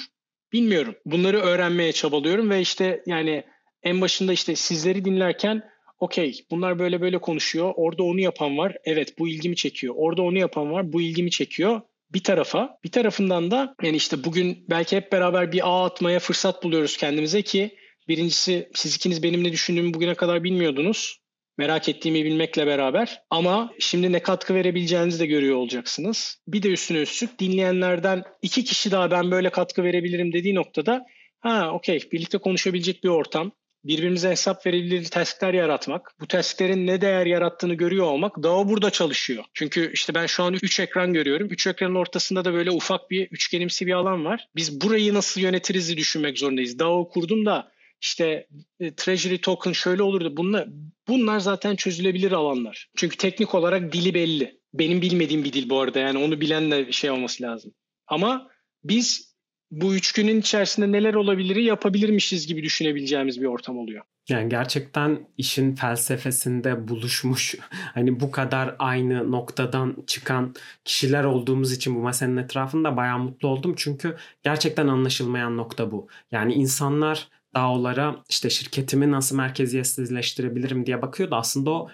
Bilmiyorum. 0.54 0.96
Bunları 1.06 1.40
öğrenmeye 1.40 1.92
çabalıyorum 1.92 2.50
ve 2.50 2.62
işte 2.62 3.04
yani 3.06 3.44
en 3.84 4.02
başında 4.02 4.34
işte 4.34 4.56
sizleri 4.56 5.06
dinlerken 5.06 5.64
okey 6.00 6.46
bunlar 6.52 6.80
böyle 6.80 7.02
böyle 7.02 7.18
konuşuyor. 7.18 7.74
Orada 7.76 8.04
onu 8.04 8.20
yapan 8.20 8.58
var. 8.58 8.78
Evet 8.84 9.20
bu 9.20 9.28
ilgimi 9.28 9.56
çekiyor. 9.56 9.94
Orada 9.98 10.22
onu 10.22 10.38
yapan 10.38 10.72
var. 10.72 10.94
Bu 10.94 11.02
ilgimi 11.02 11.32
çekiyor 11.32 11.82
bir 12.14 12.24
tarafa. 12.24 12.80
Bir 12.84 12.92
tarafından 12.92 13.52
da 13.52 13.76
yani 13.84 13.98
işte 13.98 14.24
bugün 14.24 14.66
belki 14.70 14.96
hep 14.96 15.12
beraber 15.12 15.52
bir 15.52 15.70
ağ 15.70 15.86
atmaya 15.86 16.20
fırsat 16.20 16.64
buluyoruz 16.64 16.98
kendimize 16.98 17.42
ki 17.42 17.76
birincisi 18.08 18.70
siz 18.74 18.96
ikiniz 18.96 19.24
benim 19.24 19.44
ne 19.44 19.52
düşündüğümü 19.52 19.94
bugüne 19.94 20.16
kadar 20.16 20.44
bilmiyordunuz. 20.44 21.20
Merak 21.58 21.90
ettiğimi 21.90 22.26
bilmekle 22.26 22.68
beraber 22.68 23.22
ama 23.30 23.72
şimdi 23.80 24.12
ne 24.12 24.20
katkı 24.20 24.56
verebileceğinizi 24.56 25.20
de 25.20 25.26
görüyor 25.26 25.56
olacaksınız. 25.56 26.42
Bir 26.48 26.64
de 26.64 26.70
üstüne 26.70 26.98
üstlük 26.98 27.40
dinleyenlerden 27.40 28.24
iki 28.42 28.64
kişi 28.64 28.92
daha 28.92 29.12
ben 29.12 29.32
böyle 29.32 29.50
katkı 29.50 29.84
verebilirim 29.84 30.34
dediği 30.34 30.56
noktada 30.56 31.06
ha 31.40 31.72
okey 31.74 32.10
birlikte 32.12 32.38
konuşabilecek 32.38 33.04
bir 33.04 33.10
ortam 33.10 33.52
birbirimize 33.84 34.30
hesap 34.30 34.66
verebilir 34.66 35.06
taskler 35.06 35.54
yaratmak, 35.54 36.12
bu 36.20 36.28
tasklerin 36.28 36.88
ne 36.88 37.02
değer 37.02 37.26
yarattığını 37.26 37.74
görüyor 37.74 38.06
olmak 38.06 38.44
DAO 38.44 38.70
burada 38.70 38.90
çalışıyor. 38.90 39.44
Çünkü 39.54 39.92
işte 39.94 40.14
ben 40.14 40.26
şu 40.26 40.44
an 40.44 40.54
3 40.54 40.80
ekran 40.80 41.14
görüyorum. 41.14 41.48
3 41.52 41.68
ekranın 41.68 41.96
ortasında 41.96 42.46
da 42.46 42.54
böyle 42.54 42.72
ufak 42.72 43.10
bir 43.12 43.28
üçgenimsi 43.32 43.88
bir 43.88 43.94
alan 43.94 44.26
var. 44.26 44.48
Biz 44.56 44.82
burayı 44.82 45.14
nasıl 45.14 45.42
yönetiriz 45.42 45.98
düşünmek 45.98 46.40
zorundayız. 46.40 46.80
DAO 46.80 47.10
kurdum 47.10 47.46
da 47.46 47.72
işte 48.02 48.48
e, 48.80 48.96
treasury 48.96 49.42
token 49.42 49.72
şöyle 49.72 50.04
olurdu. 50.04 50.38
Bunlar, 50.38 50.68
bunlar 51.08 51.40
zaten 51.40 51.76
çözülebilir 51.76 52.32
alanlar. 52.32 52.90
Çünkü 52.98 53.18
teknik 53.18 53.56
olarak 53.56 53.94
dili 53.94 54.14
belli. 54.14 54.60
Benim 54.74 55.02
bilmediğim 55.02 55.44
bir 55.44 55.54
dil 55.54 55.70
bu 55.70 55.80
arada 55.80 56.00
yani 56.00 56.18
onu 56.18 56.42
bilenle 56.42 56.92
şey 56.92 57.10
olması 57.10 57.44
lazım. 57.44 57.74
Ama 58.08 58.50
biz 58.84 59.29
bu 59.72 59.96
üç 59.96 60.12
günün 60.12 60.40
içerisinde 60.40 60.92
neler 60.92 61.14
olabilir 61.14 61.56
yapabilirmişiz 61.56 62.48
gibi 62.48 62.64
düşünebileceğimiz 62.64 63.42
bir 63.42 63.46
ortam 63.46 63.78
oluyor. 63.78 64.04
Yani 64.30 64.50
gerçekten 64.50 65.28
işin 65.38 65.76
felsefesinde 65.76 66.88
buluşmuş 66.88 67.56
hani 67.94 68.20
bu 68.20 68.32
kadar 68.32 68.76
aynı 68.80 69.32
noktadan 69.32 69.96
çıkan 70.08 70.56
kişiler 70.86 71.24
olduğumuz 71.24 71.74
için 71.74 71.96
bu 71.96 72.00
masanın 72.00 72.38
etrafında 72.38 72.98
bayağı 72.98 73.20
mutlu 73.20 73.48
oldum. 73.48 73.74
Çünkü 73.78 74.18
gerçekten 74.44 74.88
anlaşılmayan 74.88 75.58
nokta 75.58 75.92
bu. 75.92 76.08
Yani 76.32 76.54
insanlar 76.54 77.28
DAO'lara 77.56 78.16
işte 78.30 78.50
şirketimi 78.50 79.12
nasıl 79.12 79.36
merkeziyetsizleştirebilirim 79.36 80.86
diye 80.86 81.02
bakıyordu. 81.02 81.36
Aslında 81.36 81.70
o 81.72 81.90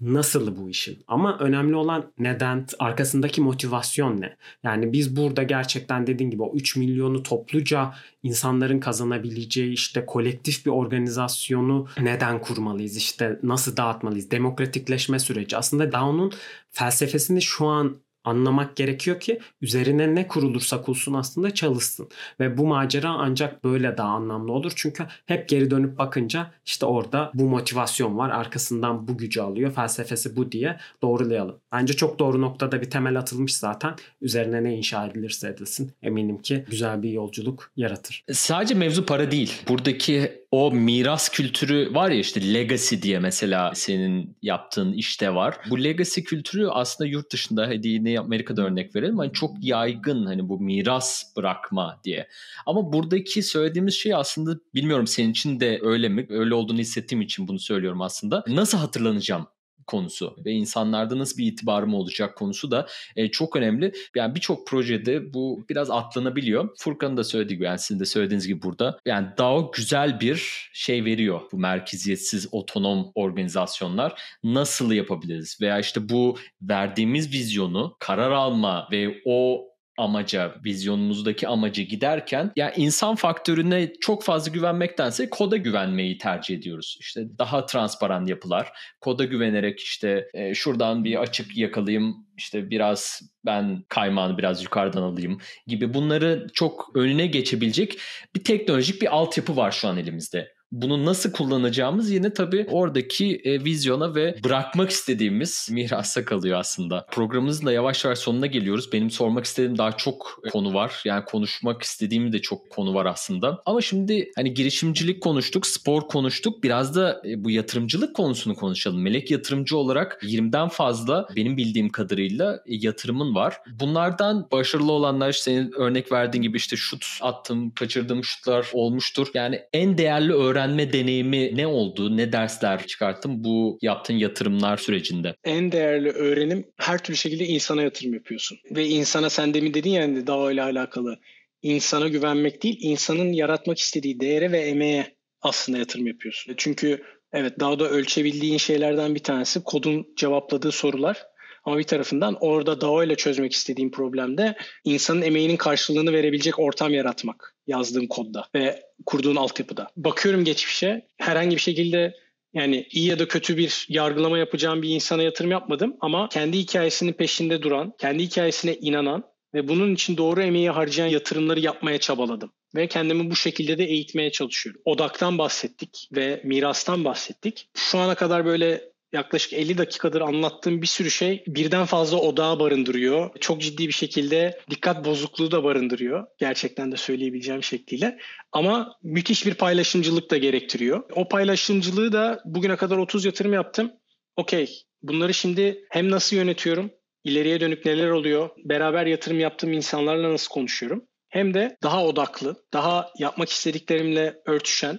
nasıl 0.00 0.56
bu 0.56 0.70
işin? 0.70 1.04
Ama 1.08 1.38
önemli 1.38 1.76
olan 1.76 2.12
neden, 2.18 2.66
arkasındaki 2.78 3.40
motivasyon 3.40 4.20
ne? 4.20 4.36
Yani 4.62 4.92
biz 4.92 5.16
burada 5.16 5.42
gerçekten 5.42 6.06
dediğin 6.06 6.30
gibi 6.30 6.42
o 6.42 6.54
3 6.54 6.76
milyonu 6.76 7.22
topluca 7.22 7.94
insanların 8.22 8.80
kazanabileceği 8.80 9.72
işte 9.72 10.06
kolektif 10.06 10.66
bir 10.66 10.70
organizasyonu 10.70 11.88
neden 12.00 12.40
kurmalıyız? 12.40 12.96
İşte 12.96 13.40
nasıl 13.42 13.76
dağıtmalıyız? 13.76 14.30
Demokratikleşme 14.30 15.18
süreci. 15.18 15.56
Aslında 15.56 15.92
DAO'nun 15.92 16.32
felsefesini 16.70 17.42
şu 17.42 17.66
an 17.66 17.96
anlamak 18.24 18.76
gerekiyor 18.76 19.20
ki 19.20 19.40
üzerine 19.60 20.14
ne 20.14 20.28
kurulursa 20.28 20.82
kurulsun 20.82 21.14
aslında 21.14 21.54
çalışsın. 21.54 22.08
Ve 22.40 22.58
bu 22.58 22.66
macera 22.66 23.10
ancak 23.10 23.64
böyle 23.64 23.96
daha 23.96 24.08
anlamlı 24.08 24.52
olur. 24.52 24.72
Çünkü 24.76 25.06
hep 25.26 25.48
geri 25.48 25.70
dönüp 25.70 25.98
bakınca 25.98 26.50
işte 26.66 26.86
orada 26.86 27.30
bu 27.34 27.44
motivasyon 27.44 28.18
var. 28.18 28.30
Arkasından 28.30 29.08
bu 29.08 29.18
gücü 29.18 29.40
alıyor. 29.40 29.72
Felsefesi 29.72 30.36
bu 30.36 30.52
diye 30.52 30.76
doğrulayalım. 31.02 31.56
Bence 31.72 31.92
çok 31.92 32.18
doğru 32.18 32.40
noktada 32.40 32.80
bir 32.80 32.90
temel 32.90 33.18
atılmış 33.18 33.56
zaten. 33.56 33.94
Üzerine 34.20 34.64
ne 34.64 34.76
inşa 34.76 35.06
edilirse 35.06 35.48
edilsin. 35.48 35.92
Eminim 36.02 36.38
ki 36.38 36.64
güzel 36.70 37.02
bir 37.02 37.10
yolculuk 37.10 37.70
yaratır. 37.76 38.24
Sadece 38.32 38.74
mevzu 38.74 39.06
para 39.06 39.30
değil. 39.30 39.52
Buradaki 39.68 40.39
o 40.50 40.72
miras 40.72 41.28
kültürü 41.28 41.94
var 41.94 42.10
ya 42.10 42.18
işte 42.18 42.54
legacy 42.54 42.96
diye 43.02 43.18
mesela 43.18 43.74
senin 43.74 44.36
yaptığın 44.42 44.92
işte 44.92 45.34
var. 45.34 45.56
Bu 45.70 45.84
legacy 45.84 46.20
kültürü 46.20 46.68
aslında 46.68 47.10
yurt 47.10 47.32
dışında 47.32 47.66
hadi 47.68 47.88
yine 47.88 48.20
Amerika'da 48.20 48.62
örnek 48.62 48.96
verelim 48.96 49.18
hani 49.18 49.32
çok 49.32 49.64
yaygın 49.64 50.26
hani 50.26 50.48
bu 50.48 50.60
miras 50.60 51.36
bırakma 51.36 52.00
diye. 52.04 52.28
Ama 52.66 52.92
buradaki 52.92 53.42
söylediğimiz 53.42 53.94
şey 53.94 54.14
aslında 54.14 54.58
bilmiyorum 54.74 55.06
senin 55.06 55.30
için 55.30 55.60
de 55.60 55.80
öyle 55.82 56.08
mi? 56.08 56.26
Öyle 56.30 56.54
olduğunu 56.54 56.78
hissettiğim 56.78 57.22
için 57.22 57.48
bunu 57.48 57.58
söylüyorum 57.58 58.02
aslında. 58.02 58.44
Nasıl 58.48 58.78
hatırlanacağım? 58.78 59.46
Konusu 59.90 60.36
ve 60.44 60.52
insanlarda 60.52 61.18
nasıl 61.18 61.38
bir 61.38 61.46
itibarım 61.46 61.94
olacak 61.94 62.36
konusu 62.36 62.70
da 62.70 62.86
e, 63.16 63.30
çok 63.30 63.56
önemli. 63.56 63.92
Yani 64.16 64.34
birçok 64.34 64.66
projede 64.66 65.34
bu 65.34 65.64
biraz 65.68 65.90
atlanabiliyor. 65.90 66.68
Furkan'ın 66.78 67.16
da 67.16 67.24
söylediği 67.24 67.56
gibi 67.56 67.66
yani 67.66 67.78
sizin 67.78 68.00
de 68.00 68.04
söylediğiniz 68.04 68.46
gibi 68.46 68.62
burada 68.62 68.98
yani 69.06 69.28
DAO 69.38 69.72
güzel 69.72 70.20
bir 70.20 70.70
şey 70.72 71.04
veriyor 71.04 71.40
bu 71.52 71.58
merkeziyetsiz 71.58 72.48
otonom 72.52 73.12
organizasyonlar 73.14 74.22
nasıl 74.44 74.92
yapabiliriz 74.92 75.58
veya 75.60 75.78
işte 75.78 76.08
bu 76.08 76.36
verdiğimiz 76.62 77.32
vizyonu 77.32 77.96
karar 77.98 78.30
alma 78.30 78.88
ve 78.92 79.22
o 79.24 79.69
amaca, 80.00 80.54
vizyonumuzdaki 80.64 81.48
amaca 81.48 81.82
giderken 81.82 82.52
ya 82.56 82.72
insan 82.72 83.14
faktörüne 83.14 83.92
çok 84.00 84.22
fazla 84.22 84.52
güvenmektense 84.52 85.30
koda 85.30 85.56
güvenmeyi 85.56 86.18
tercih 86.18 86.56
ediyoruz. 86.56 86.96
İşte 87.00 87.38
daha 87.38 87.66
transparan 87.66 88.26
yapılar, 88.26 88.72
koda 89.00 89.24
güvenerek 89.24 89.80
işte 89.80 90.28
e, 90.34 90.54
şuradan 90.54 91.04
bir 91.04 91.20
açık 91.20 91.56
yakalayayım, 91.56 92.26
işte 92.36 92.70
biraz 92.70 93.20
ben 93.46 93.84
kaymağını 93.88 94.38
biraz 94.38 94.62
yukarıdan 94.62 95.02
alayım 95.02 95.38
gibi 95.66 95.94
bunları 95.94 96.46
çok 96.52 96.90
önüne 96.94 97.26
geçebilecek 97.26 97.98
bir 98.34 98.44
teknolojik 98.44 99.02
bir 99.02 99.16
altyapı 99.16 99.56
var 99.56 99.70
şu 99.70 99.88
an 99.88 99.98
elimizde. 99.98 100.59
Bunu 100.72 101.04
nasıl 101.04 101.32
kullanacağımız 101.32 102.10
yine 102.10 102.32
tabii 102.32 102.66
oradaki 102.70 103.40
e, 103.44 103.64
vizyona 103.64 104.14
ve 104.14 104.36
bırakmak 104.44 104.90
istediğimiz 104.90 105.68
mirasa 105.72 106.24
kalıyor 106.24 106.58
aslında. 106.58 107.06
Programımızın 107.10 107.66
da 107.66 107.72
yavaş 107.72 108.04
yavaş 108.04 108.18
sonuna 108.18 108.46
geliyoruz. 108.46 108.92
Benim 108.92 109.10
sormak 109.10 109.44
istediğim 109.44 109.78
daha 109.78 109.92
çok 109.92 110.40
konu 110.52 110.74
var. 110.74 111.02
Yani 111.04 111.24
konuşmak 111.24 111.82
istediğim 111.82 112.32
de 112.32 112.38
çok 112.38 112.70
konu 112.70 112.94
var 112.94 113.06
aslında. 113.06 113.62
Ama 113.66 113.80
şimdi 113.80 114.30
hani 114.36 114.54
girişimcilik 114.54 115.22
konuştuk, 115.22 115.66
spor 115.66 116.08
konuştuk. 116.08 116.62
Biraz 116.64 116.96
da 116.96 117.22
e, 117.26 117.44
bu 117.44 117.50
yatırımcılık 117.50 118.16
konusunu 118.16 118.54
konuşalım. 118.54 119.02
Melek 119.02 119.30
yatırımcı 119.30 119.76
olarak 119.76 120.22
20'den 120.22 120.68
fazla 120.68 121.28
benim 121.36 121.56
bildiğim 121.56 121.88
kadarıyla 121.88 122.54
e, 122.54 122.60
yatırımın 122.66 123.34
var. 123.34 123.56
Bunlardan 123.80 124.48
başarılı 124.52 124.92
olanlar 124.92 125.32
senin 125.32 125.72
örnek 125.72 126.12
verdiğin 126.12 126.42
gibi 126.42 126.56
işte 126.56 126.76
şut 126.76 127.06
attım, 127.20 127.70
kaçırdığım 127.70 128.24
şutlar 128.24 128.66
olmuştur. 128.72 129.28
Yani 129.34 129.62
en 129.72 129.98
değerli 129.98 130.32
öğrenme 130.60 130.92
deneyimi 130.92 131.56
ne 131.56 131.66
oldu? 131.66 132.16
Ne 132.16 132.32
dersler 132.32 132.86
çıkarttın 132.86 133.44
bu 133.44 133.78
yaptığın 133.82 134.14
yatırımlar 134.14 134.76
sürecinde? 134.76 135.34
En 135.44 135.72
değerli 135.72 136.10
öğrenim 136.10 136.64
her 136.76 136.98
türlü 136.98 137.16
şekilde 137.16 137.44
insana 137.44 137.82
yatırım 137.82 138.14
yapıyorsun. 138.14 138.58
Ve 138.70 138.86
insana 138.86 139.30
sen 139.30 139.54
demin 139.54 139.74
dedin 139.74 139.90
ya 139.90 140.02
hani 140.02 140.26
daha 140.26 140.52
ile 140.52 140.62
alakalı. 140.62 141.18
insana 141.62 142.08
güvenmek 142.08 142.62
değil, 142.62 142.78
insanın 142.80 143.32
yaratmak 143.32 143.78
istediği 143.78 144.20
değere 144.20 144.52
ve 144.52 144.58
emeğe 144.58 145.16
aslında 145.42 145.78
yatırım 145.78 146.06
yapıyorsun. 146.06 146.54
Çünkü 146.56 147.02
evet 147.32 147.60
daha 147.60 147.78
da 147.78 147.88
ölçebildiğin 147.88 148.58
şeylerden 148.58 149.14
bir 149.14 149.22
tanesi 149.22 149.62
kodun 149.64 150.06
cevapladığı 150.16 150.72
sorular. 150.72 151.22
Ama 151.70 151.78
bir 151.78 151.84
tarafından 151.84 152.36
orada 152.40 152.80
DAO 152.80 153.04
ile 153.04 153.16
çözmek 153.16 153.52
istediğim 153.52 153.90
problemde 153.90 154.56
insanın 154.84 155.22
emeğinin 155.22 155.56
karşılığını 155.56 156.12
verebilecek 156.12 156.58
ortam 156.58 156.94
yaratmak 156.94 157.54
yazdığım 157.66 158.06
kodda 158.06 158.48
ve 158.54 158.82
kurduğun 159.06 159.36
altyapıda. 159.36 159.88
Bakıyorum 159.96 160.44
geçmişe 160.44 161.06
herhangi 161.18 161.56
bir 161.56 161.60
şekilde 161.60 162.14
yani 162.54 162.86
iyi 162.90 163.08
ya 163.08 163.18
da 163.18 163.28
kötü 163.28 163.56
bir 163.56 163.86
yargılama 163.88 164.38
yapacağım 164.38 164.82
bir 164.82 164.88
insana 164.88 165.22
yatırım 165.22 165.50
yapmadım 165.50 165.96
ama 166.00 166.28
kendi 166.28 166.58
hikayesinin 166.58 167.12
peşinde 167.12 167.62
duran, 167.62 167.92
kendi 167.98 168.22
hikayesine 168.22 168.74
inanan 168.74 169.24
ve 169.54 169.68
bunun 169.68 169.94
için 169.94 170.16
doğru 170.16 170.42
emeği 170.42 170.70
harcayan 170.70 171.08
yatırımları 171.08 171.60
yapmaya 171.60 171.98
çabaladım. 171.98 172.52
Ve 172.74 172.86
kendimi 172.86 173.30
bu 173.30 173.36
şekilde 173.36 173.78
de 173.78 173.84
eğitmeye 173.84 174.32
çalışıyorum. 174.32 174.80
Odaktan 174.84 175.38
bahsettik 175.38 176.08
ve 176.12 176.40
mirastan 176.44 177.04
bahsettik. 177.04 177.68
Şu 177.74 177.98
ana 177.98 178.14
kadar 178.14 178.44
böyle 178.44 178.89
yaklaşık 179.12 179.52
50 179.52 179.78
dakikadır 179.78 180.20
anlattığım 180.20 180.82
bir 180.82 180.86
sürü 180.86 181.10
şey 181.10 181.44
birden 181.46 181.84
fazla 181.84 182.18
odağı 182.18 182.60
barındırıyor. 182.60 183.30
Çok 183.40 183.60
ciddi 183.60 183.88
bir 183.88 183.92
şekilde 183.92 184.60
dikkat 184.70 185.04
bozukluğu 185.04 185.50
da 185.50 185.64
barındırıyor. 185.64 186.26
Gerçekten 186.38 186.92
de 186.92 186.96
söyleyebileceğim 186.96 187.62
şekliyle. 187.62 188.18
Ama 188.52 188.92
müthiş 189.02 189.46
bir 189.46 189.54
paylaşımcılık 189.54 190.30
da 190.30 190.36
gerektiriyor. 190.36 191.02
O 191.14 191.28
paylaşımcılığı 191.28 192.12
da 192.12 192.42
bugüne 192.44 192.76
kadar 192.76 192.96
30 192.96 193.24
yatırım 193.24 193.52
yaptım. 193.52 193.92
Okey. 194.36 194.82
Bunları 195.02 195.34
şimdi 195.34 195.84
hem 195.90 196.10
nasıl 196.10 196.36
yönetiyorum, 196.36 196.90
ileriye 197.24 197.60
dönük 197.60 197.86
neler 197.86 198.08
oluyor, 198.08 198.50
beraber 198.64 199.06
yatırım 199.06 199.40
yaptığım 199.40 199.72
insanlarla 199.72 200.32
nasıl 200.32 200.52
konuşuyorum. 200.52 201.04
Hem 201.28 201.54
de 201.54 201.76
daha 201.82 202.04
odaklı, 202.04 202.64
daha 202.72 203.10
yapmak 203.18 203.48
istediklerimle 203.48 204.34
örtüşen, 204.46 204.98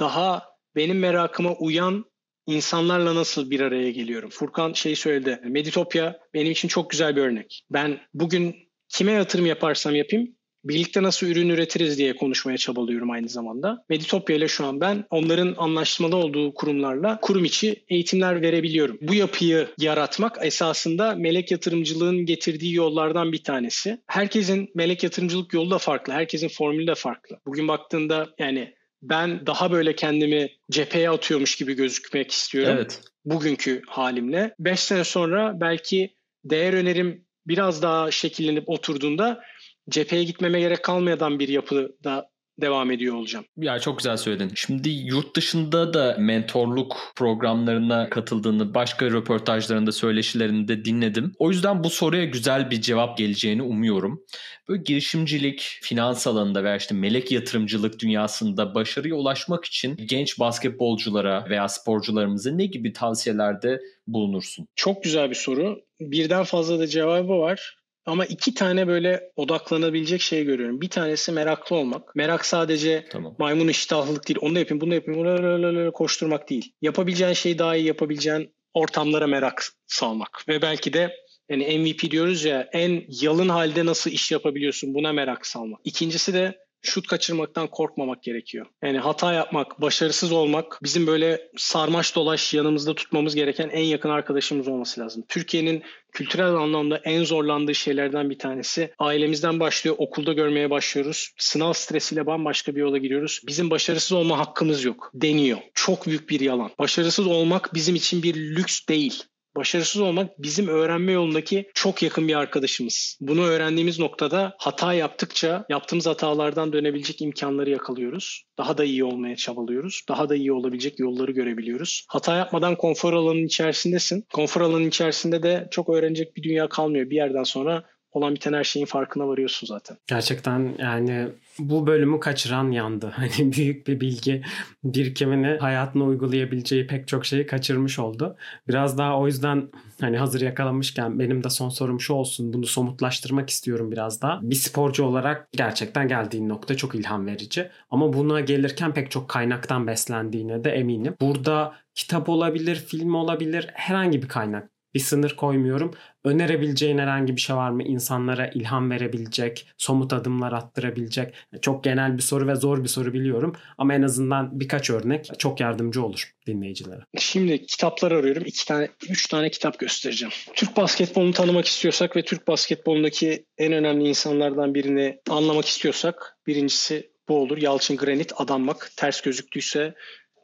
daha 0.00 0.42
benim 0.76 0.98
merakıma 0.98 1.52
uyan 1.52 2.04
insanlarla 2.48 3.14
nasıl 3.14 3.50
bir 3.50 3.60
araya 3.60 3.90
geliyorum? 3.90 4.30
Furkan 4.30 4.72
şey 4.72 4.96
söyledi. 4.96 5.40
Meditopya 5.44 6.18
benim 6.34 6.52
için 6.52 6.68
çok 6.68 6.90
güzel 6.90 7.16
bir 7.16 7.22
örnek. 7.22 7.64
Ben 7.70 8.00
bugün 8.14 8.56
kime 8.88 9.12
yatırım 9.12 9.46
yaparsam 9.46 9.94
yapayım 9.94 10.38
birlikte 10.64 11.02
nasıl 11.02 11.26
ürün 11.26 11.48
üretiriz 11.48 11.98
diye 11.98 12.16
konuşmaya 12.16 12.58
çabalıyorum 12.58 13.10
aynı 13.10 13.28
zamanda. 13.28 13.84
Meditopya 13.88 14.36
ile 14.36 14.48
şu 14.48 14.66
an 14.66 14.80
ben 14.80 15.04
onların 15.10 15.54
anlaşmalı 15.58 16.16
olduğu 16.16 16.54
kurumlarla 16.54 17.20
kurum 17.20 17.44
içi 17.44 17.84
eğitimler 17.88 18.42
verebiliyorum. 18.42 18.98
Bu 19.02 19.14
yapıyı 19.14 19.68
yaratmak 19.78 20.38
esasında 20.42 21.14
melek 21.14 21.50
yatırımcılığın 21.50 22.26
getirdiği 22.26 22.74
yollardan 22.74 23.32
bir 23.32 23.42
tanesi. 23.42 23.98
Herkesin 24.06 24.70
melek 24.74 25.04
yatırımcılık 25.04 25.54
yolu 25.54 25.70
da 25.70 25.78
farklı. 25.78 26.12
Herkesin 26.12 26.48
formülü 26.48 26.86
de 26.86 26.94
farklı. 26.94 27.38
Bugün 27.46 27.68
baktığında 27.68 28.28
yani 28.38 28.77
ben 29.02 29.46
daha 29.46 29.72
böyle 29.72 29.96
kendimi 29.96 30.50
cepheye 30.70 31.10
atıyormuş 31.10 31.56
gibi 31.56 31.74
gözükmek 31.74 32.30
istiyorum. 32.30 32.74
Evet. 32.76 33.00
Bugünkü 33.24 33.82
halimle. 33.88 34.54
5 34.58 34.80
sene 34.80 35.04
sonra 35.04 35.60
belki 35.60 36.14
değer 36.44 36.72
önerim 36.72 37.24
biraz 37.46 37.82
daha 37.82 38.10
şekillenip 38.10 38.68
oturduğunda 38.68 39.44
cepheye 39.88 40.24
gitmeme 40.24 40.60
gerek 40.60 40.82
kalmayan 40.82 41.38
bir 41.38 41.48
yapıda 41.48 42.30
devam 42.60 42.90
ediyor 42.90 43.14
olacağım. 43.14 43.44
Ya 43.56 43.78
çok 43.78 43.98
güzel 43.98 44.16
söyledin. 44.16 44.50
Şimdi 44.54 44.90
yurt 44.90 45.36
dışında 45.36 45.94
da 45.94 46.16
mentorluk 46.18 46.96
programlarına 47.16 48.10
katıldığını, 48.10 48.74
başka 48.74 49.06
röportajlarında, 49.06 49.92
söyleşilerinde 49.92 50.84
dinledim. 50.84 51.32
O 51.38 51.50
yüzden 51.50 51.84
bu 51.84 51.90
soruya 51.90 52.24
güzel 52.24 52.70
bir 52.70 52.80
cevap 52.80 53.18
geleceğini 53.18 53.62
umuyorum. 53.62 54.22
Böyle 54.68 54.82
girişimcilik, 54.82 55.78
finans 55.82 56.26
alanında 56.26 56.64
veya 56.64 56.76
işte 56.76 56.94
melek 56.94 57.32
yatırımcılık 57.32 58.00
dünyasında 58.00 58.74
başarıya 58.74 59.14
ulaşmak 59.14 59.64
için 59.64 59.96
genç 59.96 60.38
basketbolculara 60.38 61.46
veya 61.50 61.68
sporcularımıza 61.68 62.50
ne 62.50 62.66
gibi 62.66 62.92
tavsiyelerde 62.92 63.80
bulunursun? 64.06 64.66
Çok 64.76 65.02
güzel 65.02 65.30
bir 65.30 65.34
soru. 65.34 65.80
Birden 66.00 66.44
fazla 66.44 66.78
da 66.78 66.86
cevabı 66.86 67.38
var. 67.38 67.77
Ama 68.08 68.24
iki 68.24 68.54
tane 68.54 68.88
böyle 68.88 69.30
odaklanabilecek 69.36 70.20
şey 70.20 70.44
görüyorum. 70.44 70.80
Bir 70.80 70.88
tanesi 70.88 71.32
meraklı 71.32 71.76
olmak. 71.76 72.16
Merak 72.16 72.46
sadece 72.46 73.06
tamam. 73.10 73.34
maymun 73.38 73.68
iştahlılık 73.68 74.28
değil. 74.28 74.38
Onu 74.42 74.54
da 74.54 74.58
yapayım, 74.58 74.80
bunu 74.80 74.90
da 74.90 74.94
yapayım, 74.94 75.20
bunu 75.20 75.92
koşturmak 75.92 76.50
değil. 76.50 76.72
Yapabileceğin 76.82 77.32
şeyi 77.32 77.58
daha 77.58 77.76
iyi 77.76 77.86
yapabileceğin 77.86 78.54
ortamlara 78.74 79.26
merak 79.26 79.64
salmak. 79.86 80.44
Ve 80.48 80.62
belki 80.62 80.92
de 80.92 81.16
yani 81.48 81.78
MVP 81.78 82.10
diyoruz 82.10 82.44
ya 82.44 82.68
en 82.72 83.04
yalın 83.08 83.48
halde 83.48 83.86
nasıl 83.86 84.10
iş 84.10 84.32
yapabiliyorsun 84.32 84.94
buna 84.94 85.12
merak 85.12 85.46
salmak. 85.46 85.80
İkincisi 85.84 86.34
de 86.34 86.58
şut 86.82 87.06
kaçırmaktan 87.06 87.66
korkmamak 87.66 88.22
gerekiyor. 88.22 88.66
Yani 88.82 88.98
hata 88.98 89.32
yapmak, 89.32 89.80
başarısız 89.80 90.32
olmak 90.32 90.78
bizim 90.82 91.06
böyle 91.06 91.50
sarmaş 91.56 92.16
dolaş 92.16 92.54
yanımızda 92.54 92.94
tutmamız 92.94 93.34
gereken 93.34 93.68
en 93.68 93.84
yakın 93.84 94.10
arkadaşımız 94.10 94.68
olması 94.68 95.00
lazım. 95.00 95.24
Türkiye'nin 95.28 95.82
kültürel 96.12 96.54
anlamda 96.54 97.00
en 97.04 97.24
zorlandığı 97.24 97.74
şeylerden 97.74 98.30
bir 98.30 98.38
tanesi 98.38 98.92
ailemizden 98.98 99.60
başlıyor, 99.60 99.96
okulda 99.98 100.32
görmeye 100.32 100.70
başlıyoruz. 100.70 101.32
Sınav 101.38 101.72
stresiyle 101.72 102.26
bambaşka 102.26 102.74
bir 102.74 102.80
yola 102.80 102.98
giriyoruz. 102.98 103.40
Bizim 103.46 103.70
başarısız 103.70 104.12
olma 104.12 104.38
hakkımız 104.38 104.84
yok 104.84 105.10
deniyor. 105.14 105.58
Çok 105.74 106.06
büyük 106.06 106.30
bir 106.30 106.40
yalan. 106.40 106.70
Başarısız 106.78 107.26
olmak 107.26 107.74
bizim 107.74 107.94
için 107.94 108.22
bir 108.22 108.34
lüks 108.34 108.86
değil 108.88 109.24
başarısız 109.58 110.00
olmak 110.00 110.42
bizim 110.42 110.68
öğrenme 110.68 111.12
yolundaki 111.12 111.70
çok 111.74 112.02
yakın 112.02 112.28
bir 112.28 112.34
arkadaşımız. 112.34 113.18
Bunu 113.20 113.44
öğrendiğimiz 113.44 113.98
noktada 113.98 114.54
hata 114.58 114.92
yaptıkça 114.92 115.64
yaptığımız 115.68 116.06
hatalardan 116.06 116.72
dönebilecek 116.72 117.22
imkanları 117.22 117.70
yakalıyoruz. 117.70 118.42
Daha 118.58 118.78
da 118.78 118.84
iyi 118.84 119.04
olmaya 119.04 119.36
çabalıyoruz. 119.36 120.02
Daha 120.08 120.28
da 120.28 120.36
iyi 120.36 120.52
olabilecek 120.52 120.98
yolları 120.98 121.32
görebiliyoruz. 121.32 122.06
Hata 122.08 122.36
yapmadan 122.36 122.76
konfor 122.76 123.12
alanının 123.12 123.46
içerisindesin. 123.46 124.24
Konfor 124.32 124.60
alanının 124.60 124.88
içerisinde 124.88 125.42
de 125.42 125.68
çok 125.70 125.88
öğrenecek 125.88 126.36
bir 126.36 126.42
dünya 126.42 126.68
kalmıyor. 126.68 127.10
Bir 127.10 127.16
yerden 127.16 127.44
sonra 127.44 127.84
olan 128.12 128.34
biten 128.34 128.52
her 128.52 128.64
şeyin 128.64 128.86
farkına 128.86 129.28
varıyorsun 129.28 129.66
zaten. 129.66 129.96
Gerçekten 130.06 130.74
yani 130.78 131.28
bu 131.58 131.86
bölümü 131.86 132.20
kaçıran 132.20 132.70
yandı. 132.70 133.12
Hani 133.18 133.52
büyük 133.52 133.86
bir 133.86 134.00
bilgi 134.00 134.42
birikimini 134.84 135.58
hayatına 135.58 136.04
uygulayabileceği 136.04 136.86
pek 136.86 137.08
çok 137.08 137.26
şeyi 137.26 137.46
kaçırmış 137.46 137.98
oldu. 137.98 138.36
Biraz 138.68 138.98
daha 138.98 139.18
o 139.18 139.26
yüzden 139.26 139.68
hani 140.00 140.18
hazır 140.18 140.40
yakalamışken 140.40 141.18
benim 141.18 141.44
de 141.44 141.50
son 141.50 141.68
sorum 141.68 142.00
şu 142.00 142.14
olsun. 142.14 142.52
Bunu 142.52 142.66
somutlaştırmak 142.66 143.50
istiyorum 143.50 143.92
biraz 143.92 144.22
daha. 144.22 144.40
Bir 144.42 144.54
sporcu 144.54 145.04
olarak 145.04 145.48
gerçekten 145.52 146.08
geldiğin 146.08 146.48
nokta 146.48 146.76
çok 146.76 146.94
ilham 146.94 147.26
verici. 147.26 147.70
Ama 147.90 148.12
buna 148.12 148.40
gelirken 148.40 148.94
pek 148.94 149.10
çok 149.10 149.28
kaynaktan 149.28 149.86
beslendiğine 149.86 150.64
de 150.64 150.70
eminim. 150.70 151.14
Burada 151.20 151.74
kitap 151.94 152.28
olabilir, 152.28 152.76
film 152.76 153.14
olabilir, 153.14 153.70
herhangi 153.72 154.22
bir 154.22 154.28
kaynak 154.28 154.70
bir 154.94 155.00
sınır 155.00 155.36
koymuyorum. 155.36 155.94
Önerebileceğin 156.28 156.98
herhangi 156.98 157.36
bir 157.36 157.40
şey 157.40 157.56
var 157.56 157.70
mı? 157.70 157.82
İnsanlara 157.82 158.46
ilham 158.46 158.90
verebilecek, 158.90 159.66
somut 159.78 160.12
adımlar 160.12 160.52
attırabilecek. 160.52 161.34
Çok 161.62 161.84
genel 161.84 162.16
bir 162.16 162.22
soru 162.22 162.48
ve 162.48 162.54
zor 162.54 162.84
bir 162.84 162.88
soru 162.88 163.12
biliyorum. 163.12 163.56
Ama 163.78 163.94
en 163.94 164.02
azından 164.02 164.60
birkaç 164.60 164.90
örnek 164.90 165.30
çok 165.38 165.60
yardımcı 165.60 166.04
olur 166.04 166.32
dinleyicilere. 166.46 167.00
Şimdi 167.18 167.66
kitaplar 167.66 168.12
arıyorum. 168.12 168.42
İki 168.46 168.66
tane, 168.66 168.88
üç 169.08 169.26
tane 169.26 169.50
kitap 169.50 169.78
göstereceğim. 169.78 170.32
Türk 170.54 170.76
basketbolunu 170.76 171.32
tanımak 171.32 171.66
istiyorsak 171.66 172.16
ve 172.16 172.22
Türk 172.22 172.48
basketbolundaki 172.48 173.44
en 173.58 173.72
önemli 173.72 174.08
insanlardan 174.08 174.74
birini 174.74 175.20
anlamak 175.30 175.66
istiyorsak 175.66 176.36
birincisi 176.46 177.10
bu 177.28 177.36
olur. 177.36 177.58
Yalçın 177.58 177.96
Granit 177.96 178.32
adanmak. 178.36 178.90
Ters 178.96 179.20
gözüktüyse 179.20 179.94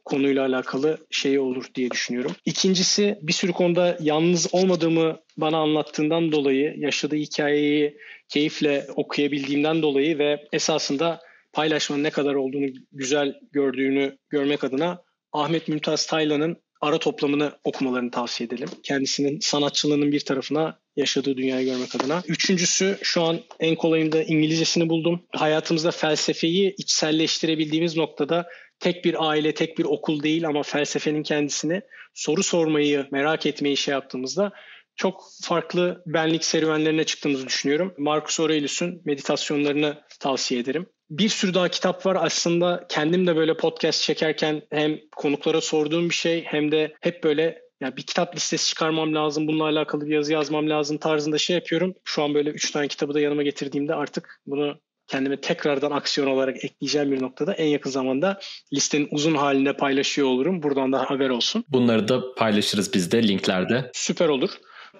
konuyla 0.05 0.45
alakalı 0.45 0.97
şey 1.11 1.39
olur 1.39 1.65
diye 1.75 1.91
düşünüyorum. 1.91 2.31
İkincisi 2.45 3.19
bir 3.21 3.33
sürü 3.33 3.51
konuda 3.51 3.97
yalnız 3.99 4.53
olmadığımı 4.53 5.19
bana 5.37 5.57
anlattığından 5.57 6.31
dolayı 6.31 6.73
yaşadığı 6.77 7.15
hikayeyi 7.15 7.97
keyifle 8.29 8.87
okuyabildiğimden 8.95 9.81
dolayı 9.81 10.17
ve 10.17 10.47
esasında 10.53 11.21
paylaşmanın 11.53 12.03
ne 12.03 12.09
kadar 12.09 12.35
olduğunu 12.35 12.65
güzel 12.91 13.35
gördüğünü 13.51 14.17
görmek 14.29 14.63
adına 14.63 15.01
Ahmet 15.33 15.67
Mümtaz 15.67 16.05
Taylan'ın 16.05 16.57
ara 16.81 16.97
toplamını 16.97 17.51
okumalarını 17.63 18.11
tavsiye 18.11 18.47
edelim. 18.47 18.69
Kendisinin 18.83 19.39
sanatçılığının 19.39 20.11
bir 20.11 20.19
tarafına 20.19 20.79
yaşadığı 20.95 21.37
dünyayı 21.37 21.65
görmek 21.65 21.95
adına. 21.95 22.23
Üçüncüsü 22.27 22.97
şu 23.01 23.21
an 23.21 23.39
en 23.59 23.75
kolayında 23.75 24.23
İngilizcesini 24.23 24.89
buldum. 24.89 25.21
Hayatımızda 25.31 25.91
felsefeyi 25.91 26.75
içselleştirebildiğimiz 26.77 27.97
noktada 27.97 28.47
tek 28.79 29.05
bir 29.05 29.29
aile, 29.29 29.53
tek 29.53 29.77
bir 29.77 29.85
okul 29.85 30.23
değil 30.23 30.47
ama 30.47 30.63
felsefenin 30.63 31.23
kendisini 31.23 31.81
soru 32.13 32.43
sormayı, 32.43 33.07
merak 33.11 33.45
etmeyi 33.45 33.77
şey 33.77 33.91
yaptığımızda 33.91 34.51
çok 34.95 35.23
farklı 35.43 36.03
benlik 36.05 36.45
serüvenlerine 36.45 37.03
çıktığımızı 37.03 37.47
düşünüyorum. 37.47 37.93
Marcus 37.97 38.39
Aurelius'un 38.39 39.01
meditasyonlarını 39.05 40.01
tavsiye 40.19 40.61
ederim. 40.61 40.87
Bir 41.09 41.29
sürü 41.29 41.53
daha 41.53 41.69
kitap 41.69 42.05
var. 42.05 42.17
Aslında 42.19 42.85
kendim 42.89 43.27
de 43.27 43.35
böyle 43.35 43.57
podcast 43.57 44.01
çekerken 44.01 44.61
hem 44.71 44.99
konuklara 45.15 45.61
sorduğum 45.61 46.09
bir 46.09 46.15
şey 46.15 46.43
hem 46.43 46.71
de 46.71 46.93
hep 47.01 47.23
böyle 47.23 47.61
ya 47.81 47.97
bir 47.97 48.01
kitap 48.01 48.35
listesi 48.35 48.67
çıkarmam 48.67 49.15
lazım, 49.15 49.47
bununla 49.47 49.63
alakalı 49.63 50.05
bir 50.05 50.13
yazı 50.13 50.33
yazmam 50.33 50.69
lazım 50.69 50.97
tarzında 50.97 51.37
şey 51.37 51.55
yapıyorum. 51.55 51.93
Şu 52.03 52.23
an 52.23 52.33
böyle 52.33 52.49
üç 52.49 52.71
tane 52.71 52.87
kitabı 52.87 53.13
da 53.13 53.19
yanıma 53.19 53.43
getirdiğimde 53.43 53.95
artık 53.95 54.41
bunu 54.45 54.79
kendime 55.07 55.41
tekrardan 55.41 55.91
aksiyon 55.91 56.27
olarak 56.27 56.63
ekleyeceğim 56.63 57.11
bir 57.11 57.21
noktada 57.21 57.53
en 57.53 57.67
yakın 57.67 57.89
zamanda 57.89 58.39
listenin 58.73 59.07
uzun 59.11 59.35
halinde 59.35 59.77
paylaşıyor 59.77 60.27
olurum. 60.27 60.63
Buradan 60.63 60.93
da 60.93 61.09
haber 61.09 61.29
olsun. 61.29 61.63
Bunları 61.69 62.07
da 62.07 62.35
paylaşırız 62.35 62.93
biz 62.93 63.11
de 63.11 63.27
linklerde. 63.27 63.89
Süper 63.93 64.29
olur. 64.29 64.49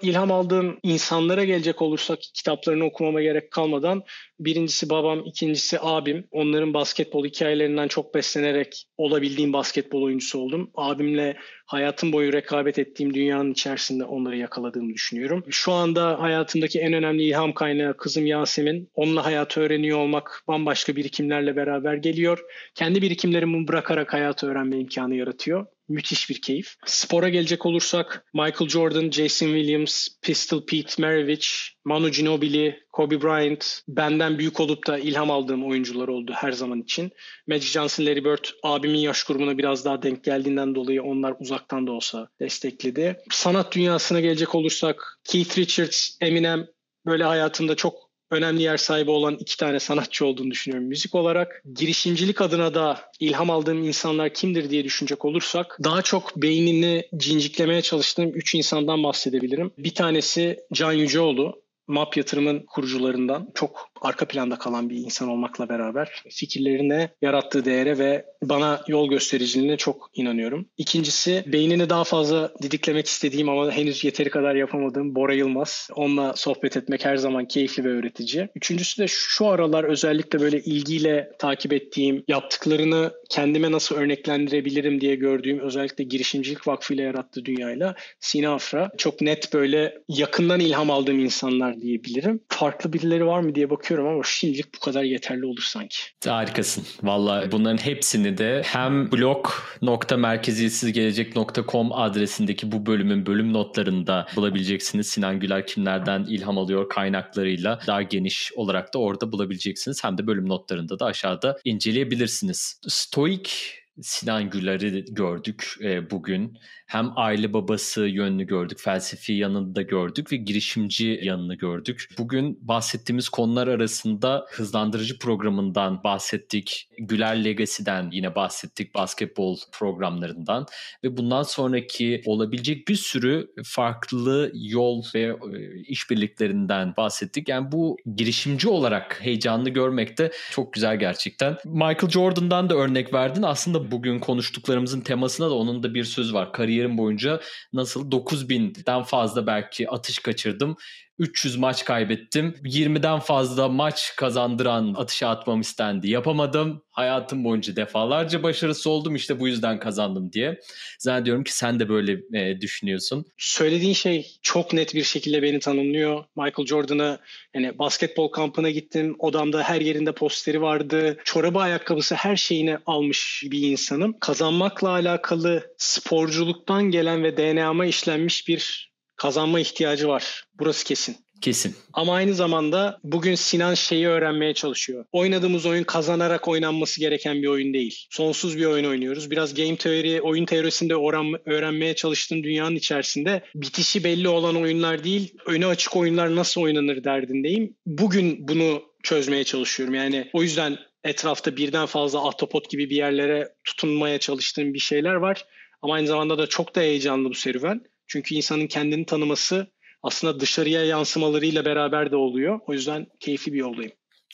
İlham 0.02 0.32
aldığım 0.32 0.78
insanlara 0.82 1.44
gelecek 1.44 1.82
olursak 1.82 2.18
kitaplarını 2.34 2.84
okumama 2.84 3.22
gerek 3.22 3.50
kalmadan 3.50 4.02
birincisi 4.40 4.90
babam, 4.90 5.22
ikincisi 5.24 5.78
abim. 5.80 6.28
Onların 6.30 6.74
basketbol 6.74 7.24
hikayelerinden 7.24 7.88
çok 7.88 8.14
beslenerek 8.14 8.86
olabildiğim 8.96 9.52
basketbol 9.52 10.02
oyuncusu 10.02 10.38
oldum. 10.38 10.70
Abimle 10.74 11.36
hayatım 11.66 12.12
boyu 12.12 12.32
rekabet 12.32 12.78
ettiğim 12.78 13.14
dünyanın 13.14 13.52
içerisinde 13.52 14.04
onları 14.04 14.36
yakaladığımı 14.36 14.94
düşünüyorum. 14.94 15.44
Şu 15.50 15.72
anda 15.72 16.22
hayatımdaki 16.22 16.80
en 16.80 16.92
önemli 16.92 17.22
ilham 17.22 17.52
kaynağı 17.52 17.96
kızım 17.96 18.26
Yasemin. 18.26 18.90
Onunla 18.94 19.24
hayatı 19.24 19.60
öğreniyor 19.60 19.98
olmak 19.98 20.42
bambaşka 20.48 20.96
birikimlerle 20.96 21.56
beraber 21.56 21.94
geliyor. 21.94 22.38
Kendi 22.74 23.02
birikimlerimi 23.02 23.68
bırakarak 23.68 24.12
hayatı 24.12 24.46
öğrenme 24.46 24.78
imkanı 24.78 25.14
yaratıyor 25.14 25.66
müthiş 25.88 26.30
bir 26.30 26.40
keyif. 26.40 26.74
Spora 26.86 27.28
gelecek 27.28 27.66
olursak 27.66 28.24
Michael 28.34 28.68
Jordan, 28.68 29.10
Jason 29.10 29.46
Williams, 29.46 30.08
Pistol 30.22 30.66
Pete 30.66 31.02
Maravich, 31.02 31.48
Manu 31.86 32.10
Ginobili, 32.10 32.80
Kobe 32.92 33.22
Bryant 33.22 33.80
benden 33.88 34.38
büyük 34.38 34.60
olup 34.60 34.86
da 34.86 34.98
ilham 34.98 35.30
aldığım 35.30 35.66
oyuncular 35.66 36.08
oldu 36.08 36.32
her 36.34 36.52
zaman 36.52 36.80
için. 36.80 37.12
Magic 37.46 37.68
Johnson, 37.68 38.06
Larry 38.06 38.24
Bird 38.24 38.44
abimin 38.62 38.98
yaş 38.98 39.24
grubuna 39.24 39.58
biraz 39.58 39.84
daha 39.84 40.02
denk 40.02 40.24
geldiğinden 40.24 40.74
dolayı 40.74 41.02
onlar 41.02 41.34
uzaktan 41.40 41.86
da 41.86 41.92
olsa 41.92 42.28
destekledi. 42.40 43.16
Sanat 43.30 43.72
dünyasına 43.72 44.20
gelecek 44.20 44.54
olursak 44.54 45.18
Keith 45.24 45.58
Richards, 45.58 46.16
Eminem 46.20 46.66
böyle 47.06 47.24
hayatımda 47.24 47.74
çok 47.74 48.06
önemli 48.30 48.62
yer 48.62 48.76
sahibi 48.76 49.10
olan 49.10 49.36
iki 49.40 49.56
tane 49.56 49.80
sanatçı 49.80 50.26
olduğunu 50.26 50.50
düşünüyorum 50.50 50.88
müzik 50.88 51.14
olarak. 51.14 51.62
Girişimcilik 51.74 52.40
adına 52.40 52.74
da 52.74 53.00
ilham 53.20 53.50
aldığım 53.50 53.84
insanlar 53.84 54.34
kimdir 54.34 54.70
diye 54.70 54.84
düşünecek 54.84 55.24
olursak 55.24 55.78
daha 55.84 56.02
çok 56.02 56.36
beynini 56.36 57.08
cinciklemeye 57.16 57.82
çalıştığım 57.82 58.28
üç 58.34 58.54
insandan 58.54 59.02
bahsedebilirim. 59.02 59.72
Bir 59.78 59.94
tanesi 59.94 60.58
Can 60.72 60.92
Yüceoğlu. 60.92 61.65
MAP 61.88 62.16
yatırımın 62.16 62.64
kurucularından 62.66 63.50
çok 63.54 63.90
arka 64.00 64.28
planda 64.28 64.58
kalan 64.58 64.90
bir 64.90 64.96
insan 64.96 65.28
olmakla 65.28 65.68
beraber 65.68 66.22
fikirlerine 66.30 67.10
yarattığı 67.22 67.64
değere 67.64 67.98
ve 67.98 68.24
bana 68.42 68.80
yol 68.88 69.10
göstericiliğine 69.10 69.76
çok 69.76 70.10
inanıyorum. 70.14 70.68
İkincisi 70.76 71.44
beynini 71.46 71.90
daha 71.90 72.04
fazla 72.04 72.52
didiklemek 72.62 73.06
istediğim 73.06 73.48
ama 73.48 73.72
henüz 73.72 74.04
yeteri 74.04 74.30
kadar 74.30 74.54
yapamadığım 74.54 75.14
Bora 75.14 75.34
Yılmaz. 75.34 75.88
Onunla 75.94 76.32
sohbet 76.36 76.76
etmek 76.76 77.04
her 77.04 77.16
zaman 77.16 77.48
keyifli 77.48 77.84
ve 77.84 77.88
öğretici. 77.88 78.48
Üçüncüsü 78.54 79.02
de 79.02 79.06
şu 79.08 79.46
aralar 79.46 79.84
özellikle 79.84 80.40
böyle 80.40 80.60
ilgiyle 80.60 81.30
takip 81.38 81.72
ettiğim, 81.72 82.24
yaptıklarını 82.28 83.12
kendime 83.30 83.72
nasıl 83.72 83.96
örneklendirebilirim 83.96 85.00
diye 85.00 85.14
gördüğüm 85.14 85.60
özellikle 85.60 86.04
girişimcilik 86.04 86.68
vakfı 86.68 86.94
ile 86.94 87.02
yarattığı 87.02 87.44
dünyayla 87.44 87.94
Sina 88.20 88.54
Afra. 88.54 88.90
Çok 88.96 89.20
net 89.20 89.52
böyle 89.52 89.98
yakından 90.08 90.60
ilham 90.60 90.90
aldığım 90.90 91.18
insanlar 91.18 91.75
diyebilirim. 91.80 92.40
Farklı 92.48 92.92
birileri 92.92 93.26
var 93.26 93.40
mı 93.40 93.54
diye 93.54 93.70
bakıyorum 93.70 94.06
ama 94.06 94.22
şimdilik 94.24 94.74
bu 94.74 94.78
kadar 94.80 95.02
yeterli 95.02 95.46
olur 95.46 95.62
sanki. 95.62 95.96
Harikasın. 96.26 96.84
Valla 97.02 97.52
bunların 97.52 97.84
hepsini 97.84 98.38
de 98.38 98.62
hem 98.64 99.12
blog.merkeziyetsizgelecek.com 99.12 101.92
adresindeki 101.92 102.72
bu 102.72 102.86
bölümün 102.86 103.26
bölüm 103.26 103.52
notlarında 103.52 104.26
bulabileceksiniz. 104.36 105.06
Sinan 105.06 105.40
Güler 105.40 105.66
kimlerden 105.66 106.24
ilham 106.24 106.58
alıyor 106.58 106.88
kaynaklarıyla 106.88 107.80
daha 107.86 108.02
geniş 108.02 108.52
olarak 108.56 108.94
da 108.94 108.98
orada 108.98 109.32
bulabileceksiniz. 109.32 110.04
Hem 110.04 110.18
de 110.18 110.26
bölüm 110.26 110.48
notlarında 110.48 110.98
da 110.98 111.06
aşağıda 111.06 111.58
inceleyebilirsiniz. 111.64 112.80
Stoik 112.88 113.76
Sinan 114.02 114.50
Güler'i 114.50 115.04
gördük 115.04 115.74
e, 115.82 116.10
bugün 116.10 116.58
hem 116.86 117.12
aile 117.16 117.52
babası 117.52 118.06
yönünü 118.06 118.44
gördük, 118.44 118.78
felsefi 118.80 119.32
yanını 119.32 119.74
da 119.74 119.82
gördük 119.82 120.32
ve 120.32 120.36
girişimci 120.36 121.20
yanını 121.22 121.54
gördük. 121.54 122.08
Bugün 122.18 122.58
bahsettiğimiz 122.68 123.28
konular 123.28 123.68
arasında 123.68 124.46
hızlandırıcı 124.50 125.18
programından 125.18 126.04
bahsettik, 126.04 126.88
Güler 126.98 127.44
Legacy'den 127.44 128.10
yine 128.12 128.34
bahsettik, 128.34 128.94
basketbol 128.94 129.56
programlarından 129.72 130.66
ve 131.04 131.16
bundan 131.16 131.42
sonraki 131.42 132.22
olabilecek 132.26 132.88
bir 132.88 132.94
sürü 132.94 133.52
farklı 133.64 134.52
yol 134.54 135.02
ve 135.14 135.22
e, 135.22 135.80
işbirliklerinden 135.80 136.94
bahsettik. 136.96 137.48
Yani 137.48 137.72
bu 137.72 137.96
girişimci 138.16 138.68
olarak 138.68 139.18
heyecanlı 139.22 139.70
görmek 139.70 140.18
de 140.18 140.32
çok 140.50 140.72
güzel 140.72 140.98
gerçekten. 140.98 141.56
Michael 141.64 142.10
Jordan'dan 142.10 142.70
da 142.70 142.74
örnek 142.74 143.14
verdin. 143.14 143.42
Aslında 143.42 143.90
bugün 143.90 144.18
konuştuklarımızın 144.18 145.00
temasına 145.00 145.50
da 145.50 145.54
onun 145.54 145.82
da 145.82 145.94
bir 145.94 146.04
söz 146.04 146.34
var. 146.34 146.52
Kariyer 146.52 146.75
kariyerim 146.76 146.98
boyunca 146.98 147.40
nasıl 147.72 148.10
9000'den 148.10 149.02
fazla 149.02 149.46
belki 149.46 149.90
atış 149.90 150.18
kaçırdım. 150.18 150.76
300 151.18 151.56
maç 151.56 151.84
kaybettim. 151.84 152.54
20'den 152.64 153.18
fazla 153.18 153.68
maç 153.68 154.12
kazandıran 154.16 154.94
atışa 154.98 155.28
atmam 155.28 155.60
istendi. 155.60 156.10
Yapamadım. 156.10 156.82
Hayatım 156.90 157.44
boyunca 157.44 157.76
defalarca 157.76 158.42
başarısı 158.42 158.90
oldum. 158.90 159.14
İşte 159.14 159.40
bu 159.40 159.48
yüzden 159.48 159.78
kazandım 159.78 160.32
diye. 160.32 160.60
Zannediyorum 160.98 161.44
ki 161.44 161.56
sen 161.56 161.80
de 161.80 161.88
böyle 161.88 162.40
e, 162.40 162.60
düşünüyorsun. 162.60 163.26
Söylediğin 163.38 163.92
şey 163.92 164.26
çok 164.42 164.72
net 164.72 164.94
bir 164.94 165.02
şekilde 165.02 165.42
beni 165.42 165.58
tanımlıyor. 165.58 166.24
Michael 166.36 166.66
Jordan'ı 166.66 167.18
yani 167.54 167.78
basketbol 167.78 168.28
kampına 168.28 168.70
gittim. 168.70 169.16
Odamda 169.18 169.62
her 169.62 169.80
yerinde 169.80 170.12
posteri 170.12 170.62
vardı. 170.62 171.16
Çorabı, 171.24 171.58
ayakkabısı 171.58 172.14
her 172.14 172.36
şeyini 172.36 172.78
almış 172.86 173.44
bir 173.50 173.62
insanım. 173.62 174.18
Kazanmakla 174.20 174.88
alakalı 174.88 175.74
sporculuktan 175.78 176.82
gelen 176.82 177.22
ve 177.22 177.36
DNA'ma 177.36 177.86
işlenmiş 177.86 178.48
bir 178.48 178.95
kazanma 179.16 179.60
ihtiyacı 179.60 180.08
var. 180.08 180.44
Burası 180.58 180.84
kesin. 180.84 181.16
Kesin. 181.40 181.76
Ama 181.92 182.14
aynı 182.14 182.34
zamanda 182.34 182.98
bugün 183.04 183.34
Sinan 183.34 183.74
şeyi 183.74 184.08
öğrenmeye 184.08 184.54
çalışıyor. 184.54 185.04
Oynadığımız 185.12 185.66
oyun 185.66 185.84
kazanarak 185.84 186.48
oynanması 186.48 187.00
gereken 187.00 187.42
bir 187.42 187.46
oyun 187.46 187.74
değil. 187.74 188.06
Sonsuz 188.10 188.58
bir 188.58 188.64
oyun 188.64 188.84
oynuyoruz. 188.84 189.30
Biraz 189.30 189.54
game 189.54 189.76
teori, 189.76 190.20
oyun 190.20 190.44
teorisinde 190.44 190.96
oran, 190.96 191.48
öğrenmeye 191.48 191.94
çalıştığım 191.94 192.44
dünyanın 192.44 192.76
içerisinde 192.76 193.42
bitişi 193.54 194.04
belli 194.04 194.28
olan 194.28 194.56
oyunlar 194.56 195.04
değil, 195.04 195.34
öne 195.46 195.66
açık 195.66 195.96
oyunlar 195.96 196.36
nasıl 196.36 196.60
oynanır 196.60 197.04
derdindeyim. 197.04 197.76
Bugün 197.86 198.48
bunu 198.48 198.82
çözmeye 199.02 199.44
çalışıyorum. 199.44 199.94
Yani 199.94 200.30
o 200.32 200.42
yüzden 200.42 200.78
etrafta 201.04 201.56
birden 201.56 201.86
fazla 201.86 202.28
ahtapot 202.28 202.70
gibi 202.70 202.90
bir 202.90 202.96
yerlere 202.96 203.48
tutunmaya 203.64 204.18
çalıştığım 204.18 204.74
bir 204.74 204.78
şeyler 204.78 205.14
var. 205.14 205.44
Ama 205.82 205.94
aynı 205.94 206.06
zamanda 206.06 206.38
da 206.38 206.46
çok 206.46 206.74
da 206.74 206.80
heyecanlı 206.80 207.28
bu 207.28 207.34
serüven. 207.34 207.80
Çünkü 208.06 208.34
insanın 208.34 208.66
kendini 208.66 209.06
tanıması 209.06 209.66
aslında 210.02 210.40
dışarıya 210.40 210.84
yansımalarıyla 210.84 211.64
beraber 211.64 212.10
de 212.10 212.16
oluyor. 212.16 212.60
O 212.66 212.72
yüzden 212.72 213.06
keyifli 213.20 213.52
bir 213.52 213.58
yoldayım. 213.58 213.92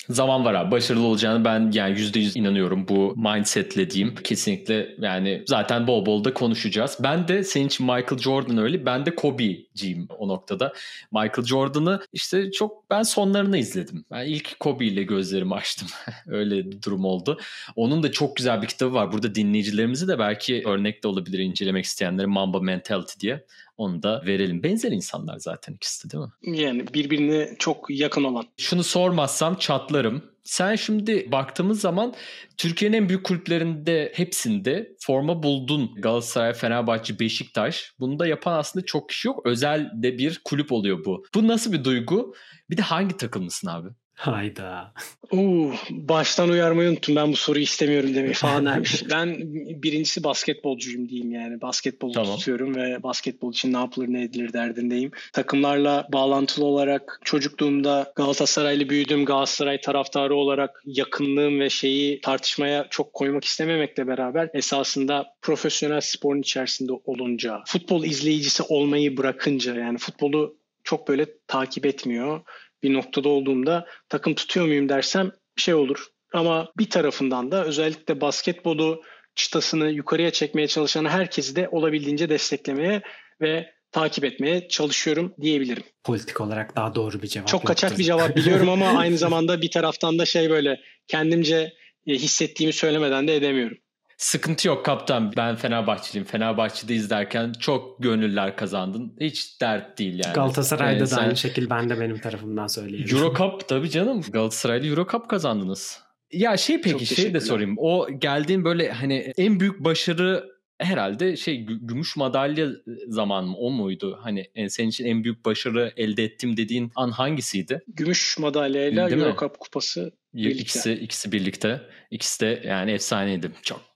Zaman 0.08 0.44
var 0.44 0.54
abi. 0.54 0.70
Başarılı 0.70 1.06
olacağını 1.06 1.44
ben 1.44 1.70
yani 1.74 1.98
%100 1.98 2.38
inanıyorum 2.38 2.88
bu 2.88 3.14
mindsetle 3.16 3.90
diyeyim. 3.90 4.14
Kesinlikle 4.24 4.94
yani 5.00 5.42
zaten 5.46 5.86
bol 5.86 6.06
bol 6.06 6.24
da 6.24 6.34
konuşacağız. 6.34 6.98
Ben 7.00 7.28
de 7.28 7.44
senin 7.44 7.66
için 7.66 7.86
Michael 7.86 8.18
Jordan 8.18 8.58
öyle. 8.58 8.86
Ben 8.86 9.06
de 9.06 9.14
Kobe'ciyim 9.14 10.08
o 10.18 10.28
noktada. 10.28 10.72
Michael 11.12 11.44
Jordan'ı 11.44 12.00
işte 12.12 12.50
çok 12.50 12.90
ben 12.90 13.02
sonlarını 13.02 13.58
izledim. 13.58 14.04
Ben 14.10 14.26
ilk 14.26 14.60
Kobe 14.60 14.86
ile 14.86 15.02
gözlerimi 15.02 15.54
açtım. 15.54 15.88
öyle 16.26 16.70
bir 16.70 16.82
durum 16.82 17.04
oldu. 17.04 17.38
Onun 17.76 18.02
da 18.02 18.12
çok 18.12 18.36
güzel 18.36 18.62
bir 18.62 18.66
kitabı 18.66 18.94
var. 18.94 19.12
Burada 19.12 19.34
dinleyicilerimizi 19.34 20.08
de 20.08 20.18
belki 20.18 20.62
örnek 20.66 21.02
de 21.02 21.08
olabilir 21.08 21.38
incelemek 21.38 21.84
isteyenlere 21.84 22.26
Mamba 22.26 22.60
Mentality 22.60 23.20
diye. 23.20 23.44
Onu 23.82 24.02
da 24.02 24.22
verelim. 24.26 24.62
Benzer 24.62 24.92
insanlar 24.92 25.38
zaten 25.38 25.74
ikisi 25.74 26.08
de 26.08 26.12
değil 26.12 26.24
mi? 26.24 26.58
Yani 26.60 26.94
birbirine 26.94 27.54
çok 27.58 27.90
yakın 27.90 28.24
olan. 28.24 28.44
Şunu 28.56 28.84
sormazsam 28.84 29.54
çatlarım. 29.54 30.22
Sen 30.44 30.76
şimdi 30.76 31.32
baktığımız 31.32 31.80
zaman 31.80 32.14
Türkiye'nin 32.56 32.96
en 32.96 33.08
büyük 33.08 33.24
kulüplerinde 33.24 34.12
hepsinde 34.14 34.96
forma 35.00 35.42
buldun. 35.42 35.94
Galatasaray, 35.98 36.52
Fenerbahçe, 36.52 37.18
Beşiktaş. 37.18 37.92
Bunu 38.00 38.18
da 38.18 38.26
yapan 38.26 38.58
aslında 38.58 38.86
çok 38.86 39.08
kişi 39.08 39.28
yok. 39.28 39.46
Özel 39.46 39.90
de 39.94 40.18
bir 40.18 40.40
kulüp 40.44 40.72
oluyor 40.72 41.04
bu. 41.04 41.24
Bu 41.34 41.48
nasıl 41.48 41.72
bir 41.72 41.84
duygu? 41.84 42.34
Bir 42.70 42.76
de 42.76 42.82
hangi 42.82 43.16
takımlısın 43.16 43.68
abi? 43.68 43.88
Hayda. 44.14 44.92
Uu, 45.32 45.72
baştan 45.90 46.48
uyarmayı 46.48 46.90
unuttum. 46.90 47.16
Ben 47.16 47.32
bu 47.32 47.36
soruyu 47.36 47.62
istemiyorum 47.64 48.14
demeyi 48.14 48.34
falan 48.34 48.66
dermiş. 48.66 49.04
ben 49.10 49.36
birincisi 49.82 50.24
basketbolcuyum 50.24 51.08
diyeyim 51.08 51.32
yani. 51.32 51.60
Basketbolu 51.60 52.12
tamam. 52.12 52.36
tutuyorum 52.36 52.76
ve 52.76 53.02
basketbol 53.02 53.52
için 53.52 53.72
ne 53.72 53.76
yapılır 53.76 54.08
ne 54.08 54.22
edilir 54.22 54.52
derdindeyim. 54.52 55.10
Takımlarla 55.32 56.08
bağlantılı 56.12 56.64
olarak 56.64 57.20
çocukluğumda 57.24 58.12
Galatasaraylı 58.16 58.88
büyüdüm. 58.88 59.24
Galatasaray 59.24 59.80
taraftarı 59.80 60.34
olarak 60.34 60.82
yakınlığım 60.86 61.60
ve 61.60 61.70
şeyi 61.70 62.20
tartışmaya 62.20 62.86
çok 62.90 63.12
koymak 63.12 63.44
istememekle 63.44 64.06
beraber 64.06 64.50
esasında 64.54 65.34
profesyonel 65.42 66.00
sporun 66.00 66.40
içerisinde 66.40 66.92
olunca, 67.04 67.62
futbol 67.66 68.04
izleyicisi 68.04 68.62
olmayı 68.62 69.16
bırakınca 69.16 69.74
yani 69.74 69.98
futbolu 69.98 70.56
çok 70.84 71.08
böyle 71.08 71.26
takip 71.46 71.86
etmiyor 71.86 72.40
bir 72.82 72.92
noktada 72.92 73.28
olduğumda 73.28 73.86
takım 74.08 74.34
tutuyor 74.34 74.66
muyum 74.66 74.88
dersem 74.88 75.30
şey 75.56 75.74
olur. 75.74 76.06
Ama 76.32 76.72
bir 76.78 76.90
tarafından 76.90 77.52
da 77.52 77.64
özellikle 77.64 78.20
basketbolu 78.20 79.02
çıtasını 79.34 79.90
yukarıya 79.90 80.30
çekmeye 80.30 80.68
çalışan 80.68 81.04
herkesi 81.04 81.56
de 81.56 81.68
olabildiğince 81.68 82.28
desteklemeye 82.28 83.02
ve 83.40 83.72
takip 83.92 84.24
etmeye 84.24 84.68
çalışıyorum 84.68 85.34
diyebilirim. 85.40 85.82
Politik 86.04 86.40
olarak 86.40 86.76
daha 86.76 86.94
doğru 86.94 87.22
bir 87.22 87.28
cevap. 87.28 87.48
Çok 87.48 87.66
kaçak 87.66 87.98
bir 87.98 88.04
cevap 88.04 88.36
biliyorum 88.36 88.68
ama 88.68 88.86
aynı 88.98 89.18
zamanda 89.18 89.62
bir 89.62 89.70
taraftan 89.70 90.18
da 90.18 90.24
şey 90.24 90.50
böyle 90.50 90.80
kendimce 91.08 91.72
e, 92.06 92.12
hissettiğimi 92.12 92.72
söylemeden 92.72 93.28
de 93.28 93.36
edemiyorum. 93.36 93.78
Sıkıntı 94.22 94.68
yok 94.68 94.84
kaptan. 94.84 95.32
Ben 95.36 95.56
Fenerbahçeliyim. 95.56 96.26
Fenerbahçe'de 96.26 96.94
izlerken 96.94 97.52
çok 97.60 98.02
gönüller 98.02 98.56
kazandın. 98.56 99.16
Hiç 99.20 99.60
dert 99.60 99.98
değil 99.98 100.20
yani. 100.24 100.34
Galatasaray'da 100.34 101.04
ee, 101.04 101.10
da 101.10 101.16
aynı 101.16 101.36
şekil 101.36 101.70
ben 101.70 101.88
de 101.88 102.00
benim 102.00 102.18
tarafımdan 102.18 102.66
söyleyeyim. 102.66 103.08
Eurocup 103.12 103.68
tabii 103.68 103.90
canım. 103.90 104.22
Galatasaray'da 104.32 104.86
Eurocup 104.86 105.28
kazandınız. 105.28 106.00
Ya 106.32 106.56
şey 106.56 106.80
peki 106.80 107.06
şey 107.06 107.34
de 107.34 107.40
sorayım. 107.40 107.74
O 107.78 108.06
geldiğin 108.18 108.64
böyle 108.64 108.92
hani 108.92 109.32
en 109.36 109.60
büyük 109.60 109.84
başarı 109.84 110.44
herhalde 110.78 111.36
şey 111.36 111.62
gümüş 111.62 112.16
madalya 112.16 112.68
zaman 113.08 113.44
mı 113.44 113.56
o 113.56 113.70
muydu? 113.70 114.18
Hani 114.22 114.50
senin 114.68 114.88
için 114.88 115.04
en 115.04 115.24
büyük 115.24 115.44
başarı 115.44 115.92
elde 115.96 116.24
ettim 116.24 116.56
dediğin 116.56 116.92
an 116.96 117.10
hangisiydi? 117.10 117.82
Gümüş 117.88 118.38
madalyayla 118.38 119.10
Eurocup 119.10 119.58
kupası 119.58 120.12
birlikte. 120.34 120.62
İkisi, 120.62 120.92
ikisi 120.92 121.32
birlikte. 121.32 121.80
İkisi 122.10 122.40
de 122.40 122.62
yani 122.66 122.90
efsaneydi. 122.90 123.50
Çok 123.62 123.91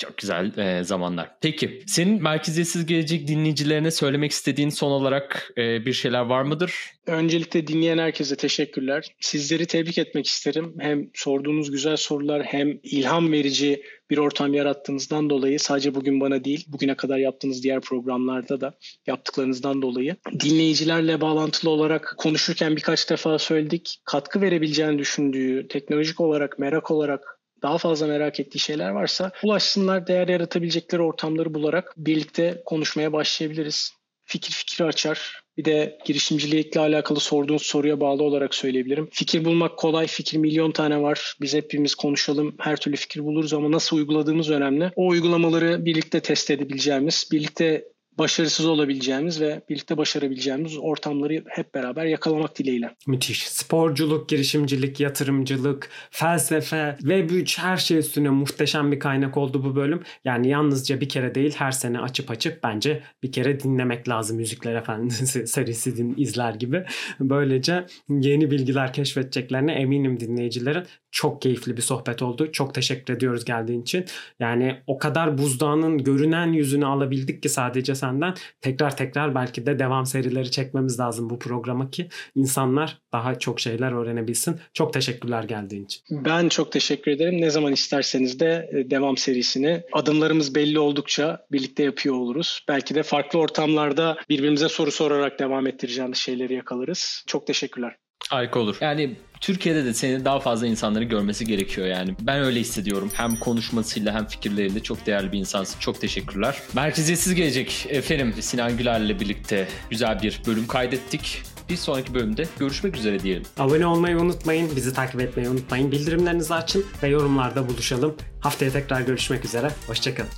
çok 0.00 0.16
güzel 0.16 0.58
e, 0.58 0.84
zamanlar. 0.84 1.30
Peki 1.40 1.82
senin 1.86 2.22
merkeziyetsiz 2.22 2.86
gelecek 2.86 3.28
dinleyicilerine 3.28 3.90
söylemek 3.90 4.30
istediğin 4.30 4.68
son 4.70 4.90
olarak 4.90 5.52
e, 5.58 5.86
bir 5.86 5.92
şeyler 5.92 6.20
var 6.20 6.42
mıdır? 6.42 6.74
Öncelikle 7.06 7.66
dinleyen 7.66 7.98
herkese 7.98 8.36
teşekkürler. 8.36 9.14
Sizleri 9.20 9.66
tebrik 9.66 9.98
etmek 9.98 10.26
isterim. 10.26 10.74
Hem 10.78 11.10
sorduğunuz 11.14 11.70
güzel 11.70 11.96
sorular 11.96 12.42
hem 12.42 12.80
ilham 12.82 13.32
verici 13.32 13.82
bir 14.10 14.18
ortam 14.18 14.54
yarattığınızdan 14.54 15.30
dolayı 15.30 15.60
sadece 15.60 15.94
bugün 15.94 16.20
bana 16.20 16.44
değil 16.44 16.64
bugüne 16.68 16.94
kadar 16.94 17.18
yaptığınız 17.18 17.62
diğer 17.62 17.80
programlarda 17.80 18.60
da 18.60 18.74
yaptıklarınızdan 19.06 19.82
dolayı 19.82 20.16
dinleyicilerle 20.40 21.20
bağlantılı 21.20 21.70
olarak 21.70 22.14
konuşurken 22.18 22.76
birkaç 22.76 23.10
defa 23.10 23.38
söyledik. 23.38 24.00
Katkı 24.04 24.40
verebileceğini 24.40 24.98
düşündüğü, 24.98 25.68
teknolojik 25.68 26.20
olarak, 26.20 26.58
merak 26.58 26.90
olarak 26.90 27.39
daha 27.62 27.78
fazla 27.78 28.06
merak 28.06 28.40
ettiği 28.40 28.58
şeyler 28.58 28.90
varsa 28.90 29.30
ulaşsınlar, 29.42 30.06
değer 30.06 30.28
yaratabilecekleri 30.28 31.02
ortamları 31.02 31.54
bularak 31.54 31.94
birlikte 31.96 32.62
konuşmaya 32.66 33.12
başlayabiliriz. 33.12 33.92
Fikir 34.24 34.52
fikri 34.52 34.84
açar. 34.84 35.42
Bir 35.56 35.64
de 35.64 35.98
girişimcilikle 36.04 36.80
alakalı 36.80 37.20
sorduğunuz 37.20 37.62
soruya 37.62 38.00
bağlı 38.00 38.22
olarak 38.22 38.54
söyleyebilirim. 38.54 39.08
Fikir 39.12 39.44
bulmak 39.44 39.78
kolay, 39.78 40.06
fikir 40.06 40.38
milyon 40.38 40.70
tane 40.70 41.02
var. 41.02 41.34
Biz 41.40 41.54
hepimiz 41.54 41.94
konuşalım, 41.94 42.54
her 42.58 42.76
türlü 42.76 42.96
fikir 42.96 43.24
buluruz 43.24 43.52
ama 43.52 43.70
nasıl 43.70 43.96
uyguladığımız 43.96 44.50
önemli. 44.50 44.92
O 44.96 45.08
uygulamaları 45.08 45.84
birlikte 45.84 46.20
test 46.20 46.50
edebileceğimiz, 46.50 47.28
birlikte 47.32 47.84
başarısız 48.20 48.66
olabileceğimiz 48.66 49.40
ve 49.40 49.62
birlikte 49.68 49.96
başarabileceğimiz 49.96 50.78
ortamları 50.78 51.44
hep 51.48 51.74
beraber 51.74 52.04
yakalamak 52.04 52.58
dileğiyle. 52.58 52.94
Müthiş. 53.06 53.48
Sporculuk, 53.48 54.28
girişimcilik, 54.28 55.00
yatırımcılık, 55.00 55.90
felsefe, 56.10 56.96
web 56.98 57.30
3 57.30 57.58
her 57.58 57.76
şey 57.76 57.98
üstüne 57.98 58.30
muhteşem 58.30 58.92
bir 58.92 58.98
kaynak 58.98 59.36
oldu 59.36 59.64
bu 59.64 59.76
bölüm. 59.76 60.02
Yani 60.24 60.48
yalnızca 60.48 61.00
bir 61.00 61.08
kere 61.08 61.34
değil 61.34 61.54
her 61.56 61.70
sene 61.70 62.00
açıp 62.00 62.30
açıp 62.30 62.62
bence 62.62 63.02
bir 63.22 63.32
kere 63.32 63.60
dinlemek 63.60 64.08
lazım 64.08 64.36
Müzikler 64.36 64.74
Efendisi 64.74 65.46
serisi 65.46 66.14
izler 66.16 66.54
gibi. 66.54 66.84
Böylece 67.20 67.86
yeni 68.08 68.50
bilgiler 68.50 68.92
keşfedeceklerine 68.92 69.72
eminim 69.72 70.20
dinleyicilerin. 70.20 70.84
Çok 71.10 71.42
keyifli 71.42 71.76
bir 71.76 71.82
sohbet 71.82 72.22
oldu. 72.22 72.52
Çok 72.52 72.74
teşekkür 72.74 73.14
ediyoruz 73.14 73.44
geldiğin 73.44 73.82
için. 73.82 74.04
Yani 74.40 74.76
o 74.86 74.98
kadar 74.98 75.38
buzdağının 75.38 75.98
görünen 75.98 76.52
yüzünü 76.52 76.86
alabildik 76.86 77.42
ki 77.42 77.48
sadece 77.48 77.94
senden. 78.10 78.34
Tekrar 78.60 78.96
tekrar 78.96 79.34
belki 79.34 79.66
de 79.66 79.78
devam 79.78 80.06
serileri 80.06 80.50
çekmemiz 80.50 81.00
lazım 81.00 81.30
bu 81.30 81.38
programa 81.38 81.90
ki 81.90 82.08
insanlar 82.34 82.98
daha 83.12 83.38
çok 83.38 83.60
şeyler 83.60 83.92
öğrenebilsin. 83.92 84.56
Çok 84.74 84.92
teşekkürler 84.92 85.42
geldiğin 85.42 85.84
için. 85.84 86.02
Ben 86.10 86.48
çok 86.48 86.72
teşekkür 86.72 87.10
ederim. 87.10 87.40
Ne 87.40 87.50
zaman 87.50 87.72
isterseniz 87.72 88.40
de 88.40 88.70
e, 88.72 88.90
devam 88.90 89.16
serisini 89.16 89.82
adımlarımız 89.92 90.54
belli 90.54 90.78
oldukça 90.78 91.46
birlikte 91.52 91.82
yapıyor 91.82 92.14
oluruz. 92.14 92.64
Belki 92.68 92.94
de 92.94 93.02
farklı 93.02 93.38
ortamlarda 93.38 94.16
birbirimize 94.28 94.68
soru 94.68 94.90
sorarak 94.90 95.38
devam 95.38 95.66
ettireceğimiz 95.66 96.18
şeyleri 96.18 96.54
yakalarız. 96.54 97.24
Çok 97.26 97.46
teşekkürler. 97.46 97.96
Harika 98.28 98.58
olur. 98.60 98.76
Yani 98.80 99.16
Türkiye'de 99.40 99.84
de 99.84 99.94
seni 99.94 100.24
daha 100.24 100.40
fazla 100.40 100.66
insanları 100.66 101.04
görmesi 101.04 101.44
gerekiyor 101.44 101.86
yani. 101.86 102.14
Ben 102.20 102.40
öyle 102.40 102.60
hissediyorum. 102.60 103.10
Hem 103.14 103.36
konuşmasıyla 103.36 104.14
hem 104.14 104.26
fikirleriyle 104.26 104.82
çok 104.82 105.06
değerli 105.06 105.32
bir 105.32 105.38
insansın. 105.38 105.80
Çok 105.80 106.00
teşekkürler. 106.00 106.56
Merkeziyetsiz 106.74 107.34
gelecek 107.34 107.86
efendim 107.88 108.34
Sinan 108.40 108.76
Güler'le 108.76 109.20
birlikte 109.20 109.68
güzel 109.90 110.22
bir 110.22 110.40
bölüm 110.46 110.66
kaydettik. 110.66 111.42
Bir 111.68 111.76
sonraki 111.76 112.14
bölümde 112.14 112.44
görüşmek 112.58 112.96
üzere 112.96 113.20
diyelim. 113.20 113.42
Abone 113.58 113.86
olmayı 113.86 114.18
unutmayın, 114.18 114.76
bizi 114.76 114.92
takip 114.94 115.20
etmeyi 115.20 115.48
unutmayın. 115.48 115.92
Bildirimlerinizi 115.92 116.54
açın 116.54 116.84
ve 117.02 117.08
yorumlarda 117.08 117.68
buluşalım. 117.68 118.16
Haftaya 118.40 118.72
tekrar 118.72 119.00
görüşmek 119.00 119.44
üzere. 119.44 119.70
Hoşçakalın. 119.86 120.30